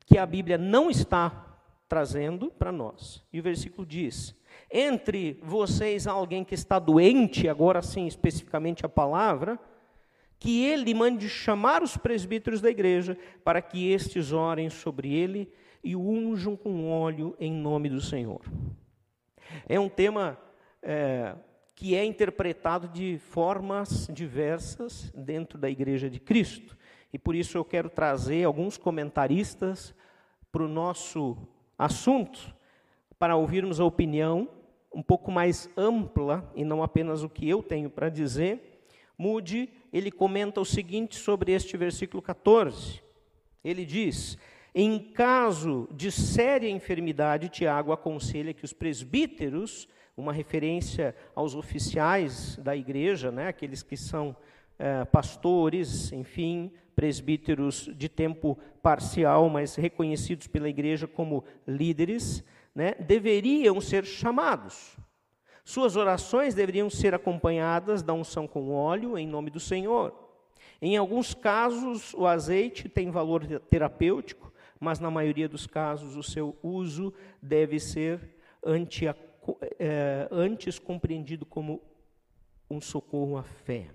que 0.00 0.18
a 0.18 0.26
Bíblia 0.26 0.58
não 0.58 0.90
está 0.90 1.58
trazendo 1.88 2.50
para 2.50 2.72
nós. 2.72 3.22
E 3.32 3.40
o 3.40 3.42
versículo 3.42 3.86
diz: 3.86 4.34
Entre 4.70 5.38
vocês 5.42 6.06
alguém 6.06 6.44
que 6.44 6.54
está 6.54 6.78
doente, 6.78 7.48
agora 7.48 7.82
sim 7.82 8.06
especificamente 8.06 8.86
a 8.86 8.88
palavra, 8.88 9.58
que 10.38 10.64
ele 10.64 10.94
mande 10.94 11.28
chamar 11.28 11.82
os 11.82 11.96
presbíteros 11.96 12.60
da 12.60 12.70
igreja, 12.70 13.16
para 13.44 13.62
que 13.62 13.90
estes 13.92 14.32
orem 14.32 14.70
sobre 14.70 15.14
ele 15.14 15.52
e 15.84 15.94
o 15.94 16.00
unjam 16.00 16.56
com 16.56 16.90
óleo 16.90 17.36
em 17.38 17.52
nome 17.52 17.88
do 17.88 18.00
Senhor. 18.00 18.40
É 19.68 19.78
um 19.78 19.88
tema 19.88 20.38
é, 20.82 21.34
que 21.74 21.94
é 21.94 22.04
interpretado 22.04 22.88
de 22.88 23.18
formas 23.18 24.08
diversas 24.12 25.12
dentro 25.14 25.58
da 25.58 25.68
igreja 25.68 26.08
de 26.08 26.20
Cristo. 26.20 26.76
E 27.12 27.18
por 27.18 27.34
isso 27.34 27.58
eu 27.58 27.64
quero 27.64 27.90
trazer 27.90 28.44
alguns 28.44 28.76
comentaristas 28.76 29.94
para 30.50 30.62
o 30.62 30.68
nosso 30.68 31.36
assunto, 31.78 32.54
para 33.18 33.36
ouvirmos 33.36 33.80
a 33.80 33.84
opinião 33.84 34.48
um 34.94 35.02
pouco 35.02 35.30
mais 35.30 35.68
ampla 35.76 36.50
e 36.54 36.64
não 36.64 36.82
apenas 36.82 37.22
o 37.22 37.28
que 37.28 37.48
eu 37.48 37.62
tenho 37.62 37.88
para 37.88 38.08
dizer. 38.08 38.84
Mude, 39.16 39.68
ele 39.92 40.10
comenta 40.10 40.60
o 40.60 40.64
seguinte 40.64 41.16
sobre 41.16 41.52
este 41.52 41.76
versículo 41.76 42.22
14. 42.22 43.02
Ele 43.64 43.84
diz: 43.84 44.36
Em 44.74 44.98
caso 44.98 45.88
de 45.92 46.10
séria 46.10 46.68
enfermidade, 46.68 47.48
Tiago 47.48 47.92
aconselha 47.92 48.52
que 48.52 48.64
os 48.64 48.72
presbíteros, 48.72 49.88
uma 50.16 50.32
referência 50.32 51.14
aos 51.34 51.54
oficiais 51.54 52.56
da 52.56 52.76
igreja, 52.76 53.30
né, 53.30 53.48
aqueles 53.48 53.82
que 53.82 53.96
são 53.96 54.36
eh, 54.78 55.04
pastores, 55.06 56.12
enfim, 56.12 56.72
presbíteros 56.94 57.90
de 57.94 58.08
tempo 58.08 58.58
parcial, 58.82 59.48
mas 59.48 59.74
reconhecidos 59.76 60.46
pela 60.46 60.68
igreja 60.68 61.06
como 61.06 61.44
líderes, 61.66 62.44
né, 62.74 62.94
deveriam 62.94 63.80
ser 63.80 64.04
chamados. 64.04 64.96
Suas 65.64 65.96
orações 65.96 66.54
deveriam 66.54 66.90
ser 66.90 67.14
acompanhadas 67.14 68.02
da 68.02 68.12
unção 68.12 68.48
com 68.48 68.72
óleo 68.72 69.16
em 69.16 69.26
nome 69.26 69.50
do 69.50 69.60
Senhor. 69.60 70.12
Em 70.80 70.96
alguns 70.96 71.32
casos, 71.32 72.12
o 72.14 72.26
azeite 72.26 72.88
tem 72.88 73.10
valor 73.10 73.46
terapêutico, 73.70 74.52
mas 74.80 74.98
na 74.98 75.10
maioria 75.10 75.48
dos 75.48 75.64
casos, 75.66 76.16
o 76.16 76.22
seu 76.22 76.56
uso 76.60 77.14
deve 77.40 77.78
ser 77.78 78.20
é, 79.78 80.26
antes 80.30 80.78
compreendido 80.80 81.46
como 81.46 81.80
um 82.68 82.80
socorro 82.80 83.36
à 83.36 83.44
fé. 83.44 83.90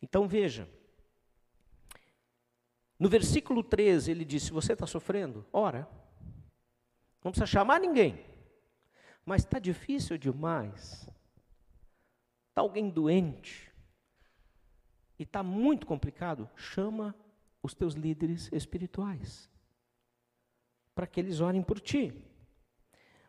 Então 0.00 0.28
veja, 0.28 0.68
no 2.98 3.08
versículo 3.08 3.62
13 3.62 4.10
ele 4.10 4.24
diz: 4.24 4.44
se 4.44 4.52
você 4.52 4.72
está 4.72 4.86
sofrendo, 4.86 5.46
ora. 5.52 5.88
Não 7.22 7.32
precisa 7.32 7.46
chamar 7.46 7.80
ninguém. 7.80 8.24
Mas 9.24 9.42
está 9.42 9.58
difícil 9.58 10.16
demais. 10.16 11.08
Está 12.48 12.60
alguém 12.60 12.88
doente. 12.88 13.72
E 15.18 15.24
está 15.24 15.42
muito 15.42 15.86
complicado. 15.86 16.48
Chama 16.54 17.14
os 17.62 17.74
teus 17.74 17.94
líderes 17.94 18.48
espirituais. 18.52 19.50
Para 20.94 21.06
que 21.06 21.18
eles 21.18 21.40
orem 21.40 21.62
por 21.62 21.80
ti. 21.80 22.24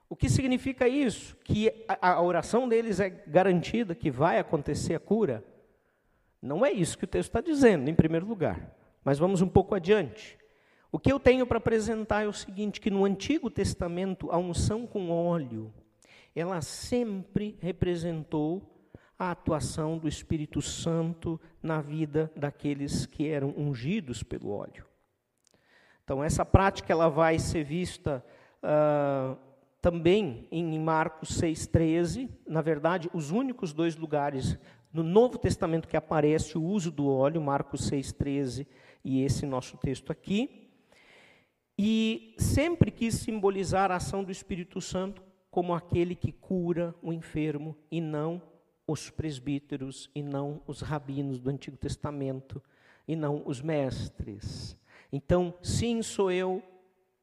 O 0.08 0.16
que 0.16 0.30
significa 0.30 0.88
isso? 0.88 1.36
Que 1.38 1.84
a, 1.88 2.12
a 2.12 2.22
oração 2.22 2.70
deles 2.70 3.00
é 3.00 3.10
garantida, 3.10 3.96
que 3.96 4.12
vai 4.12 4.40
acontecer 4.40 4.94
a 4.94 5.00
cura? 5.00 5.44
Não 6.42 6.66
é 6.66 6.72
isso 6.72 6.98
que 6.98 7.04
o 7.04 7.08
texto 7.08 7.30
está 7.30 7.42
dizendo, 7.42 7.90
em 7.90 7.96
primeiro 7.96 8.28
lugar. 8.28 8.76
Mas 9.04 9.18
vamos 9.18 9.42
um 9.42 9.48
pouco 9.48 9.74
adiante. 9.76 10.38
O 10.92 11.00
que 11.00 11.12
eu 11.12 11.20
tenho 11.20 11.46
para 11.46 11.58
apresentar 11.58 12.24
é 12.24 12.28
o 12.28 12.34
seguinte: 12.34 12.80
que 12.80 12.90
no 12.90 13.06
Antigo 13.06 13.50
Testamento, 13.50 14.32
a 14.32 14.38
unção 14.38 14.86
com 14.86 15.10
óleo, 15.10 15.74
ela 16.36 16.62
sempre 16.62 17.58
representou 17.60 18.62
a 19.18 19.32
atuação 19.32 19.98
do 19.98 20.08
Espírito 20.08 20.62
Santo 20.62 21.40
na 21.62 21.82
vida 21.82 22.32
daqueles 22.36 23.06
que 23.06 23.28
eram 23.28 23.54
ungidos 23.58 24.22
pelo 24.22 24.52
óleo. 24.52 24.86
Então, 26.04 26.24
essa 26.24 26.46
prática 26.46 26.94
ela 26.94 27.10
vai 27.10 27.40
ser 27.40 27.64
vista 27.64 28.24
uh, 28.64 29.38
também 29.82 30.48
em 30.52 30.80
Marcos 30.80 31.42
6,13. 31.42 32.30
Na 32.46 32.62
verdade, 32.62 33.10
os 33.14 33.32
únicos 33.32 33.74
dois 33.74 33.96
lugares 33.96 34.58
no 34.98 35.04
Novo 35.04 35.38
Testamento 35.38 35.88
que 35.88 35.96
aparece 35.96 36.58
o 36.58 36.64
uso 36.64 36.90
do 36.90 37.08
óleo, 37.08 37.40
Marcos 37.40 37.88
6,13 37.88 38.66
e 39.06 39.22
esse 39.22 39.46
nosso 39.46 39.78
texto 39.78 40.12
aqui. 40.12 40.72
E 41.78 42.34
sempre 42.40 42.90
quis 42.90 43.14
simbolizar 43.14 43.92
a 43.92 43.98
ação 43.98 44.24
do 44.24 44.32
Espírito 44.32 44.82
Santo 44.82 45.22
como 45.52 45.76
aquele 45.76 46.16
que 46.16 46.32
cura 46.32 46.96
o 47.00 47.14
enfermo 47.14 47.78
e 47.92 48.02
não 48.02 48.42
os 48.88 49.12
presbíteros 49.12 50.10
e 50.16 50.24
não 50.24 50.64
os 50.66 50.82
rabinos 50.82 51.40
do 51.40 51.52
Antigo 51.52 51.78
Testamento 51.78 52.60
e 53.08 53.16
não 53.16 53.44
os 53.46 53.62
mestres. 53.62 54.76
Então, 55.12 55.54
sim, 55.62 56.02
sou 56.02 56.32
eu 56.32 56.64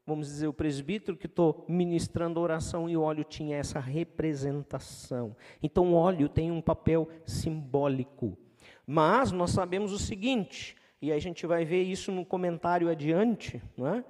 vamos 0.05 0.27
dizer, 0.27 0.47
o 0.47 0.53
presbítero 0.53 1.17
que 1.17 1.25
estou 1.25 1.65
ministrando 1.67 2.39
a 2.39 2.43
oração 2.43 2.87
e 2.89 2.95
o 2.95 3.01
óleo 3.01 3.23
tinha 3.23 3.57
essa 3.57 3.79
representação. 3.79 5.35
Então, 5.63 5.93
o 5.93 5.95
óleo 5.95 6.29
tem 6.29 6.51
um 6.51 6.61
papel 6.61 7.09
simbólico. 7.25 8.37
Mas 8.85 9.31
nós 9.31 9.51
sabemos 9.51 9.91
o 9.91 9.97
seguinte, 9.97 10.75
e 11.01 11.11
a 11.11 11.17
gente 11.17 11.47
vai 11.47 11.65
ver 11.65 11.81
isso 11.81 12.11
no 12.11 12.23
comentário 12.23 12.89
adiante, 12.89 13.61
é? 13.79 14.03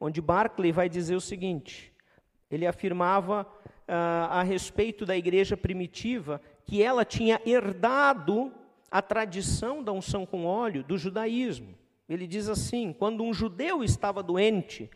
onde 0.00 0.20
Barclay 0.20 0.70
vai 0.70 0.88
dizer 0.88 1.16
o 1.16 1.20
seguinte: 1.20 1.92
ele 2.50 2.66
afirmava 2.66 3.46
ah, 3.88 4.40
a 4.40 4.42
respeito 4.42 5.04
da 5.04 5.16
igreja 5.16 5.56
primitiva 5.56 6.40
que 6.64 6.82
ela 6.82 7.04
tinha 7.04 7.40
herdado 7.44 8.52
a 8.90 9.02
tradição 9.02 9.82
da 9.82 9.92
unção 9.92 10.24
com 10.24 10.46
óleo 10.46 10.84
do 10.84 10.96
judaísmo. 10.96 11.74
Ele 12.08 12.26
diz 12.26 12.48
assim: 12.48 12.92
quando 12.92 13.22
um 13.22 13.32
judeu 13.32 13.82
estava 13.82 14.22
doente, 14.22 14.88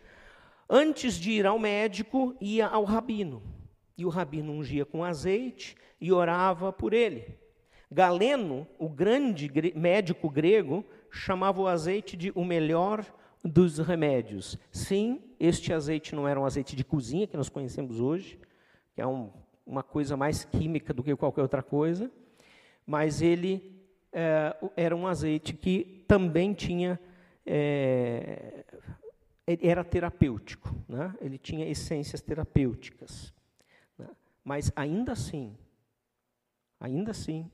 antes 0.68 1.14
de 1.14 1.32
ir 1.32 1.46
ao 1.46 1.58
médico, 1.58 2.34
ia 2.40 2.66
ao 2.66 2.84
rabino. 2.84 3.42
E 3.96 4.04
o 4.04 4.08
rabino 4.08 4.52
ungia 4.52 4.84
com 4.84 5.04
azeite 5.04 5.76
e 6.00 6.12
orava 6.12 6.72
por 6.72 6.92
ele. 6.92 7.24
Galeno, 7.90 8.66
o 8.78 8.88
grande 8.88 9.46
gre- 9.46 9.72
médico 9.76 10.28
grego, 10.28 10.84
chamava 11.10 11.60
o 11.60 11.68
azeite 11.68 12.16
de 12.16 12.32
o 12.34 12.44
melhor 12.44 13.04
dos 13.44 13.78
remédios. 13.78 14.58
Sim, 14.72 15.20
este 15.38 15.72
azeite 15.72 16.14
não 16.14 16.26
era 16.26 16.40
um 16.40 16.44
azeite 16.46 16.74
de 16.74 16.82
cozinha 16.82 17.26
que 17.26 17.36
nós 17.36 17.48
conhecemos 17.48 18.00
hoje, 18.00 18.38
que 18.94 19.00
é 19.00 19.06
um- 19.06 19.30
uma 19.64 19.82
coisa 19.82 20.16
mais 20.16 20.44
química 20.44 20.92
do 20.92 21.02
que 21.04 21.14
qualquer 21.14 21.42
outra 21.42 21.62
coisa, 21.62 22.10
mas 22.86 23.22
ele 23.22 23.72
eh, 24.16 24.56
era 24.76 24.94
um 24.94 25.06
azeite 25.06 25.54
que 25.54 26.04
também 26.08 26.52
tinha 26.54 26.98
eh, 27.44 28.64
era 29.46 29.84
terapêutico, 29.84 30.74
né? 30.88 31.14
ele 31.20 31.38
tinha 31.38 31.68
essências 31.68 32.20
terapêuticas. 32.20 33.32
né? 33.98 34.08
Mas 34.42 34.72
ainda 34.74 35.12
assim, 35.12 35.56
ainda 36.80 37.10
assim, 37.10 37.50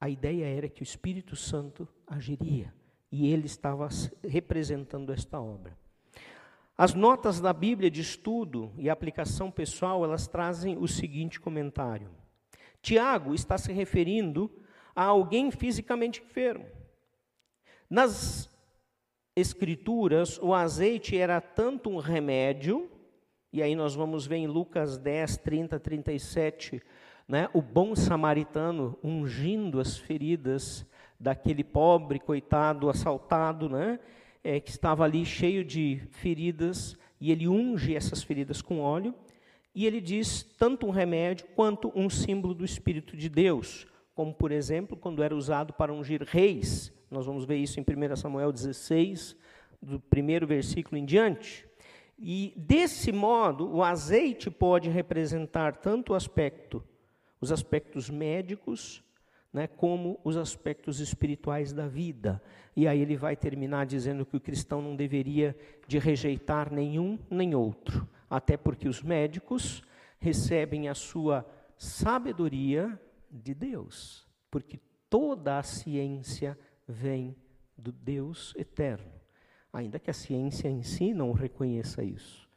a 0.00 0.08
ideia 0.08 0.44
era 0.44 0.68
que 0.68 0.82
o 0.82 0.84
Espírito 0.84 1.34
Santo 1.34 1.88
agiria 2.06 2.72
e 3.10 3.32
ele 3.32 3.46
estava 3.46 3.88
representando 4.22 5.12
esta 5.12 5.40
obra. 5.40 5.76
As 6.76 6.94
notas 6.94 7.40
da 7.40 7.52
Bíblia 7.52 7.90
de 7.90 8.00
estudo 8.00 8.72
e 8.78 8.88
aplicação 8.88 9.50
pessoal, 9.50 10.04
elas 10.04 10.28
trazem 10.28 10.78
o 10.78 10.86
seguinte 10.86 11.40
comentário. 11.40 12.08
Tiago 12.80 13.34
está 13.34 13.58
se 13.58 13.72
referindo 13.72 14.48
a 14.94 15.02
alguém 15.04 15.50
fisicamente 15.50 16.22
enfermo. 16.22 16.66
Nas 17.90 18.48
Escrituras, 19.38 20.36
o 20.42 20.52
azeite 20.52 21.16
era 21.16 21.40
tanto 21.40 21.88
um 21.88 21.98
remédio, 21.98 22.90
e 23.52 23.62
aí 23.62 23.76
nós 23.76 23.94
vamos 23.94 24.26
ver 24.26 24.38
em 24.38 24.48
Lucas 24.48 24.98
10, 24.98 25.36
30, 25.36 25.78
37, 25.78 26.82
né, 27.28 27.48
o 27.54 27.62
bom 27.62 27.94
samaritano 27.94 28.98
ungindo 29.00 29.78
as 29.78 29.96
feridas 29.96 30.84
daquele 31.20 31.62
pobre, 31.62 32.18
coitado, 32.18 32.90
assaltado, 32.90 33.68
né, 33.68 34.00
é, 34.42 34.58
que 34.58 34.70
estava 34.70 35.04
ali 35.04 35.24
cheio 35.24 35.64
de 35.64 36.02
feridas, 36.10 36.98
e 37.20 37.30
ele 37.30 37.46
unge 37.46 37.94
essas 37.94 38.24
feridas 38.24 38.60
com 38.60 38.80
óleo, 38.80 39.14
e 39.72 39.86
ele 39.86 40.00
diz 40.00 40.42
tanto 40.58 40.84
um 40.84 40.90
remédio 40.90 41.46
quanto 41.54 41.92
um 41.94 42.10
símbolo 42.10 42.54
do 42.54 42.64
Espírito 42.64 43.16
de 43.16 43.28
Deus, 43.28 43.86
como 44.16 44.34
por 44.34 44.50
exemplo, 44.50 44.96
quando 44.96 45.22
era 45.22 45.36
usado 45.36 45.72
para 45.72 45.92
ungir 45.92 46.24
reis. 46.26 46.92
Nós 47.10 47.26
vamos 47.26 47.44
ver 47.44 47.56
isso 47.56 47.80
em 47.80 47.82
1 47.82 48.16
Samuel 48.16 48.52
16, 48.52 49.36
do 49.80 49.98
primeiro 49.98 50.46
versículo 50.46 50.96
em 50.96 51.04
diante. 51.04 51.66
E 52.18 52.52
desse 52.56 53.12
modo, 53.12 53.68
o 53.72 53.82
azeite 53.82 54.50
pode 54.50 54.88
representar 54.88 55.76
tanto 55.76 56.12
o 56.12 56.14
aspecto, 56.16 56.82
os 57.40 57.52
aspectos 57.52 58.10
médicos, 58.10 59.04
né, 59.52 59.66
como 59.66 60.20
os 60.24 60.36
aspectos 60.36 61.00
espirituais 61.00 61.72
da 61.72 61.86
vida. 61.86 62.42
E 62.76 62.86
aí 62.86 63.00
ele 63.00 63.16
vai 63.16 63.36
terminar 63.36 63.86
dizendo 63.86 64.26
que 64.26 64.36
o 64.36 64.40
cristão 64.40 64.82
não 64.82 64.94
deveria 64.94 65.56
de 65.86 65.98
rejeitar 65.98 66.72
nenhum 66.72 67.18
nem 67.30 67.54
outro, 67.54 68.06
até 68.28 68.56
porque 68.56 68.88
os 68.88 69.02
médicos 69.02 69.82
recebem 70.18 70.88
a 70.88 70.94
sua 70.94 71.46
sabedoria 71.76 73.00
de 73.30 73.54
Deus, 73.54 74.26
porque 74.50 74.80
toda 75.08 75.58
a 75.58 75.62
ciência 75.62 76.58
vem 76.88 77.36
do 77.76 77.92
Deus 77.92 78.54
eterno, 78.56 79.12
ainda 79.72 79.98
que 79.98 80.10
a 80.10 80.14
ciência 80.14 80.68
em 80.68 80.82
si 80.82 81.12
não 81.12 81.32
reconheça 81.32 82.02
isso. 82.02 82.48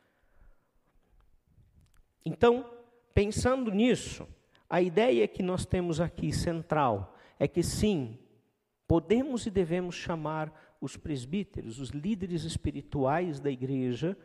Então, 2.26 2.66
pensando 3.14 3.70
nisso, 3.72 4.28
a 4.70 4.82
ideia 4.82 5.28
que 5.28 5.44
nós 5.44 5.66
temos 5.66 6.00
aqui 6.00 6.32
central 6.32 7.16
é 7.38 7.48
que 7.48 7.62
sim, 7.62 8.18
podemos 8.88 9.46
e 9.46 9.52
devemos 9.52 9.96
chamar 9.96 10.78
os 10.80 10.96
presbíteros, 10.96 11.80
os 11.80 11.90
líderes 11.90 12.44
espirituais 12.44 13.40
da 13.40 13.52
igreja, 13.52 14.18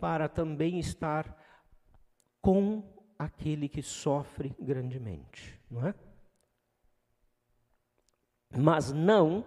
para 0.00 0.28
também 0.28 0.78
estar 0.78 1.38
com 2.40 2.82
aquele 3.18 3.68
que 3.68 3.82
sofre 3.82 4.54
grandemente, 4.58 5.60
não 5.70 5.86
é? 5.86 5.94
Mas 8.56 8.92
não 8.92 9.44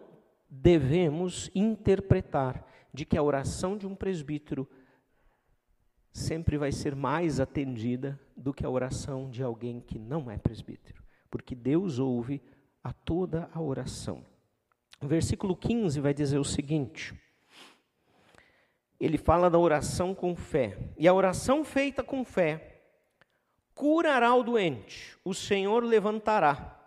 devemos 0.49 1.49
interpretar 1.53 2.65
de 2.93 3.05
que 3.05 3.17
a 3.17 3.23
oração 3.23 3.77
de 3.77 3.85
um 3.85 3.95
presbítero 3.95 4.67
sempre 6.11 6.57
vai 6.57 6.71
ser 6.71 6.95
mais 6.95 7.39
atendida 7.39 8.19
do 8.37 8.53
que 8.53 8.65
a 8.65 8.69
oração 8.69 9.29
de 9.29 9.43
alguém 9.43 9.81
que 9.81 9.99
não 9.99 10.31
é 10.31 10.37
presbítero, 10.37 11.03
porque 11.29 11.53
Deus 11.53 11.99
ouve 11.99 12.41
a 12.81 12.93
toda 12.93 13.49
a 13.53 13.61
oração. 13.61 14.25
O 15.01 15.07
versículo 15.07 15.55
15 15.57 15.99
vai 15.99 16.13
dizer 16.13 16.39
o 16.39 16.45
seguinte: 16.45 17.13
ele 18.99 19.17
fala 19.17 19.49
da 19.49 19.59
oração 19.59 20.15
com 20.15 20.35
fé, 20.35 20.77
e 20.97 21.07
a 21.07 21.13
oração 21.13 21.65
feita 21.65 22.01
com 22.01 22.23
fé 22.23 22.81
curará 23.73 24.33
o 24.33 24.41
doente, 24.41 25.17
o 25.25 25.33
Senhor 25.33 25.83
levantará, 25.83 26.84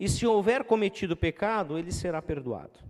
e 0.00 0.08
se 0.08 0.26
houver 0.26 0.64
cometido 0.64 1.14
pecado, 1.14 1.78
ele 1.78 1.92
será 1.92 2.22
perdoado. 2.22 2.80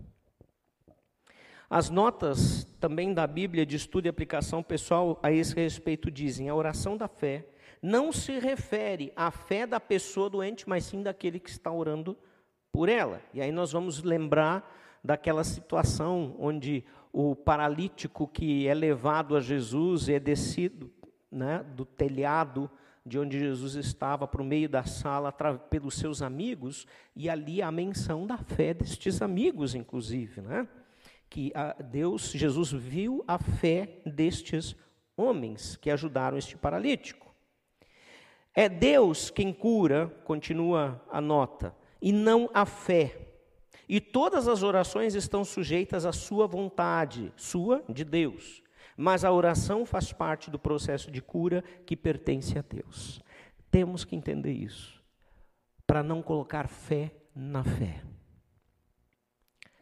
As 1.69 1.91
notas 1.91 2.65
também 2.79 3.13
da 3.13 3.27
Bíblia 3.27 3.67
de 3.67 3.75
estudo 3.75 4.07
e 4.07 4.09
aplicação 4.09 4.63
pessoal 4.63 5.19
a 5.21 5.33
esse 5.33 5.55
respeito 5.57 6.09
dizem: 6.09 6.49
a 6.49 6.55
oração 6.55 6.97
da 6.97 7.09
fé 7.09 7.45
não 7.83 8.13
se 8.13 8.39
refere 8.39 9.13
à 9.17 9.29
fé 9.33 9.67
da 9.67 9.81
pessoa 9.81 10.31
doente, 10.31 10.69
mas 10.69 10.85
sim 10.85 11.03
daquele 11.03 11.41
que 11.41 11.51
está 11.51 11.73
orando 11.73 12.17
por 12.71 12.89
ela. 12.89 13.21
E 13.35 13.41
aí 13.41 13.51
nós 13.51 13.73
vamos 13.73 14.05
lembrar 14.05 14.79
daquela 15.03 15.43
situação 15.43 16.37
onde 16.39 16.85
o 17.13 17.35
paralítico 17.35 18.29
que 18.29 18.69
é 18.69 18.75
levado 18.75 19.35
a 19.35 19.41
Jesus 19.41 20.09
é 20.09 20.21
descido 20.21 20.93
né, 21.31 21.65
do 21.75 21.85
telhado 21.85 22.71
de 23.05 23.19
onde 23.19 23.39
Jesus 23.39 23.75
estava 23.75 24.27
para 24.27 24.43
o 24.43 24.45
meio 24.45 24.69
da 24.69 24.85
sala 24.85 25.33
pelos 25.33 25.95
seus 25.95 26.23
amigos, 26.23 26.87
e 27.17 27.29
ali 27.29 27.63
a 27.63 27.71
menção 27.71 28.27
da 28.27 28.39
fé 28.39 28.75
destes 28.75 29.23
amigos, 29.23 29.75
inclusive, 29.75 30.41
né? 30.41 30.69
que 31.31 31.53
Deus, 31.91 32.33
Jesus 32.33 32.73
viu 32.73 33.25
a 33.27 33.39
fé 33.39 34.01
destes 34.05 34.75
homens 35.17 35.77
que 35.77 35.89
ajudaram 35.89 36.37
este 36.37 36.57
paralítico. 36.57 37.33
É 38.53 38.69
Deus 38.69 39.31
quem 39.31 39.53
cura, 39.53 40.09
continua 40.25 41.01
a 41.09 41.21
nota, 41.21 41.75
e 42.03 42.13
não 42.13 42.51
a 42.53 42.67
fé. 42.67 43.29
E 43.89 44.01
todas 44.01 44.49
as 44.49 44.63
orações 44.63 45.15
estão 45.15 45.45
sujeitas 45.45 46.05
à 46.05 46.13
sua 46.13 46.47
vontade, 46.47 47.33
sua, 47.37 47.83
de 47.89 48.05
Deus. 48.05 48.63
Mas 49.01 49.25
a 49.25 49.33
oração 49.33 49.87
faz 49.87 50.13
parte 50.13 50.51
do 50.51 50.59
processo 50.59 51.11
de 51.11 51.23
cura 51.23 51.65
que 51.87 51.97
pertence 51.97 52.59
a 52.59 52.61
Deus. 52.61 53.23
Temos 53.71 54.05
que 54.05 54.15
entender 54.15 54.53
isso, 54.53 55.03
para 55.87 56.03
não 56.03 56.21
colocar 56.21 56.69
fé 56.69 57.11
na 57.35 57.65
fé. 57.65 58.03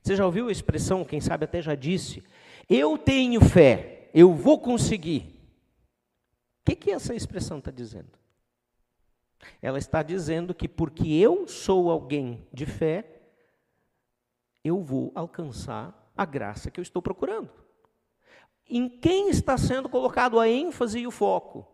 Você 0.01 0.15
já 0.15 0.25
ouviu 0.25 0.47
a 0.47 0.53
expressão, 0.53 1.05
quem 1.05 1.21
sabe 1.21 1.47
até 1.47 1.61
já 1.61 1.75
disse, 1.75 2.23
eu 2.71 2.97
tenho 2.97 3.41
fé, 3.41 4.09
eu 4.15 4.33
vou 4.33 4.61
conseguir. 4.61 5.35
O 6.61 6.71
que, 6.71 6.77
que 6.77 6.93
essa 6.93 7.13
expressão 7.13 7.59
está 7.59 7.73
dizendo? 7.73 8.17
Ela 9.61 9.79
está 9.79 10.01
dizendo 10.01 10.55
que 10.55 10.69
porque 10.69 11.09
eu 11.09 11.49
sou 11.49 11.91
alguém 11.91 12.47
de 12.53 12.67
fé, 12.67 13.21
eu 14.63 14.81
vou 14.81 15.11
alcançar 15.13 16.09
a 16.17 16.25
graça 16.25 16.71
que 16.71 16.79
eu 16.79 16.83
estou 16.83 17.03
procurando. 17.03 17.67
Em 18.69 18.89
quem 18.89 19.31
está 19.31 19.57
sendo 19.57 19.89
colocado 19.89 20.39
a 20.39 20.49
ênfase 20.49 21.01
e 21.01 21.07
o 21.07 21.11
foco? 21.11 21.67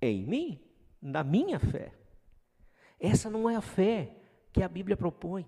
Em 0.00 0.24
mim, 0.24 0.60
na 1.00 1.24
minha 1.24 1.58
fé. 1.58 1.92
Essa 3.00 3.28
não 3.28 3.50
é 3.50 3.56
a 3.56 3.60
fé 3.60 4.16
que 4.52 4.62
a 4.62 4.68
Bíblia 4.68 4.96
propõe. 4.96 5.44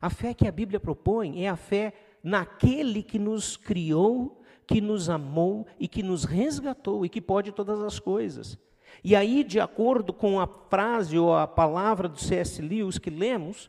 A 0.00 0.08
fé 0.08 0.32
que 0.32 0.46
a 0.46 0.52
Bíblia 0.52 0.78
propõe 0.78 1.42
é 1.42 1.48
a 1.48 1.56
fé 1.56 1.92
naquele 2.22 3.02
que 3.02 3.18
nos 3.18 3.56
criou, 3.56 4.42
que 4.66 4.80
nos 4.80 5.10
amou 5.10 5.66
e 5.78 5.88
que 5.88 6.02
nos 6.02 6.24
resgatou 6.24 7.04
e 7.04 7.08
que 7.08 7.20
pode 7.20 7.50
todas 7.50 7.80
as 7.82 7.98
coisas. 7.98 8.58
E 9.02 9.16
aí, 9.16 9.42
de 9.42 9.60
acordo 9.60 10.12
com 10.12 10.40
a 10.40 10.46
frase 10.46 11.18
ou 11.18 11.34
a 11.34 11.46
palavra 11.46 12.08
do 12.08 12.18
C.S. 12.18 12.62
Lewis 12.62 12.98
que 12.98 13.10
lemos, 13.10 13.68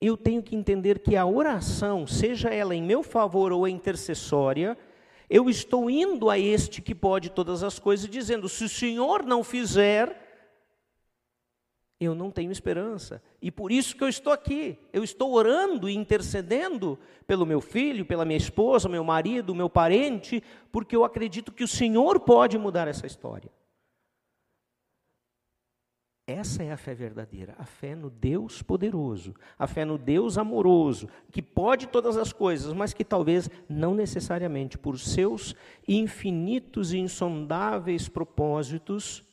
eu 0.00 0.16
tenho 0.16 0.42
que 0.42 0.56
entender 0.56 0.98
que 0.98 1.16
a 1.16 1.26
oração, 1.26 2.06
seja 2.06 2.48
ela 2.48 2.74
em 2.74 2.82
meu 2.82 3.02
favor 3.02 3.52
ou 3.52 3.68
intercessória, 3.68 4.76
eu 5.28 5.48
estou 5.48 5.88
indo 5.88 6.28
a 6.28 6.38
este 6.38 6.82
que 6.82 6.94
pode 6.94 7.30
todas 7.30 7.62
as 7.62 7.78
coisas, 7.78 8.08
dizendo: 8.08 8.48
se 8.48 8.64
o 8.64 8.68
Senhor 8.68 9.24
não 9.24 9.42
fizer, 9.42 10.22
eu 12.00 12.14
não 12.14 12.30
tenho 12.30 12.50
esperança. 12.50 13.22
E 13.40 13.50
por 13.50 13.70
isso 13.70 13.96
que 13.96 14.02
eu 14.02 14.08
estou 14.08 14.32
aqui. 14.32 14.78
Eu 14.92 15.04
estou 15.04 15.32
orando 15.32 15.88
e 15.88 15.94
intercedendo 15.94 16.98
pelo 17.26 17.46
meu 17.46 17.60
filho, 17.60 18.04
pela 18.04 18.24
minha 18.24 18.36
esposa, 18.36 18.88
meu 18.88 19.04
marido, 19.04 19.54
meu 19.54 19.70
parente, 19.70 20.42
porque 20.70 20.96
eu 20.96 21.04
acredito 21.04 21.52
que 21.52 21.64
o 21.64 21.68
Senhor 21.68 22.20
pode 22.20 22.58
mudar 22.58 22.88
essa 22.88 23.06
história. 23.06 23.50
Essa 26.26 26.62
é 26.62 26.70
a 26.70 26.76
fé 26.76 26.94
verdadeira, 26.94 27.54
a 27.58 27.64
fé 27.64 27.96
no 27.96 28.08
Deus 28.08 28.62
poderoso, 28.62 29.34
a 29.58 29.66
fé 29.66 29.84
no 29.84 29.98
Deus 29.98 30.38
amoroso, 30.38 31.08
que 31.32 31.42
pode 31.42 31.88
todas 31.88 32.16
as 32.16 32.32
coisas, 32.32 32.72
mas 32.72 32.94
que 32.94 33.04
talvez 33.04 33.50
não 33.68 33.92
necessariamente 33.92 34.78
por 34.78 34.98
seus 34.98 35.54
infinitos 35.86 36.92
e 36.92 36.98
insondáveis 36.98 38.08
propósitos 38.08 39.24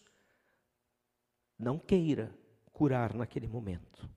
não 1.59 1.77
queira 1.77 2.33
curar 2.73 3.13
naquele 3.13 3.47
momento. 3.47 4.09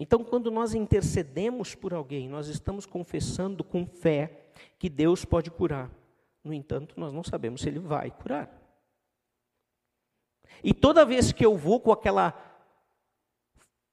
Então, 0.00 0.24
quando 0.24 0.50
nós 0.50 0.74
intercedemos 0.74 1.74
por 1.74 1.94
alguém, 1.94 2.28
nós 2.28 2.48
estamos 2.48 2.84
confessando 2.84 3.62
com 3.62 3.86
fé 3.86 4.48
que 4.78 4.88
Deus 4.88 5.24
pode 5.24 5.50
curar. 5.50 5.90
No 6.42 6.52
entanto, 6.52 6.98
nós 6.98 7.12
não 7.12 7.22
sabemos 7.22 7.60
se 7.60 7.68
Ele 7.68 7.78
vai 7.78 8.10
curar. 8.10 8.63
E 10.62 10.72
toda 10.72 11.04
vez 11.04 11.32
que 11.32 11.44
eu 11.44 11.56
vou 11.56 11.80
com 11.80 11.92
aquela 11.92 12.34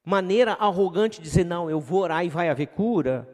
maneira 0.04 0.52
arrogante 0.54 1.20
de 1.20 1.28
dizer, 1.28 1.44
não, 1.44 1.70
eu 1.70 1.80
vou 1.80 2.00
orar 2.00 2.24
e 2.24 2.28
vai 2.28 2.48
haver 2.48 2.68
cura, 2.68 3.28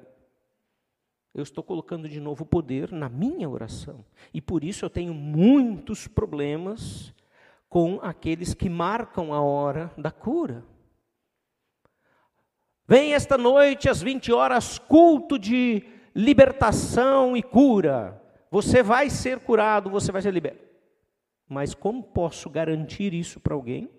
eu 1.34 1.42
estou 1.42 1.62
colocando 1.62 2.08
de 2.08 2.20
novo 2.20 2.42
o 2.42 2.46
poder 2.46 2.90
na 2.90 3.08
minha 3.08 3.48
oração. 3.48 4.04
E 4.34 4.40
por 4.40 4.64
isso 4.64 4.84
eu 4.84 4.90
tenho 4.90 5.14
muitos 5.14 6.08
problemas 6.08 7.14
com 7.68 8.00
aqueles 8.02 8.54
que 8.54 8.68
marcam 8.68 9.32
a 9.32 9.40
hora 9.40 9.92
da 9.96 10.10
cura. 10.10 10.64
Vem 12.86 13.14
esta 13.14 13.36
noite 13.36 13.88
às 13.88 14.02
20 14.02 14.32
horas 14.32 14.78
culto 14.78 15.38
de 15.38 15.84
libertação 16.14 17.36
e 17.36 17.42
cura. 17.42 18.20
Você 18.50 18.82
vai 18.82 19.10
ser 19.10 19.40
curado, 19.40 19.90
você 19.90 20.10
vai 20.10 20.22
ser 20.22 20.32
liberto. 20.32 20.67
Mas 21.48 21.74
como 21.74 22.02
posso 22.02 22.50
garantir 22.50 23.14
isso 23.14 23.40
para 23.40 23.54
alguém? 23.54 23.90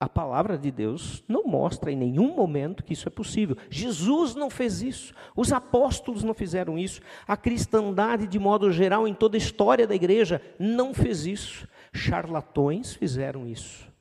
A 0.00 0.08
palavra 0.08 0.56
de 0.56 0.70
Deus 0.70 1.24
não 1.26 1.44
mostra 1.44 1.90
em 1.90 1.96
nenhum 1.96 2.36
momento 2.36 2.84
que 2.84 2.92
isso 2.92 3.08
é 3.08 3.10
possível. 3.10 3.56
Jesus 3.68 4.36
não 4.36 4.48
fez 4.48 4.80
isso, 4.80 5.12
os 5.34 5.52
apóstolos 5.52 6.22
não 6.22 6.32
fizeram 6.32 6.78
isso, 6.78 7.00
a 7.26 7.36
cristandade, 7.36 8.28
de 8.28 8.38
modo 8.38 8.70
geral, 8.70 9.08
em 9.08 9.14
toda 9.14 9.36
a 9.36 9.38
história 9.38 9.88
da 9.88 9.96
igreja, 9.96 10.40
não 10.56 10.94
fez 10.94 11.26
isso. 11.26 11.66
Charlatões 11.92 12.94
fizeram 12.94 13.44
isso. 13.48 13.92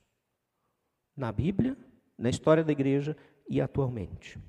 Na 1.16 1.32
Bíblia, 1.32 1.76
na 2.16 2.30
história 2.30 2.64
da 2.64 2.72
igreja 2.72 3.18
e 3.50 3.60
atualmente. 3.60 4.40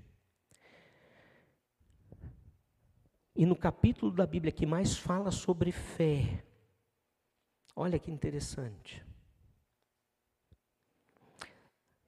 E 3.35 3.47
no 3.47 3.57
capítulo 3.57 4.13
da 4.13 4.27
Bíblia 4.27 4.53
que 4.53 4.67
mais 4.67 4.99
fala 4.99 5.31
sobre 5.31 5.73
fé, 5.73 6.45
Olha 7.81 7.97
que 7.97 8.11
interessante. 8.11 9.07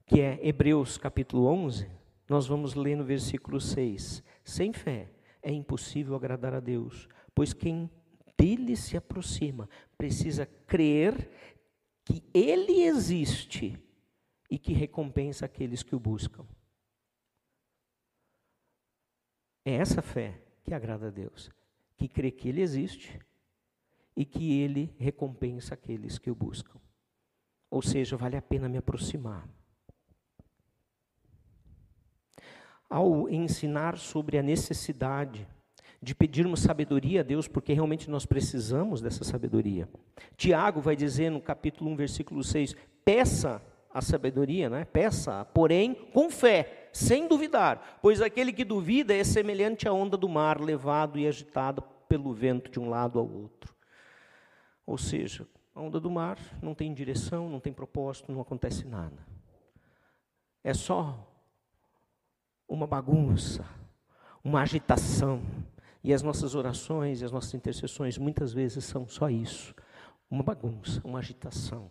Que 0.05 0.21
é 0.21 0.45
Hebreus 0.45 0.99
capítulo 0.99 1.47
11, 1.47 1.89
nós 2.29 2.45
vamos 2.49 2.75
ler 2.75 2.97
no 2.97 3.05
versículo 3.05 3.61
6. 3.61 4.21
Sem 4.43 4.73
fé 4.73 5.13
é 5.41 5.53
impossível 5.53 6.17
agradar 6.17 6.55
a 6.55 6.59
Deus, 6.59 7.09
pois 7.33 7.53
quem 7.53 7.89
dele 8.37 8.75
se 8.75 8.97
aproxima 8.97 9.71
precisa 9.97 10.45
crer 10.45 11.31
que 12.05 12.21
ele 12.35 12.83
existe 12.83 13.79
e 14.51 14.59
que 14.59 14.73
recompensa 14.73 15.47
aqueles 15.47 15.85
que 15.85 15.95
o 15.95 16.01
buscam. 16.01 16.45
É 19.65 19.75
essa 19.75 20.03
fé 20.03 20.43
que 20.65 20.75
agrada 20.75 21.07
a 21.07 21.11
Deus, 21.11 21.49
que 21.97 22.09
crê 22.09 22.33
que 22.33 22.49
ele 22.49 22.61
existe 22.61 23.21
e 24.17 24.25
que 24.25 24.61
ele 24.61 24.95
recompensa 24.99 25.75
aqueles 25.75 26.19
que 26.19 26.31
o 26.31 26.35
buscam. 26.35 26.79
Ou 27.71 27.81
seja, 27.81 28.17
vale 28.17 28.37
a 28.37 28.43
pena 28.43 28.69
me 28.69 28.79
aproximar. 28.79 29.49
Ao 32.89 33.29
ensinar 33.29 33.97
sobre 33.97 34.37
a 34.37 34.43
necessidade 34.43 35.47
de 36.03 36.15
pedirmos 36.15 36.61
sabedoria 36.61 37.21
a 37.21 37.23
Deus, 37.23 37.47
porque 37.47 37.73
realmente 37.73 38.11
nós 38.11 38.27
precisamos 38.27 39.01
dessa 39.01 39.23
sabedoria. 39.23 39.89
Tiago 40.37 40.81
vai 40.81 40.97
dizer 40.97 41.31
no 41.31 41.41
capítulo 41.41 41.91
1, 41.91 41.97
versículo 41.97 42.43
6: 42.43 42.75
peça 43.05 43.63
a 43.93 44.01
sabedoria, 44.01 44.71
né? 44.71 44.85
peça, 44.85 45.45
porém 45.47 45.95
com 45.95 46.31
fé, 46.31 46.89
sem 46.93 47.27
duvidar, 47.27 47.99
pois 48.01 48.23
aquele 48.23 48.53
que 48.53 48.65
duvida 48.65 49.15
é 49.15 49.25
semelhante 49.25 49.89
à 49.89 49.93
onda 49.93 50.17
do 50.17 50.29
mar, 50.29 50.61
levado 50.61 51.19
e 51.19 51.27
agitado 51.27 51.83
pelo 52.09 52.33
vento 52.33 52.71
de 52.71 52.81
um 52.81 52.89
lado 52.89 53.19
ao 53.19 53.29
outro. 53.29 53.75
Ou 54.91 54.99
seja, 54.99 55.47
a 55.73 55.81
onda 55.81 56.01
do 56.01 56.11
mar 56.11 56.37
não 56.61 56.75
tem 56.75 56.93
direção, 56.93 57.49
não 57.49 57.61
tem 57.61 57.73
propósito, 57.73 58.33
não 58.33 58.41
acontece 58.41 58.85
nada. 58.85 59.25
É 60.65 60.75
só 60.75 61.33
uma 62.69 62.89
bagunça, 62.89 63.65
uma 64.43 64.63
agitação. 64.63 65.43
E 66.03 66.13
as 66.13 66.23
nossas 66.23 66.57
orações 66.57 67.21
e 67.21 67.25
as 67.25 67.31
nossas 67.31 67.55
intercessões 67.55 68.19
muitas 68.19 68.53
vezes 68.53 68.85
são 68.85 69.07
só 69.07 69.31
isso: 69.31 69.73
uma 70.29 70.43
bagunça, 70.43 71.01
uma 71.05 71.21
agitação. 71.21 71.89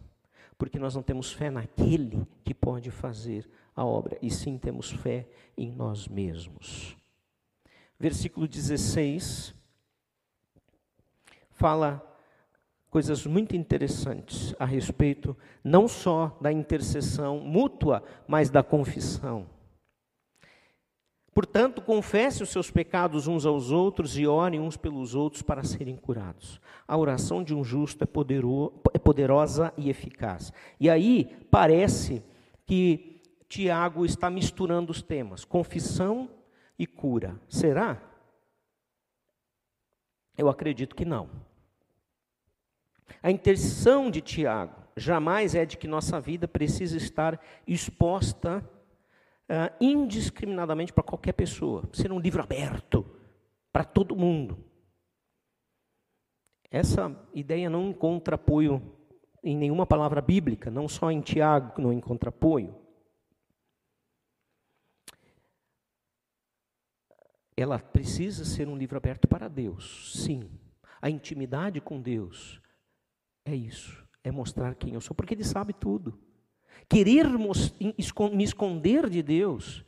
Porque 0.57 0.77
nós 0.77 0.93
não 0.93 1.01
temos 1.01 1.31
fé 1.31 1.49
naquele 1.49 2.27
que 2.43 2.53
pode 2.53 2.91
fazer 2.91 3.49
a 3.73 3.85
obra, 3.85 4.19
e 4.21 4.29
sim 4.29 4.57
temos 4.57 4.91
fé 4.91 5.25
em 5.57 5.71
nós 5.71 6.05
mesmos. 6.05 6.97
Versículo 7.97 8.45
16 8.45 9.55
fala 11.51 12.08
coisas 12.89 13.25
muito 13.25 13.55
interessantes 13.55 14.55
a 14.59 14.65
respeito 14.65 15.37
não 15.63 15.87
só 15.87 16.37
da 16.41 16.51
intercessão 16.51 17.39
mútua, 17.39 18.03
mas 18.27 18.49
da 18.49 18.63
confissão. 18.63 19.45
Portanto, 21.33 21.81
confesse 21.81 22.43
os 22.43 22.49
seus 22.49 22.69
pecados 22.69 23.27
uns 23.27 23.45
aos 23.45 23.71
outros 23.71 24.17
e 24.17 24.27
orem 24.27 24.59
uns 24.59 24.75
pelos 24.75 25.15
outros 25.15 25.41
para 25.41 25.63
serem 25.63 25.95
curados. 25.95 26.59
A 26.87 26.97
oração 26.97 27.43
de 27.43 27.53
um 27.53 27.63
justo 27.63 28.03
é, 28.03 28.07
é 28.93 28.99
poderosa 28.99 29.73
e 29.77 29.89
eficaz. 29.89 30.51
E 30.79 30.89
aí 30.89 31.37
parece 31.49 32.23
que 32.65 33.21
Tiago 33.47 34.05
está 34.05 34.29
misturando 34.29 34.91
os 34.91 35.01
temas, 35.01 35.45
confissão 35.45 36.29
e 36.77 36.85
cura. 36.85 37.39
Será? 37.47 38.01
Eu 40.37 40.49
acredito 40.49 40.95
que 40.95 41.05
não. 41.05 41.29
A 43.21 43.31
intenção 43.31 44.09
de 44.09 44.21
Tiago 44.21 44.75
jamais 44.95 45.55
é 45.55 45.65
de 45.65 45.77
que 45.77 45.87
nossa 45.87 46.19
vida 46.19 46.47
precisa 46.47 46.97
estar 46.97 47.39
exposta 47.65 48.59
uh, 49.49 49.75
indiscriminadamente 49.79 50.93
para 50.93 51.03
qualquer 51.03 51.33
pessoa, 51.33 51.89
ser 51.93 52.11
um 52.11 52.19
livro 52.19 52.41
aberto 52.41 53.05
para 53.71 53.83
todo 53.83 54.15
mundo. 54.15 54.63
Essa 56.71 57.15
ideia 57.33 57.69
não 57.69 57.89
encontra 57.89 58.35
apoio 58.35 58.95
em 59.43 59.57
nenhuma 59.57 59.85
palavra 59.85 60.21
bíblica, 60.21 60.69
não 60.69 60.87
só 60.87 61.09
em 61.09 61.21
Tiago 61.21 61.73
que 61.73 61.81
não 61.81 61.91
encontra 61.91 62.29
apoio. 62.29 62.75
Ela 67.57 67.79
precisa 67.79 68.45
ser 68.45 68.67
um 68.67 68.77
livro 68.77 68.97
aberto 68.97 69.27
para 69.27 69.47
Deus, 69.47 70.13
sim. 70.23 70.49
A 71.01 71.09
intimidade 71.09 71.81
com 71.81 72.01
Deus 72.01 72.61
é 73.49 73.55
isso, 73.55 74.05
é 74.23 74.31
mostrar 74.31 74.75
quem 74.75 74.93
eu 74.93 75.01
sou, 75.01 75.15
porque 75.15 75.33
Ele 75.33 75.43
sabe 75.43 75.73
tudo. 75.73 76.19
Querer 76.87 77.27
me 77.29 78.43
esconder 78.43 79.09
de 79.09 79.21
Deus, 79.21 79.85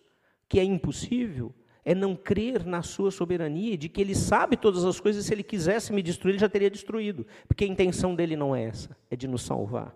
que 0.48 0.60
é 0.60 0.64
impossível, 0.64 1.54
é 1.84 1.96
não 1.96 2.16
crer 2.16 2.66
na 2.66 2.82
Sua 2.82 3.10
soberania, 3.10 3.78
de 3.78 3.90
que 3.90 4.02
Ele 4.02 4.14
sabe 4.14 4.56
todas 4.56 4.86
as 4.86 5.00
coisas, 5.00 5.26
se 5.26 5.34
Ele 5.34 5.44
quisesse 5.44 5.92
me 5.92 6.04
destruir, 6.04 6.34
Ele 6.34 6.40
já 6.40 6.50
teria 6.50 6.70
destruído, 6.70 7.26
porque 7.48 7.64
a 7.64 7.68
intenção 7.68 8.14
dele 8.14 8.36
não 8.36 8.56
é 8.56 8.64
essa, 8.66 8.96
é 9.10 9.16
de 9.16 9.28
nos 9.28 9.42
salvar. 9.44 9.96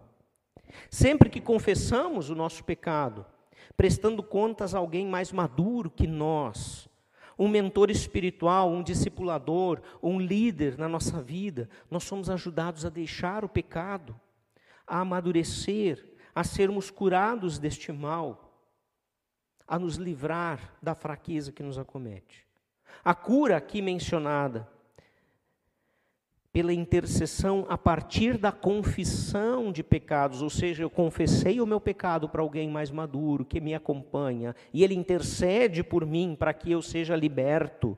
Sempre 0.90 1.30
que 1.30 1.40
confessamos 1.40 2.30
o 2.30 2.36
nosso 2.36 2.64
pecado, 2.64 3.26
prestando 3.78 4.24
contas 4.24 4.74
a 4.74 4.80
alguém 4.80 5.06
mais 5.06 5.32
maduro 5.32 5.90
que 5.90 6.08
nós, 6.08 6.90
um 7.38 7.48
mentor 7.48 7.90
espiritual, 7.90 8.70
um 8.72 8.84
discipulador, 8.84 9.82
um 10.02 10.20
líder 10.20 10.78
na 10.78 10.88
nossa 10.88 11.22
vida, 11.22 11.70
nós 11.90 12.03
somos 12.03 12.30
ajudados 12.30 12.86
a 12.86 12.90
deixar 12.90 13.44
o 13.44 13.49
pecado, 13.49 14.20
a 14.88 14.99
amadurecer, 14.99 16.14
a 16.34 16.44
sermos 16.44 16.90
curados 16.90 17.60
deste 17.60 17.91
mal, 17.91 18.53
a 19.68 19.80
nos 19.80 19.95
livrar 19.95 20.76
da 20.82 20.94
fraqueza 20.94 21.52
que 21.52 21.64
nos 21.64 21.78
acomete. 21.78 22.45
A 23.03 23.14
cura 23.14 23.57
aqui 23.57 23.82
mencionada 23.82 24.70
pela 26.56 26.73
intercessão 26.73 27.65
a 27.68 27.77
partir 27.77 28.38
da 28.38 28.49
confissão 28.49 29.73
de 29.73 29.84
pecados, 29.84 30.41
ou 30.41 30.49
seja, 30.49 30.84
eu 30.84 30.90
confessei 30.90 31.60
o 31.60 31.65
meu 31.65 31.82
pecado 31.82 32.30
para 32.30 32.41
alguém 32.41 32.69
mais 32.69 32.90
maduro 32.90 33.44
que 33.44 33.60
me 33.60 33.76
acompanha, 33.76 34.56
e 34.72 34.82
ele 34.82 34.94
intercede 34.94 35.84
por 35.84 36.06
mim 36.06 36.34
para 36.34 36.53
que 36.53 36.72
eu 36.72 36.82
seja 36.82 37.14
liberto. 37.14 37.98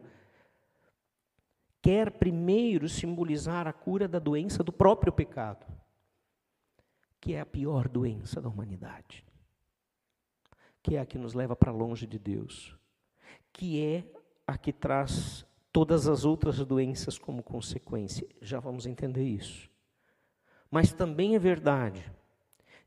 Quer 1.84 2.10
primeiro 2.10 2.90
simbolizar 2.90 3.68
a 3.68 3.74
cura 3.74 4.08
da 4.08 4.18
doença 4.18 4.64
do 4.64 4.74
próprio 4.74 5.14
pecado, 5.14 5.64
que 7.22 7.36
é 7.36 7.42
a 7.42 7.46
pior 7.46 7.88
doença 7.88 8.42
da 8.42 8.50
humanidade, 8.50 9.24
que 10.82 10.96
é 10.96 11.00
a 11.00 11.06
que 11.06 11.20
nos 11.20 11.36
leva 11.36 11.56
para 11.56 11.72
longe 11.72 12.08
de 12.08 12.18
Deus, 12.18 12.76
que 13.54 13.80
é 13.80 14.04
a 14.48 14.58
que 14.58 14.74
traz 14.74 15.47
todas 15.78 16.08
as 16.08 16.26
outras 16.26 16.58
doenças 16.66 17.20
como 17.20 17.44
consequência. 17.44 18.28
Já 18.42 18.60
vamos 18.60 18.88
entender 18.88 19.24
isso. 19.24 19.70
Mas 20.72 20.92
também 20.92 21.36
é 21.36 21.40
verdade 21.40 22.12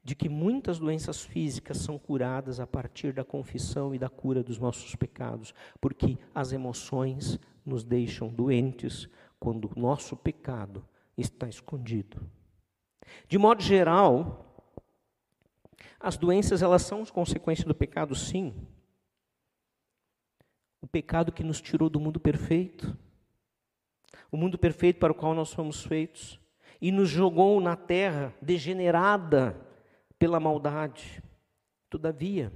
de 0.02 0.16
que 0.16 0.28
muitas 0.28 0.80
doenças 0.80 1.22
físicas 1.22 1.76
são 1.78 1.96
curadas 1.96 2.58
a 2.58 2.66
partir 2.66 3.12
da 3.12 3.22
confissão 3.22 3.94
e 3.94 3.98
da 3.98 4.08
cura 4.08 4.42
dos 4.42 4.58
nossos 4.58 4.96
pecados, 4.96 5.54
porque 5.80 6.18
as 6.34 6.50
emoções 6.50 7.38
nos 7.64 7.84
deixam 7.84 8.26
doentes 8.26 9.08
quando 9.38 9.70
o 9.70 9.78
nosso 9.78 10.16
pecado 10.16 10.84
está 11.16 11.48
escondido. 11.48 12.20
De 13.28 13.38
modo 13.38 13.62
geral, 13.62 14.52
as 16.00 16.16
doenças 16.16 16.60
elas 16.60 16.82
são 16.82 17.06
consequência 17.06 17.64
do 17.66 17.74
pecado, 17.74 18.16
sim, 18.16 18.52
o 20.80 20.86
pecado 20.86 21.32
que 21.32 21.44
nos 21.44 21.60
tirou 21.60 21.88
do 21.90 22.00
mundo 22.00 22.18
perfeito, 22.18 22.96
o 24.30 24.36
mundo 24.36 24.58
perfeito 24.58 24.98
para 24.98 25.12
o 25.12 25.14
qual 25.14 25.34
nós 25.34 25.52
fomos 25.52 25.84
feitos, 25.84 26.40
e 26.80 26.90
nos 26.90 27.08
jogou 27.08 27.60
na 27.60 27.76
terra 27.76 28.34
degenerada 28.40 29.56
pela 30.18 30.40
maldade. 30.40 31.22
Todavia, 31.90 32.52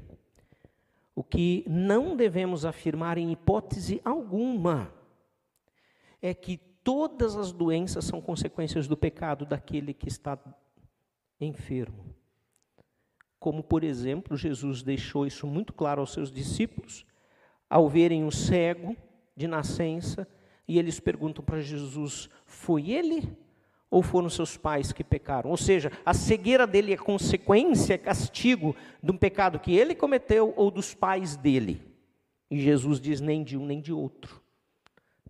o 1.15 1.23
que 1.23 1.65
não 1.67 2.17
devemos 2.17 2.65
afirmar 2.65 3.19
em 3.19 3.31
hipótese 3.31 4.01
alguma 4.05 4.93
é 6.23 6.33
que 6.33 6.57
todas 6.57 7.37
as 7.37 7.53
doenças 7.53 8.05
são 8.05 8.21
consequências 8.21 8.89
do 8.89 8.97
pecado 8.97 9.45
daquele 9.45 9.93
que 9.93 10.09
está 10.09 10.39
enfermo. 11.39 12.15
Como, 13.39 13.63
por 13.63 13.85
exemplo, 13.85 14.37
Jesus 14.37 14.83
deixou 14.83 15.27
isso 15.27 15.47
muito 15.47 15.73
claro 15.73 16.01
aos 16.01 16.13
seus 16.13 16.33
discípulos 16.33 17.05
ao 17.69 17.89
verem 17.89 18.25
um 18.25 18.31
cego 18.31 18.97
de 19.37 19.47
nascença 19.47 20.27
e 20.67 20.79
eles 20.79 21.01
perguntam 21.01 21.45
para 21.45 21.61
Jesus: 21.61 22.29
foi 22.47 22.91
ele 22.91 23.37
ou 23.91 24.03
foram 24.03 24.29
seus 24.29 24.57
pais 24.57 24.93
que 24.93 25.05
pecaram? 25.05 25.51
Ou 25.51 25.57
seja, 25.57 25.93
a 26.05 26.15
cegueira 26.15 26.67
dele 26.67 26.93
é 26.93 26.97
consequência, 26.97 27.95
é 27.95 27.99
castigo 27.99 28.75
de 29.03 29.11
um 29.11 29.17
pecado 29.17 29.59
que 29.59 29.75
ele 29.77 29.95
cometeu 29.95 30.53
ou 30.57 30.71
dos 30.71 30.95
pais 30.95 31.37
dele. 31.37 31.81
E 32.51 32.61
Jesus 32.61 33.01
diz: 33.01 33.21
nem 33.21 33.43
de 33.43 33.57
um 33.57 33.67
nem 33.67 33.81
de 33.81 33.93
outro, 33.93 34.43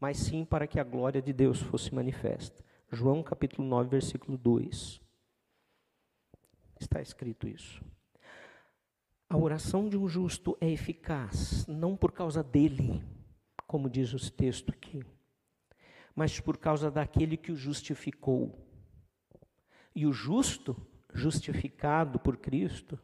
mas 0.01 0.19
sim 0.19 0.45
para 0.45 0.67
que 0.67 0.81
a 0.81 0.85
glória 0.85 1.23
de 1.23 1.33
Deus 1.33 1.61
fosse 1.61 1.95
manifesta. 1.95 2.65
João 2.91 3.23
capítulo 3.23 3.67
9, 3.67 3.89
versículo 3.89 4.39
2. 4.39 5.01
Está 6.79 7.01
escrito 7.01 7.49
isso. 7.49 7.83
A 9.35 9.37
oração 9.37 9.89
de 9.89 9.99
um 9.99 10.07
justo 10.07 10.57
é 10.61 10.71
eficaz, 10.71 11.67
não 11.67 11.97
por 11.97 12.13
causa 12.13 12.41
dele, 12.41 13.03
como 13.67 13.91
diz 13.91 14.13
o 14.13 14.33
texto 14.33 14.71
aqui, 14.71 15.05
mas 16.15 16.39
por 16.39 16.57
causa 16.57 16.89
daquele 16.89 17.37
que 17.37 17.51
o 17.51 17.57
justificou. 17.57 18.57
E 19.93 20.07
o 20.07 20.13
justo, 20.13 20.77
justificado 21.13 22.21
por 22.21 22.37
Cristo, 22.37 22.97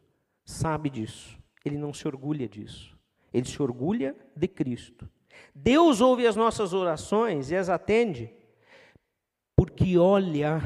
sabe 0.45 0.89
disso, 0.89 1.37
ele 1.65 1.77
não 1.77 1.93
se 1.93 2.07
orgulha 2.07 2.47
disso, 2.47 2.97
ele 3.33 3.45
se 3.45 3.61
orgulha 3.61 4.15
de 4.33 4.47
Cristo. 4.47 5.09
Deus 5.53 5.99
ouve 5.99 6.25
as 6.25 6.37
nossas 6.37 6.73
orações 6.73 7.51
e 7.51 7.57
as 7.57 7.67
atende, 7.67 8.33
porque 9.53 9.97
olha, 9.97 10.61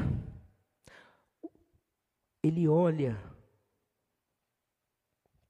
ele 2.40 2.68
olha 2.68 3.35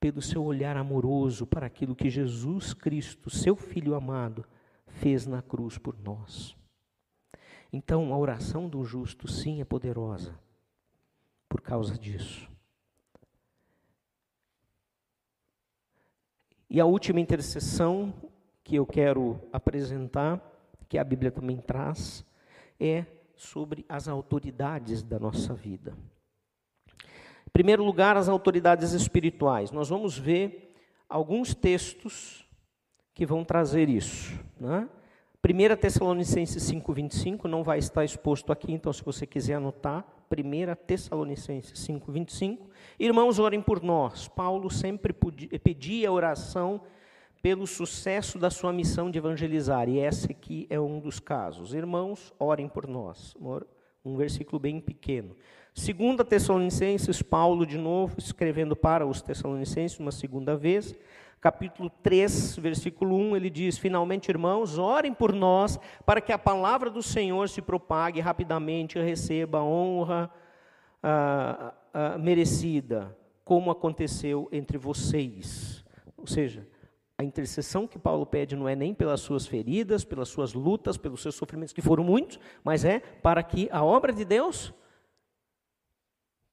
pelo 0.07 0.23
seu 0.23 0.45
olhar 0.45 0.77
amoroso 0.77 1.45
para 1.45 1.67
aquilo 1.67 1.97
que 1.97 2.09
Jesus 2.09 2.73
Cristo, 2.73 3.29
seu 3.29 3.57
Filho 3.57 3.97
amado, 3.97 4.45
fez 4.87 5.27
na 5.27 5.43
cruz 5.43 5.79
por 5.79 5.99
nós. 5.99 6.57
Então, 7.73 8.15
a 8.15 8.17
oração 8.17 8.69
do 8.69 8.85
justo, 8.85 9.27
sim, 9.27 9.61
é 9.61 9.65
poderosa 9.65 10.39
por 11.49 11.61
causa 11.61 11.99
disso. 11.99 12.49
E 16.71 16.81
a 16.81 16.87
última 16.87 17.19
intercessão 17.19 18.15
que 18.63 18.77
eu 18.77 18.87
quero 18.87 19.41
apresentar, 19.53 20.41
que 20.89 20.99
a 20.99 21.03
Bíblia 21.03 21.33
também 21.33 21.57
traz, 21.57 22.25
é 22.79 23.05
sobre 23.35 23.85
as 23.89 24.07
autoridades 24.07 25.03
da 25.03 25.19
nossa 25.19 25.53
vida. 25.53 25.97
Primeiro 27.57 27.83
lugar, 27.83 28.19
as 28.19 28.29
autoridades 28.29 28.93
espirituais. 28.93 29.71
Nós 29.71 29.89
vamos 29.89 30.19
ver 30.19 30.75
alguns 31.09 31.55
textos 31.55 32.47
que 33.15 33.25
vão 33.25 33.43
trazer 33.43 33.89
isso. 33.89 34.39
Né? 34.61 34.87
1 35.43 35.77
Tessalonicenses 35.81 36.71
5,25 36.71 37.45
não 37.45 37.65
vai 37.65 37.79
estar 37.79 38.05
exposto 38.05 38.53
aqui, 38.53 38.75
então 38.75 38.93
se 38.93 39.03
você 39.03 39.27
quiser 39.27 39.55
anotar, 39.55 40.05
1 40.31 40.87
Tessalonicenses 40.87 41.81
5,25. 41.89 42.59
Irmãos, 43.01 43.39
orem 43.39 43.63
por 43.63 43.83
nós. 43.83 44.29
Paulo 44.29 44.69
sempre 44.69 45.15
pedia 45.15 46.13
oração 46.13 46.83
pelo 47.41 47.67
sucesso 47.67 48.39
da 48.39 48.51
sua 48.51 48.71
missão 48.71 49.11
de 49.11 49.17
evangelizar, 49.17 49.89
e 49.89 49.99
esse 49.99 50.31
aqui 50.31 50.67
é 50.69 50.79
um 50.79 51.01
dos 51.01 51.19
casos. 51.19 51.73
Irmãos, 51.73 52.35
orem 52.39 52.69
por 52.69 52.87
nós. 52.87 53.35
Um 54.05 54.15
versículo 54.15 54.61
bem 54.61 54.79
pequeno. 54.79 55.35
Segunda 55.77 56.25
Tessalonicenses, 56.25 57.21
Paulo 57.21 57.67
de 57.67 57.77
novo 57.77 58.15
escrevendo 58.17 58.75
para 58.75 59.07
os 59.07 59.21
Tessalonicenses 59.21 60.01
uma 60.01 60.11
segunda 60.11 60.57
vez, 60.57 60.97
capítulo 61.39 61.91
3, 62.03 62.57
versículo 62.57 63.15
1, 63.15 63.37
ele 63.37 63.51
diz: 63.51 63.77
"Finalmente, 63.77 64.31
irmãos, 64.31 64.79
orem 64.79 65.13
por 65.13 65.35
nós, 65.35 65.79
para 66.07 66.23
que 66.23 66.33
a 66.33 66.39
palavra 66.39 66.89
do 66.89 67.03
Senhor 67.03 67.51
se 67.51 67.61
propague 67.61 68.21
rapidamente 68.21 68.99
e 68.99 69.03
receba 69.03 69.59
a 69.59 69.65
honra 69.65 70.31
ah, 71.03 71.75
ah, 71.93 72.19
merecida, 72.19 73.15
como 73.45 73.71
aconteceu 73.71 74.49
entre 74.51 74.79
vocês." 74.79 75.85
Ou 76.17 76.27
seja, 76.27 76.67
a 77.19 77.23
intercessão 77.23 77.87
que 77.87 77.99
Paulo 77.99 78.25
pede 78.25 78.57
não 78.57 78.67
é 78.67 78.75
nem 78.75 78.95
pelas 78.95 79.21
suas 79.21 79.47
feridas, 79.47 80.05
pelas 80.05 80.31
suas 80.31 80.55
lutas, 80.55 80.97
pelos 80.97 81.21
seus 81.21 81.35
sofrimentos, 81.35 81.75
que 81.75 81.83
foram 81.83 82.03
muitos, 82.03 82.41
mas 82.65 82.83
é 82.83 82.99
para 82.99 83.43
que 83.43 83.69
a 83.71 83.85
obra 83.85 84.11
de 84.11 84.25
Deus 84.25 84.73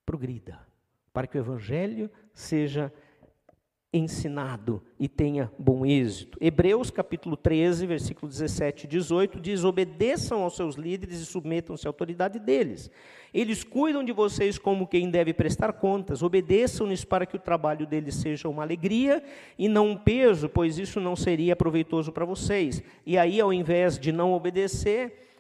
progrida, 0.05 0.59
para 1.11 1.27
que 1.27 1.37
o 1.37 1.41
evangelho 1.41 2.09
seja 2.33 2.91
ensinado 3.93 4.81
e 4.99 5.07
tenha 5.07 5.51
bom 5.57 5.85
êxito. 5.85 6.37
Hebreus 6.41 6.89
capítulo 6.89 7.37
13, 7.37 7.85
versículo 7.85 8.27
17 8.27 8.85
e 8.85 8.87
18 8.87 9.39
diz: 9.39 9.63
"Obedeçam 9.63 10.41
aos 10.41 10.55
seus 10.55 10.75
líderes 10.75 11.19
e 11.19 11.25
submetam-se 11.25 11.85
à 11.85 11.89
autoridade 11.89 12.39
deles. 12.39 12.89
Eles 13.31 13.63
cuidam 13.63 14.03
de 14.03 14.11
vocês 14.11 14.57
como 14.57 14.87
quem 14.87 15.11
deve 15.11 15.31
prestar 15.31 15.73
contas. 15.73 16.23
Obedeçam-lhes 16.23 17.05
para 17.05 17.25
que 17.27 17.35
o 17.35 17.39
trabalho 17.39 17.85
deles 17.85 18.15
seja 18.15 18.49
uma 18.49 18.63
alegria 18.63 19.23
e 19.59 19.67
não 19.67 19.91
um 19.91 19.97
peso, 19.97 20.49
pois 20.49 20.79
isso 20.79 20.99
não 20.99 21.15
seria 21.15 21.55
proveitoso 21.55 22.11
para 22.11 22.25
vocês. 22.25 22.81
E 23.05 23.15
aí, 23.15 23.39
ao 23.39 23.53
invés 23.53 23.99
de 23.99 24.11
não 24.11 24.33
obedecer, 24.33 25.39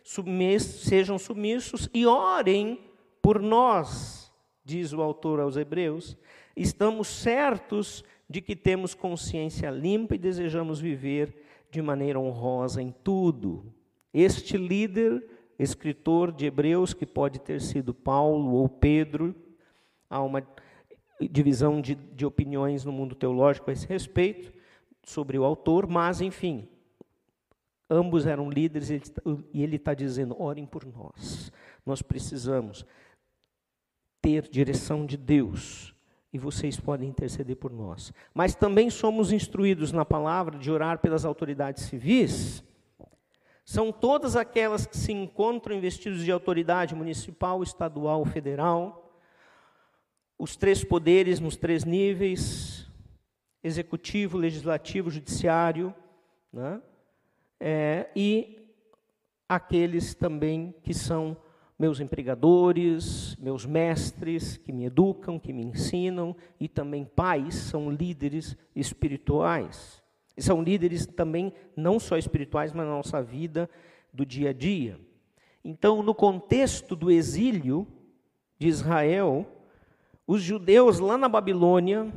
sejam 0.59 1.17
submissos 1.17 1.89
e 1.91 2.05
orem 2.05 2.79
por 3.19 3.41
nós." 3.41 4.22
Diz 4.63 4.93
o 4.93 5.01
autor 5.01 5.39
aos 5.39 5.57
Hebreus, 5.57 6.17
estamos 6.55 7.07
certos 7.07 8.03
de 8.29 8.41
que 8.41 8.55
temos 8.55 8.93
consciência 8.93 9.69
limpa 9.69 10.15
e 10.15 10.19
desejamos 10.19 10.79
viver 10.79 11.35
de 11.69 11.81
maneira 11.81 12.19
honrosa 12.19 12.81
em 12.81 12.91
tudo. 13.03 13.73
Este 14.13 14.57
líder, 14.57 15.27
escritor 15.57 16.31
de 16.31 16.45
Hebreus, 16.45 16.93
que 16.93 17.05
pode 17.05 17.39
ter 17.39 17.61
sido 17.61 17.93
Paulo 17.93 18.53
ou 18.53 18.69
Pedro, 18.69 19.35
há 20.09 20.21
uma 20.21 20.45
divisão 21.19 21.81
de, 21.81 21.95
de 21.95 22.25
opiniões 22.25 22.85
no 22.85 22.91
mundo 22.91 23.15
teológico 23.15 23.69
a 23.69 23.73
esse 23.73 23.87
respeito, 23.87 24.53
sobre 25.03 25.37
o 25.37 25.43
autor, 25.43 25.85
mas, 25.85 26.21
enfim, 26.21 26.67
ambos 27.89 28.25
eram 28.25 28.49
líderes 28.49 28.89
e 28.89 29.61
ele 29.61 29.75
está- 29.75 29.93
dizendo: 29.93 30.41
orem 30.41 30.65
por 30.65 30.85
nós. 30.85 31.51
Nós 31.85 32.01
precisamos 32.01 32.85
ter 34.23 34.47
direção 34.49 35.05
de 35.05 35.17
Deus 35.17 35.93
e 36.31 36.39
vocês 36.39 36.79
podem 36.79 37.09
interceder 37.09 37.57
por 37.57 37.71
nós. 37.71 38.13
Mas 38.33 38.55
também 38.55 38.89
somos 38.89 39.33
instruídos 39.33 39.91
na 39.91 40.05
palavra 40.05 40.57
de 40.57 40.71
orar 40.71 40.99
pelas 40.99 41.25
autoridades 41.25 41.83
civis. 41.83 42.63
São 43.65 43.91
todas 43.91 44.37
aquelas 44.37 44.85
que 44.85 44.97
se 44.97 45.11
encontram 45.11 45.75
investidos 45.75 46.23
de 46.23 46.31
autoridade 46.31 46.95
municipal, 46.95 47.61
estadual, 47.61 48.23
federal, 48.25 49.19
os 50.39 50.55
três 50.55 50.83
poderes 50.83 51.39
nos 51.41 51.57
três 51.57 51.83
níveis, 51.83 52.89
executivo, 53.61 54.37
legislativo, 54.37 55.11
judiciário, 55.11 55.93
né? 56.51 56.81
É, 57.59 58.09
e 58.15 58.57
aqueles 59.47 60.15
também 60.15 60.73
que 60.83 60.93
são 60.93 61.37
meus 61.77 61.99
empregadores, 61.99 63.35
meus 63.37 63.65
mestres, 63.65 64.57
que 64.57 64.71
me 64.71 64.85
educam, 64.85 65.39
que 65.39 65.51
me 65.51 65.63
ensinam, 65.63 66.35
e 66.59 66.67
também 66.67 67.03
pais, 67.03 67.55
são 67.55 67.89
líderes 67.89 68.55
espirituais. 68.75 70.01
E 70.35 70.41
são 70.41 70.61
líderes 70.61 71.05
também, 71.05 71.53
não 71.75 71.99
só 71.99 72.17
espirituais, 72.17 72.71
mas 72.73 72.85
na 72.85 72.91
nossa 72.91 73.21
vida 73.21 73.69
do 74.11 74.25
dia 74.25 74.51
a 74.51 74.53
dia. 74.53 74.99
Então, 75.63 76.03
no 76.03 76.13
contexto 76.13 76.95
do 76.95 77.09
exílio 77.09 77.87
de 78.59 78.67
Israel, 78.67 79.47
os 80.27 80.41
judeus 80.41 80.99
lá 80.99 81.17
na 81.17 81.27
Babilônia, 81.27 82.11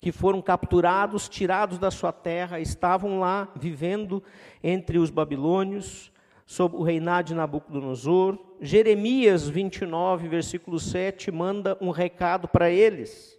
que 0.00 0.10
foram 0.10 0.40
capturados, 0.40 1.28
tirados 1.28 1.78
da 1.78 1.90
sua 1.90 2.12
terra, 2.12 2.58
estavam 2.58 3.20
lá 3.20 3.52
vivendo 3.54 4.22
entre 4.62 4.98
os 4.98 5.10
babilônios, 5.10 6.10
sob 6.46 6.76
o 6.76 6.82
reinado 6.82 7.28
de 7.28 7.34
Nabucodonosor. 7.34 8.38
Jeremias 8.60 9.48
29, 9.48 10.28
versículo 10.28 10.78
7, 10.78 11.30
manda 11.30 11.78
um 11.80 11.90
recado 11.90 12.46
para 12.46 12.70
eles: 12.70 13.38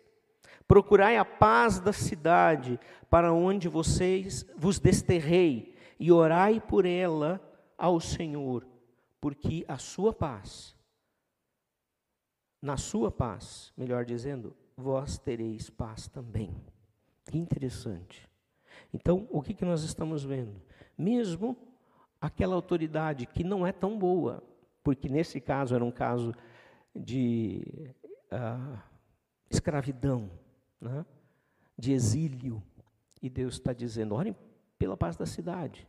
Procurai 0.68 1.16
a 1.16 1.24
paz 1.24 1.80
da 1.80 1.94
cidade, 1.94 2.80
para 3.10 3.32
onde 3.32 3.68
vocês 3.68 4.46
vos 4.58 4.80
desterrei, 4.80 5.76
e 6.00 6.12
orai 6.12 6.60
por 6.60 6.86
ela 6.86 7.40
ao 7.78 8.00
Senhor, 8.00 8.66
porque 9.20 9.64
a 9.68 9.78
sua 9.78 10.12
paz, 10.12 10.76
na 12.60 12.78
sua 12.78 13.12
paz, 13.12 13.72
melhor 13.78 14.04
dizendo, 14.04 14.56
vós 14.76 15.20
tereis 15.20 15.70
paz 15.70 16.08
também. 16.08 16.56
Que 17.30 17.38
interessante. 17.38 18.28
Então, 18.92 19.28
o 19.30 19.42
que, 19.42 19.54
que 19.54 19.66
nós 19.66 19.84
estamos 19.84 20.24
vendo? 20.24 20.60
Mesmo 20.98 21.56
aquela 22.20 22.56
autoridade 22.56 23.26
que 23.28 23.44
não 23.44 23.66
é 23.66 23.72
tão 23.72 23.98
boa, 23.98 24.44
porque 24.84 25.10
nesse 25.10 25.40
caso 25.40 25.76
era 25.76 25.84
um 25.84 25.92
caso 25.92 26.34
de 26.96 27.94
ah, 28.32 28.84
escravidão, 29.50 30.30
né? 30.80 31.06
de 31.78 31.94
exílio, 31.94 32.62
e 33.22 33.30
Deus 33.30 33.56
está 33.56 33.74
dizendo: 33.74 34.16
orem 34.16 34.36
pela 34.78 34.98
paz 34.98 35.16
da 35.16 35.26
cidade, 35.26 35.88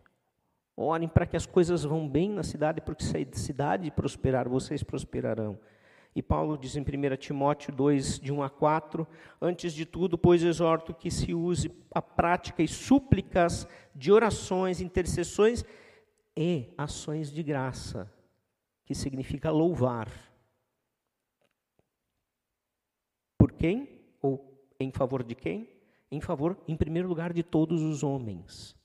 orem 0.76 1.08
para 1.08 1.26
que 1.26 1.36
as 1.36 1.46
coisas 1.46 1.84
vão 1.84 2.08
bem 2.08 2.30
na 2.30 2.42
cidade, 2.42 2.80
porque 2.80 3.04
se 3.04 3.16
a 3.16 3.36
cidade 3.36 3.90
prosperar, 3.90 4.48
vocês 4.48 4.82
prosperarão. 4.82 5.58
E 6.14 6.22
Paulo 6.22 6.58
diz 6.58 6.76
em 6.76 6.82
1 6.82 7.16
Timóteo 7.16 7.72
2, 7.72 8.20
de 8.20 8.30
1 8.30 8.42
a 8.42 8.50
4, 8.50 9.06
antes 9.40 9.72
de 9.72 9.86
tudo, 9.86 10.18
pois 10.18 10.42
exorto 10.42 10.92
que 10.92 11.10
se 11.10 11.32
use 11.32 11.70
a 11.90 12.02
prática 12.02 12.62
e 12.62 12.68
súplicas 12.68 13.66
de 13.94 14.12
orações, 14.12 14.82
intercessões 14.82 15.64
e 16.36 16.70
ações 16.76 17.32
de 17.32 17.42
graça, 17.42 18.12
que 18.92 18.98
significa 18.98 19.50
louvar. 19.50 20.06
Por 23.38 23.50
quem? 23.52 23.88
Ou 24.20 24.68
em 24.78 24.90
favor 24.90 25.22
de 25.22 25.34
quem? 25.34 25.66
Em 26.10 26.20
favor, 26.20 26.58
em 26.68 26.76
primeiro 26.76 27.08
lugar, 27.08 27.32
de 27.32 27.42
todos 27.42 27.80
os 27.80 28.02
homens. 28.02 28.76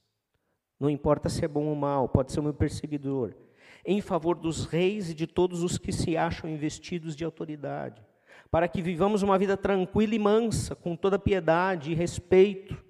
Não 0.80 0.90
importa 0.90 1.28
se 1.28 1.44
é 1.44 1.48
bom 1.48 1.66
ou 1.66 1.76
mal, 1.76 2.08
pode 2.08 2.32
ser 2.32 2.40
o 2.40 2.44
meu 2.44 2.54
perseguidor. 2.54 3.36
Em 3.86 4.00
favor 4.00 4.38
dos 4.38 4.64
reis 4.64 5.10
e 5.10 5.14
de 5.14 5.28
todos 5.28 5.62
os 5.62 5.78
que 5.78 5.92
se 5.92 6.16
acham 6.16 6.50
investidos 6.50 7.14
de 7.14 7.26
autoridade, 7.26 8.02
para 8.50 8.70
que 8.70 8.82
vivamos 8.82 9.24
uma 9.24 9.38
vida 9.38 9.58
tranquila 9.58 10.16
e 10.16 10.20
mansa, 10.20 10.74
com 10.74 10.96
toda 10.96 11.20
piedade 11.20 11.92
e 11.92 11.96
respeito. 11.96 12.82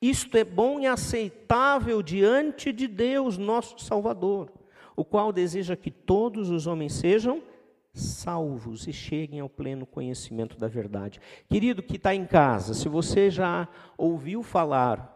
Isto 0.00 0.38
é 0.38 0.44
bom 0.44 0.80
e 0.80 0.86
aceitável 0.86 2.02
diante 2.02 2.72
de 2.72 2.88
Deus, 2.88 3.36
nosso 3.36 3.78
Salvador, 3.78 4.50
o 4.96 5.04
qual 5.04 5.32
deseja 5.32 5.76
que 5.76 5.90
todos 5.90 6.50
os 6.50 6.66
homens 6.66 6.92
sejam 6.92 7.42
salvos 7.92 8.88
e 8.88 8.92
cheguem 8.92 9.40
ao 9.40 9.48
pleno 9.48 9.86
conhecimento 9.86 10.58
da 10.58 10.66
verdade. 10.66 11.20
Querido 11.48 11.82
que 11.82 11.96
está 11.96 12.14
em 12.14 12.26
casa, 12.26 12.74
se 12.74 12.88
você 12.88 13.30
já 13.30 13.68
ouviu 13.96 14.42
falar, 14.42 15.12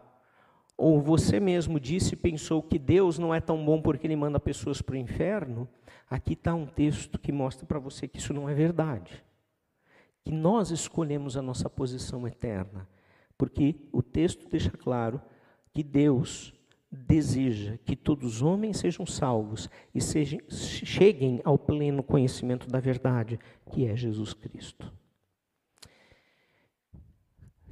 ou 0.77 1.01
você 1.01 1.41
mesmo 1.41 1.77
disse 1.77 2.13
e 2.13 2.17
pensou 2.17 2.63
que 2.63 2.79
Deus 2.79 3.19
não 3.19 3.35
é 3.35 3.41
tão 3.41 3.63
bom 3.63 3.81
porque 3.81 4.07
Ele 4.07 4.15
manda 4.15 4.39
pessoas 4.39 4.81
para 4.81 4.93
o 4.93 4.97
inferno, 4.97 5.67
aqui 6.09 6.33
está 6.33 6.55
um 6.55 6.65
texto 6.65 7.19
que 7.19 7.33
mostra 7.33 7.65
para 7.65 7.79
você 7.79 8.07
que 8.07 8.17
isso 8.17 8.33
não 8.33 8.47
é 8.47 8.53
verdade. 8.53 9.21
Que 10.23 10.31
nós 10.31 10.71
escolhemos 10.71 11.35
a 11.35 11.41
nossa 11.41 11.69
posição 11.69 12.25
eterna, 12.25 12.87
porque 13.37 13.75
o 13.91 14.01
texto 14.01 14.47
deixa 14.49 14.71
claro 14.71 15.21
que 15.73 15.83
Deus 15.83 16.53
deseja 16.91 17.77
que 17.85 17.95
todos 17.95 18.35
os 18.35 18.41
homens 18.41 18.77
sejam 18.77 19.05
salvos 19.05 19.69
e 19.93 20.01
sejam, 20.01 20.39
cheguem 20.49 21.39
ao 21.43 21.57
pleno 21.57 22.01
conhecimento 22.01 22.67
da 22.67 22.79
verdade, 22.79 23.39
que 23.71 23.85
é 23.85 23.95
Jesus 23.95 24.33
Cristo. 24.33 24.91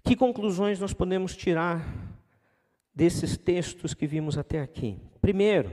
Que 0.04 0.16
conclusões 0.16 0.80
nós 0.80 0.94
podemos 0.94 1.36
tirar 1.36 1.84
desses 2.94 3.38
textos 3.38 3.94
que 3.94 4.08
vimos 4.08 4.38
até 4.38 4.62
aqui? 4.62 5.00
Primeiro, 5.20 5.72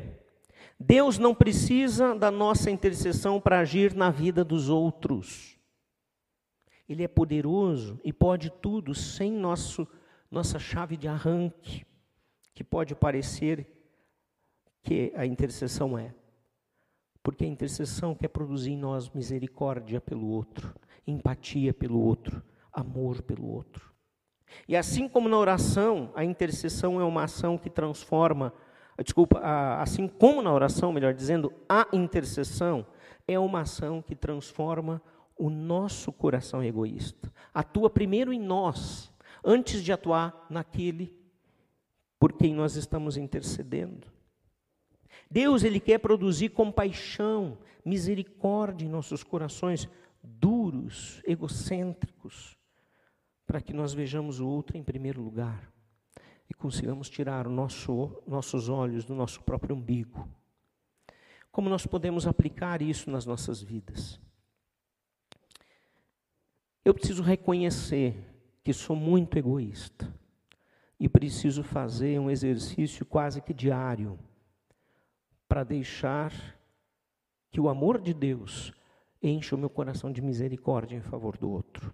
Deus 0.81 1.19
não 1.19 1.35
precisa 1.35 2.15
da 2.15 2.31
nossa 2.31 2.71
intercessão 2.71 3.41
para 3.41 3.61
agir 3.61 3.95
na 3.95 4.11
vida 4.11 4.43
dos 4.43 4.69
outros. 4.69 5.59
Ele 6.89 7.05
é 7.05 7.09
poderoso 7.09 8.01
e 8.03 8.12
pode 8.12 8.51
tudo 8.51 8.95
sem 8.95 9.31
nosso, 9.31 9.87
nossa 10.31 10.59
chave 10.59 10.97
de 10.97 11.07
arranque 11.07 11.87
que 12.55 12.62
pode 12.62 12.94
parecer 12.94 13.66
que 14.82 15.12
a 15.16 15.26
intercessão 15.26 15.98
é. 15.98 16.14
Porque 17.22 17.44
a 17.44 17.48
intercessão 17.48 18.14
quer 18.14 18.28
produzir 18.28 18.72
em 18.72 18.78
nós 18.78 19.10
misericórdia 19.10 20.01
pelo 20.01 20.28
outro, 20.28 20.74
empatia 21.06 21.72
pelo 21.74 21.98
outro, 21.98 22.43
amor 22.72 23.22
pelo 23.22 23.48
outro. 23.48 23.93
E 24.68 24.76
assim 24.76 25.09
como 25.09 25.28
na 25.28 25.39
oração, 25.39 26.12
a 26.14 26.24
intercessão 26.24 27.01
é 27.01 27.05
uma 27.05 27.24
ação 27.24 27.59
que 27.59 27.70
transforma, 27.70 28.52
desculpa, 29.02 29.40
assim 29.81 30.06
como 30.06 30.43
na 30.43 30.52
oração, 30.52 30.93
melhor 30.93 31.14
dizendo, 31.14 31.52
a 31.68 31.89
intercessão 31.93 32.86
é 33.26 33.39
uma 33.39 33.62
ação 33.62 34.02
que 34.02 34.14
transforma 34.14 35.02
o 35.36 35.51
nosso 35.51 36.12
coração 36.12 36.62
egoísta. 36.62 37.32
Atua 37.52 37.90
primeiro 37.90 38.32
em 38.32 38.39
nós, 38.39 39.12
antes 39.43 39.82
de 39.82 39.93
atuar 39.93 40.47
naquele 40.48 41.23
por 42.24 42.32
quem 42.32 42.55
nós 42.55 42.74
estamos 42.74 43.18
intercedendo. 43.18 44.10
Deus, 45.30 45.62
Ele 45.62 45.78
quer 45.78 45.98
produzir 45.98 46.48
compaixão, 46.48 47.59
misericórdia 47.84 48.86
em 48.86 48.88
nossos 48.88 49.22
corações 49.22 49.86
duros, 50.22 51.20
egocêntricos, 51.26 52.56
para 53.46 53.60
que 53.60 53.74
nós 53.74 53.92
vejamos 53.92 54.40
o 54.40 54.48
outro 54.48 54.78
em 54.78 54.82
primeiro 54.82 55.20
lugar 55.20 55.70
e 56.48 56.55
consigamos 56.55 57.10
tirar 57.10 57.46
nosso, 57.46 58.22
nossos 58.26 58.70
olhos 58.70 59.05
do 59.05 59.14
nosso 59.14 59.42
próprio 59.42 59.76
umbigo. 59.76 60.26
Como 61.52 61.68
nós 61.68 61.86
podemos 61.86 62.26
aplicar 62.26 62.80
isso 62.80 63.10
nas 63.10 63.26
nossas 63.26 63.60
vidas? 63.60 64.18
Eu 66.82 66.94
preciso 66.94 67.22
reconhecer 67.22 68.16
que 68.64 68.72
sou 68.72 68.96
muito 68.96 69.36
egoísta 69.36 70.10
e 71.05 71.09
preciso 71.09 71.62
fazer 71.62 72.18
um 72.18 72.31
exercício 72.31 73.05
quase 73.05 73.43
que 73.43 73.52
diário 73.52 74.18
para 75.47 75.62
deixar 75.62 76.32
que 77.51 77.60
o 77.60 77.68
amor 77.68 78.01
de 78.01 78.14
Deus 78.14 78.72
encha 79.22 79.55
o 79.55 79.59
meu 79.59 79.68
coração 79.68 80.10
de 80.10 80.22
misericórdia 80.22 80.97
em 80.97 81.02
favor 81.02 81.36
do 81.36 81.51
outro. 81.51 81.93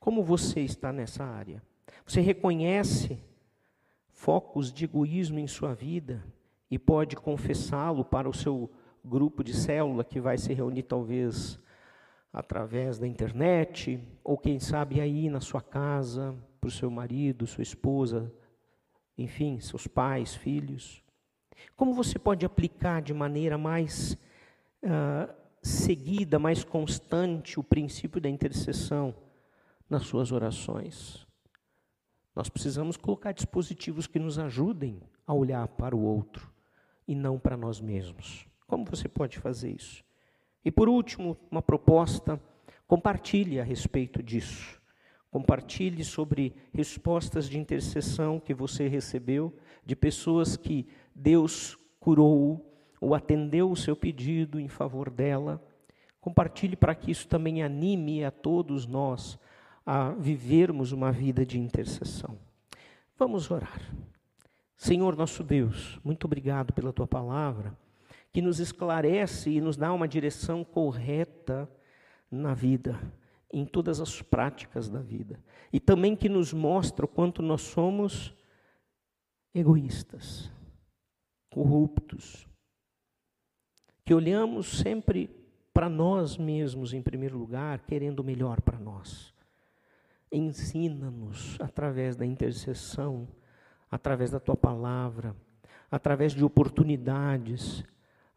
Como 0.00 0.24
você 0.24 0.60
está 0.60 0.90
nessa 0.90 1.22
área? 1.22 1.62
Você 2.06 2.22
reconhece 2.22 3.22
focos 4.08 4.72
de 4.72 4.86
egoísmo 4.86 5.38
em 5.38 5.46
sua 5.46 5.74
vida 5.74 6.24
e 6.70 6.78
pode 6.78 7.16
confessá-lo 7.16 8.06
para 8.06 8.26
o 8.26 8.32
seu 8.32 8.72
grupo 9.04 9.44
de 9.44 9.52
célula 9.52 10.02
que 10.02 10.18
vai 10.18 10.38
se 10.38 10.54
reunir 10.54 10.84
talvez 10.84 11.60
através 12.32 12.98
da 12.98 13.06
internet, 13.06 14.02
ou 14.24 14.38
quem 14.38 14.58
sabe 14.58 14.98
aí 14.98 15.28
na 15.28 15.42
sua 15.42 15.60
casa, 15.60 16.34
para 16.64 16.68
o 16.68 16.70
seu 16.70 16.90
marido, 16.90 17.46
sua 17.46 17.60
esposa, 17.60 18.32
enfim, 19.18 19.60
seus 19.60 19.86
pais, 19.86 20.34
filhos. 20.34 21.04
Como 21.76 21.92
você 21.92 22.18
pode 22.18 22.46
aplicar 22.46 23.02
de 23.02 23.12
maneira 23.12 23.58
mais 23.58 24.16
ah, 24.82 25.28
seguida, 25.62 26.38
mais 26.38 26.64
constante, 26.64 27.60
o 27.60 27.62
princípio 27.62 28.18
da 28.18 28.30
intercessão 28.30 29.14
nas 29.90 30.04
suas 30.06 30.32
orações? 30.32 31.26
Nós 32.34 32.48
precisamos 32.48 32.96
colocar 32.96 33.32
dispositivos 33.32 34.06
que 34.06 34.18
nos 34.18 34.38
ajudem 34.38 35.02
a 35.26 35.34
olhar 35.34 35.68
para 35.68 35.94
o 35.94 36.00
outro 36.00 36.50
e 37.06 37.14
não 37.14 37.38
para 37.38 37.58
nós 37.58 37.78
mesmos. 37.78 38.46
Como 38.66 38.86
você 38.86 39.06
pode 39.06 39.38
fazer 39.38 39.70
isso? 39.70 40.02
E 40.64 40.70
por 40.70 40.88
último, 40.88 41.36
uma 41.50 41.60
proposta: 41.60 42.40
compartilhe 42.86 43.60
a 43.60 43.64
respeito 43.64 44.22
disso. 44.22 44.82
Compartilhe 45.34 46.04
sobre 46.04 46.54
respostas 46.72 47.48
de 47.48 47.58
intercessão 47.58 48.38
que 48.38 48.54
você 48.54 48.86
recebeu 48.86 49.52
de 49.84 49.96
pessoas 49.96 50.56
que 50.56 50.86
Deus 51.12 51.76
curou 51.98 52.72
ou 53.00 53.16
atendeu 53.16 53.68
o 53.68 53.74
seu 53.74 53.96
pedido 53.96 54.60
em 54.60 54.68
favor 54.68 55.10
dela. 55.10 55.60
Compartilhe 56.20 56.76
para 56.76 56.94
que 56.94 57.10
isso 57.10 57.26
também 57.26 57.64
anime 57.64 58.24
a 58.24 58.30
todos 58.30 58.86
nós 58.86 59.36
a 59.84 60.10
vivermos 60.10 60.92
uma 60.92 61.10
vida 61.10 61.44
de 61.44 61.58
intercessão. 61.58 62.38
Vamos 63.18 63.50
orar. 63.50 63.80
Senhor 64.76 65.16
nosso 65.16 65.42
Deus, 65.42 65.98
muito 66.04 66.26
obrigado 66.26 66.72
pela 66.72 66.92
tua 66.92 67.08
palavra, 67.08 67.76
que 68.32 68.40
nos 68.40 68.60
esclarece 68.60 69.50
e 69.50 69.60
nos 69.60 69.76
dá 69.76 69.92
uma 69.92 70.06
direção 70.06 70.62
correta 70.62 71.68
na 72.30 72.54
vida, 72.54 73.00
em 73.54 73.64
todas 73.64 74.00
as 74.00 74.20
práticas 74.20 74.88
da 74.88 75.00
vida, 75.00 75.38
e 75.72 75.78
também 75.78 76.16
que 76.16 76.28
nos 76.28 76.52
mostra 76.52 77.04
o 77.04 77.08
quanto 77.08 77.40
nós 77.40 77.62
somos 77.62 78.34
egoístas, 79.54 80.50
corruptos, 81.48 82.48
que 84.04 84.12
olhamos 84.12 84.78
sempre 84.78 85.30
para 85.72 85.88
nós 85.88 86.36
mesmos 86.36 86.92
em 86.92 87.00
primeiro 87.00 87.38
lugar, 87.38 87.78
querendo 87.86 88.20
o 88.20 88.24
melhor 88.24 88.60
para 88.60 88.76
nós. 88.78 89.32
Ensina-nos 90.32 91.56
através 91.60 92.16
da 92.16 92.26
intercessão, 92.26 93.28
através 93.88 94.32
da 94.32 94.40
tua 94.40 94.56
palavra, 94.56 95.34
através 95.88 96.32
de 96.32 96.44
oportunidades, 96.44 97.84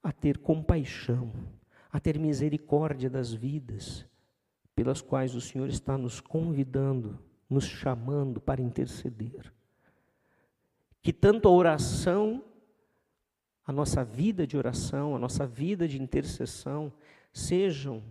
a 0.03 0.11
ter 0.11 0.38
compaixão, 0.38 1.34
a 1.91 1.99
ter 1.99 2.19
misericórdia 2.19 3.10
das 3.10 3.34
vidas 3.34 4.06
pelas 4.78 5.02
quais 5.02 5.34
o 5.34 5.41
Senhor 5.41 5.68
está 5.70 5.98
nos 5.98 6.22
convidando, 6.22 7.18
nos 7.49 7.66
chamando 7.66 8.40
para 8.40 8.62
interceder. 8.62 9.52
Que 11.02 11.12
tanto 11.12 11.48
a 11.48 11.52
oração, 11.52 12.44
a 13.66 13.72
nossa 13.72 14.04
vida 14.04 14.45
de 14.45 14.56
oração, 14.56 15.16
a 15.16 15.20
nossa 15.20 15.48
vida 15.48 15.88
de 15.88 15.99
intercessão, 15.99 16.94
sejam, 17.34 18.04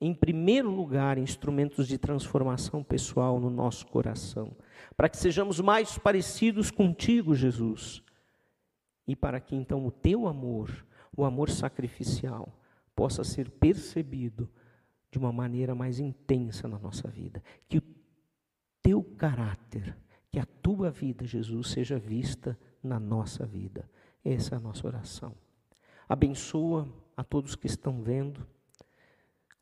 em 0.00 0.14
primeiro 0.14 0.70
lugar, 0.70 1.18
instrumentos 1.18 1.86
de 1.86 1.98
transformação 1.98 2.82
pessoal 2.82 3.38
no 3.38 3.50
nosso 3.50 3.86
coração, 3.86 4.56
para 4.96 5.10
que 5.10 5.18
sejamos 5.18 5.60
mais 5.60 5.98
parecidos 5.98 6.70
contigo, 6.70 7.34
Jesus, 7.34 8.02
e 9.06 9.14
para 9.14 9.38
que 9.40 9.54
então 9.54 9.86
o 9.86 9.90
teu 9.90 10.26
amor, 10.26 10.86
o 11.14 11.22
amor 11.22 11.50
sacrificial, 11.50 12.58
possa 12.96 13.22
ser 13.22 13.50
percebido 13.50 14.48
de 15.14 15.18
uma 15.18 15.30
maneira 15.30 15.76
mais 15.76 16.00
intensa 16.00 16.66
na 16.66 16.76
nossa 16.76 17.06
vida. 17.06 17.40
Que 17.68 17.78
o 17.78 17.82
teu 18.82 19.00
caráter, 19.00 19.96
que 20.28 20.40
a 20.40 20.44
tua 20.44 20.90
vida, 20.90 21.24
Jesus, 21.24 21.68
seja 21.68 22.00
vista 22.00 22.58
na 22.82 22.98
nossa 22.98 23.46
vida. 23.46 23.88
Essa 24.24 24.56
é 24.56 24.58
a 24.58 24.60
nossa 24.60 24.84
oração. 24.88 25.32
Abençoa 26.08 26.92
a 27.16 27.22
todos 27.22 27.54
que 27.54 27.68
estão 27.68 28.02
vendo. 28.02 28.44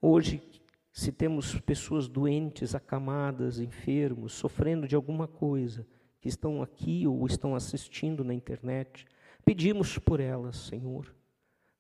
Hoje, 0.01 0.43
se 0.91 1.13
temos 1.13 1.61
pessoas 1.61 2.09
doentes, 2.09 2.75
acamadas, 2.75 3.61
enfermos, 3.61 4.33
sofrendo 4.33 4.89
de 4.89 4.97
alguma 4.97 5.29
coisa, 5.29 5.87
que 6.19 6.29
estão 6.29 6.63
aqui 6.63 7.07
ou 7.07 7.27
estão 7.27 7.55
assistindo 7.55 8.25
na 8.25 8.33
internet, 8.33 9.05
pedimos 9.45 9.99
por 9.99 10.19
elas, 10.19 10.57
Senhor. 10.57 11.15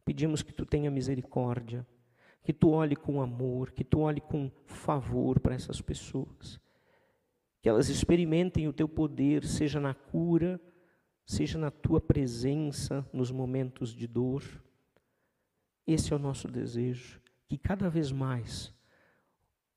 Pedimos 0.04 0.42
que 0.42 0.52
tu 0.52 0.66
tenha 0.66 0.90
misericórdia, 0.90 1.86
que 2.42 2.52
tu 2.52 2.70
olhe 2.70 2.96
com 2.96 3.20
amor, 3.20 3.70
que 3.70 3.84
tu 3.84 4.00
olhe 4.00 4.20
com 4.20 4.50
favor 4.64 5.38
para 5.38 5.54
essas 5.54 5.80
pessoas. 5.80 6.60
Que 7.60 7.68
elas 7.68 7.88
experimentem 7.88 8.66
o 8.66 8.72
teu 8.72 8.88
poder, 8.88 9.44
seja 9.44 9.78
na 9.78 9.94
cura, 9.94 10.60
seja 11.24 11.58
na 11.58 11.70
tua 11.70 12.00
presença 12.00 13.08
nos 13.12 13.30
momentos 13.30 13.94
de 13.94 14.06
dor. 14.06 14.42
Esse 15.86 16.12
é 16.12 16.16
o 16.16 16.18
nosso 16.18 16.48
desejo, 16.48 17.20
que 17.48 17.56
cada 17.56 17.88
vez 17.88 18.10
mais 18.10 18.74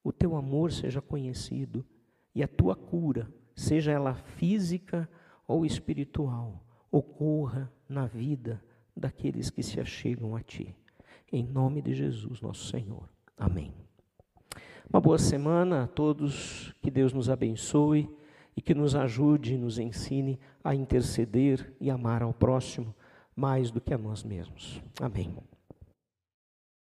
o 0.03 0.11
teu 0.11 0.35
amor 0.35 0.71
seja 0.71 1.01
conhecido 1.01 1.85
e 2.33 2.43
a 2.43 2.47
tua 2.47 2.75
cura, 2.75 3.31
seja 3.55 3.91
ela 3.91 4.15
física 4.15 5.09
ou 5.47 5.65
espiritual, 5.65 6.63
ocorra 6.91 7.71
na 7.87 8.05
vida 8.05 8.63
daqueles 8.95 9.49
que 9.49 9.61
se 9.61 9.79
achegam 9.79 10.35
a 10.35 10.41
ti. 10.41 10.75
Em 11.31 11.43
nome 11.43 11.81
de 11.81 11.93
Jesus, 11.93 12.41
nosso 12.41 12.67
Senhor. 12.67 13.09
Amém. 13.37 13.73
Uma 14.89 15.01
boa 15.01 15.17
semana 15.17 15.83
a 15.83 15.87
todos, 15.87 16.73
que 16.81 16.91
Deus 16.91 17.11
nos 17.11 17.29
abençoe 17.29 18.09
e 18.55 18.61
que 18.61 18.73
nos 18.73 18.95
ajude 18.95 19.55
e 19.55 19.57
nos 19.57 19.79
ensine 19.79 20.39
a 20.63 20.73
interceder 20.73 21.73
e 21.79 21.89
amar 21.89 22.21
ao 22.21 22.33
próximo 22.33 22.95
mais 23.35 23.71
do 23.71 23.81
que 23.81 23.93
a 23.93 23.97
nós 23.97 24.23
mesmos. 24.23 24.81
Amém. 25.01 25.35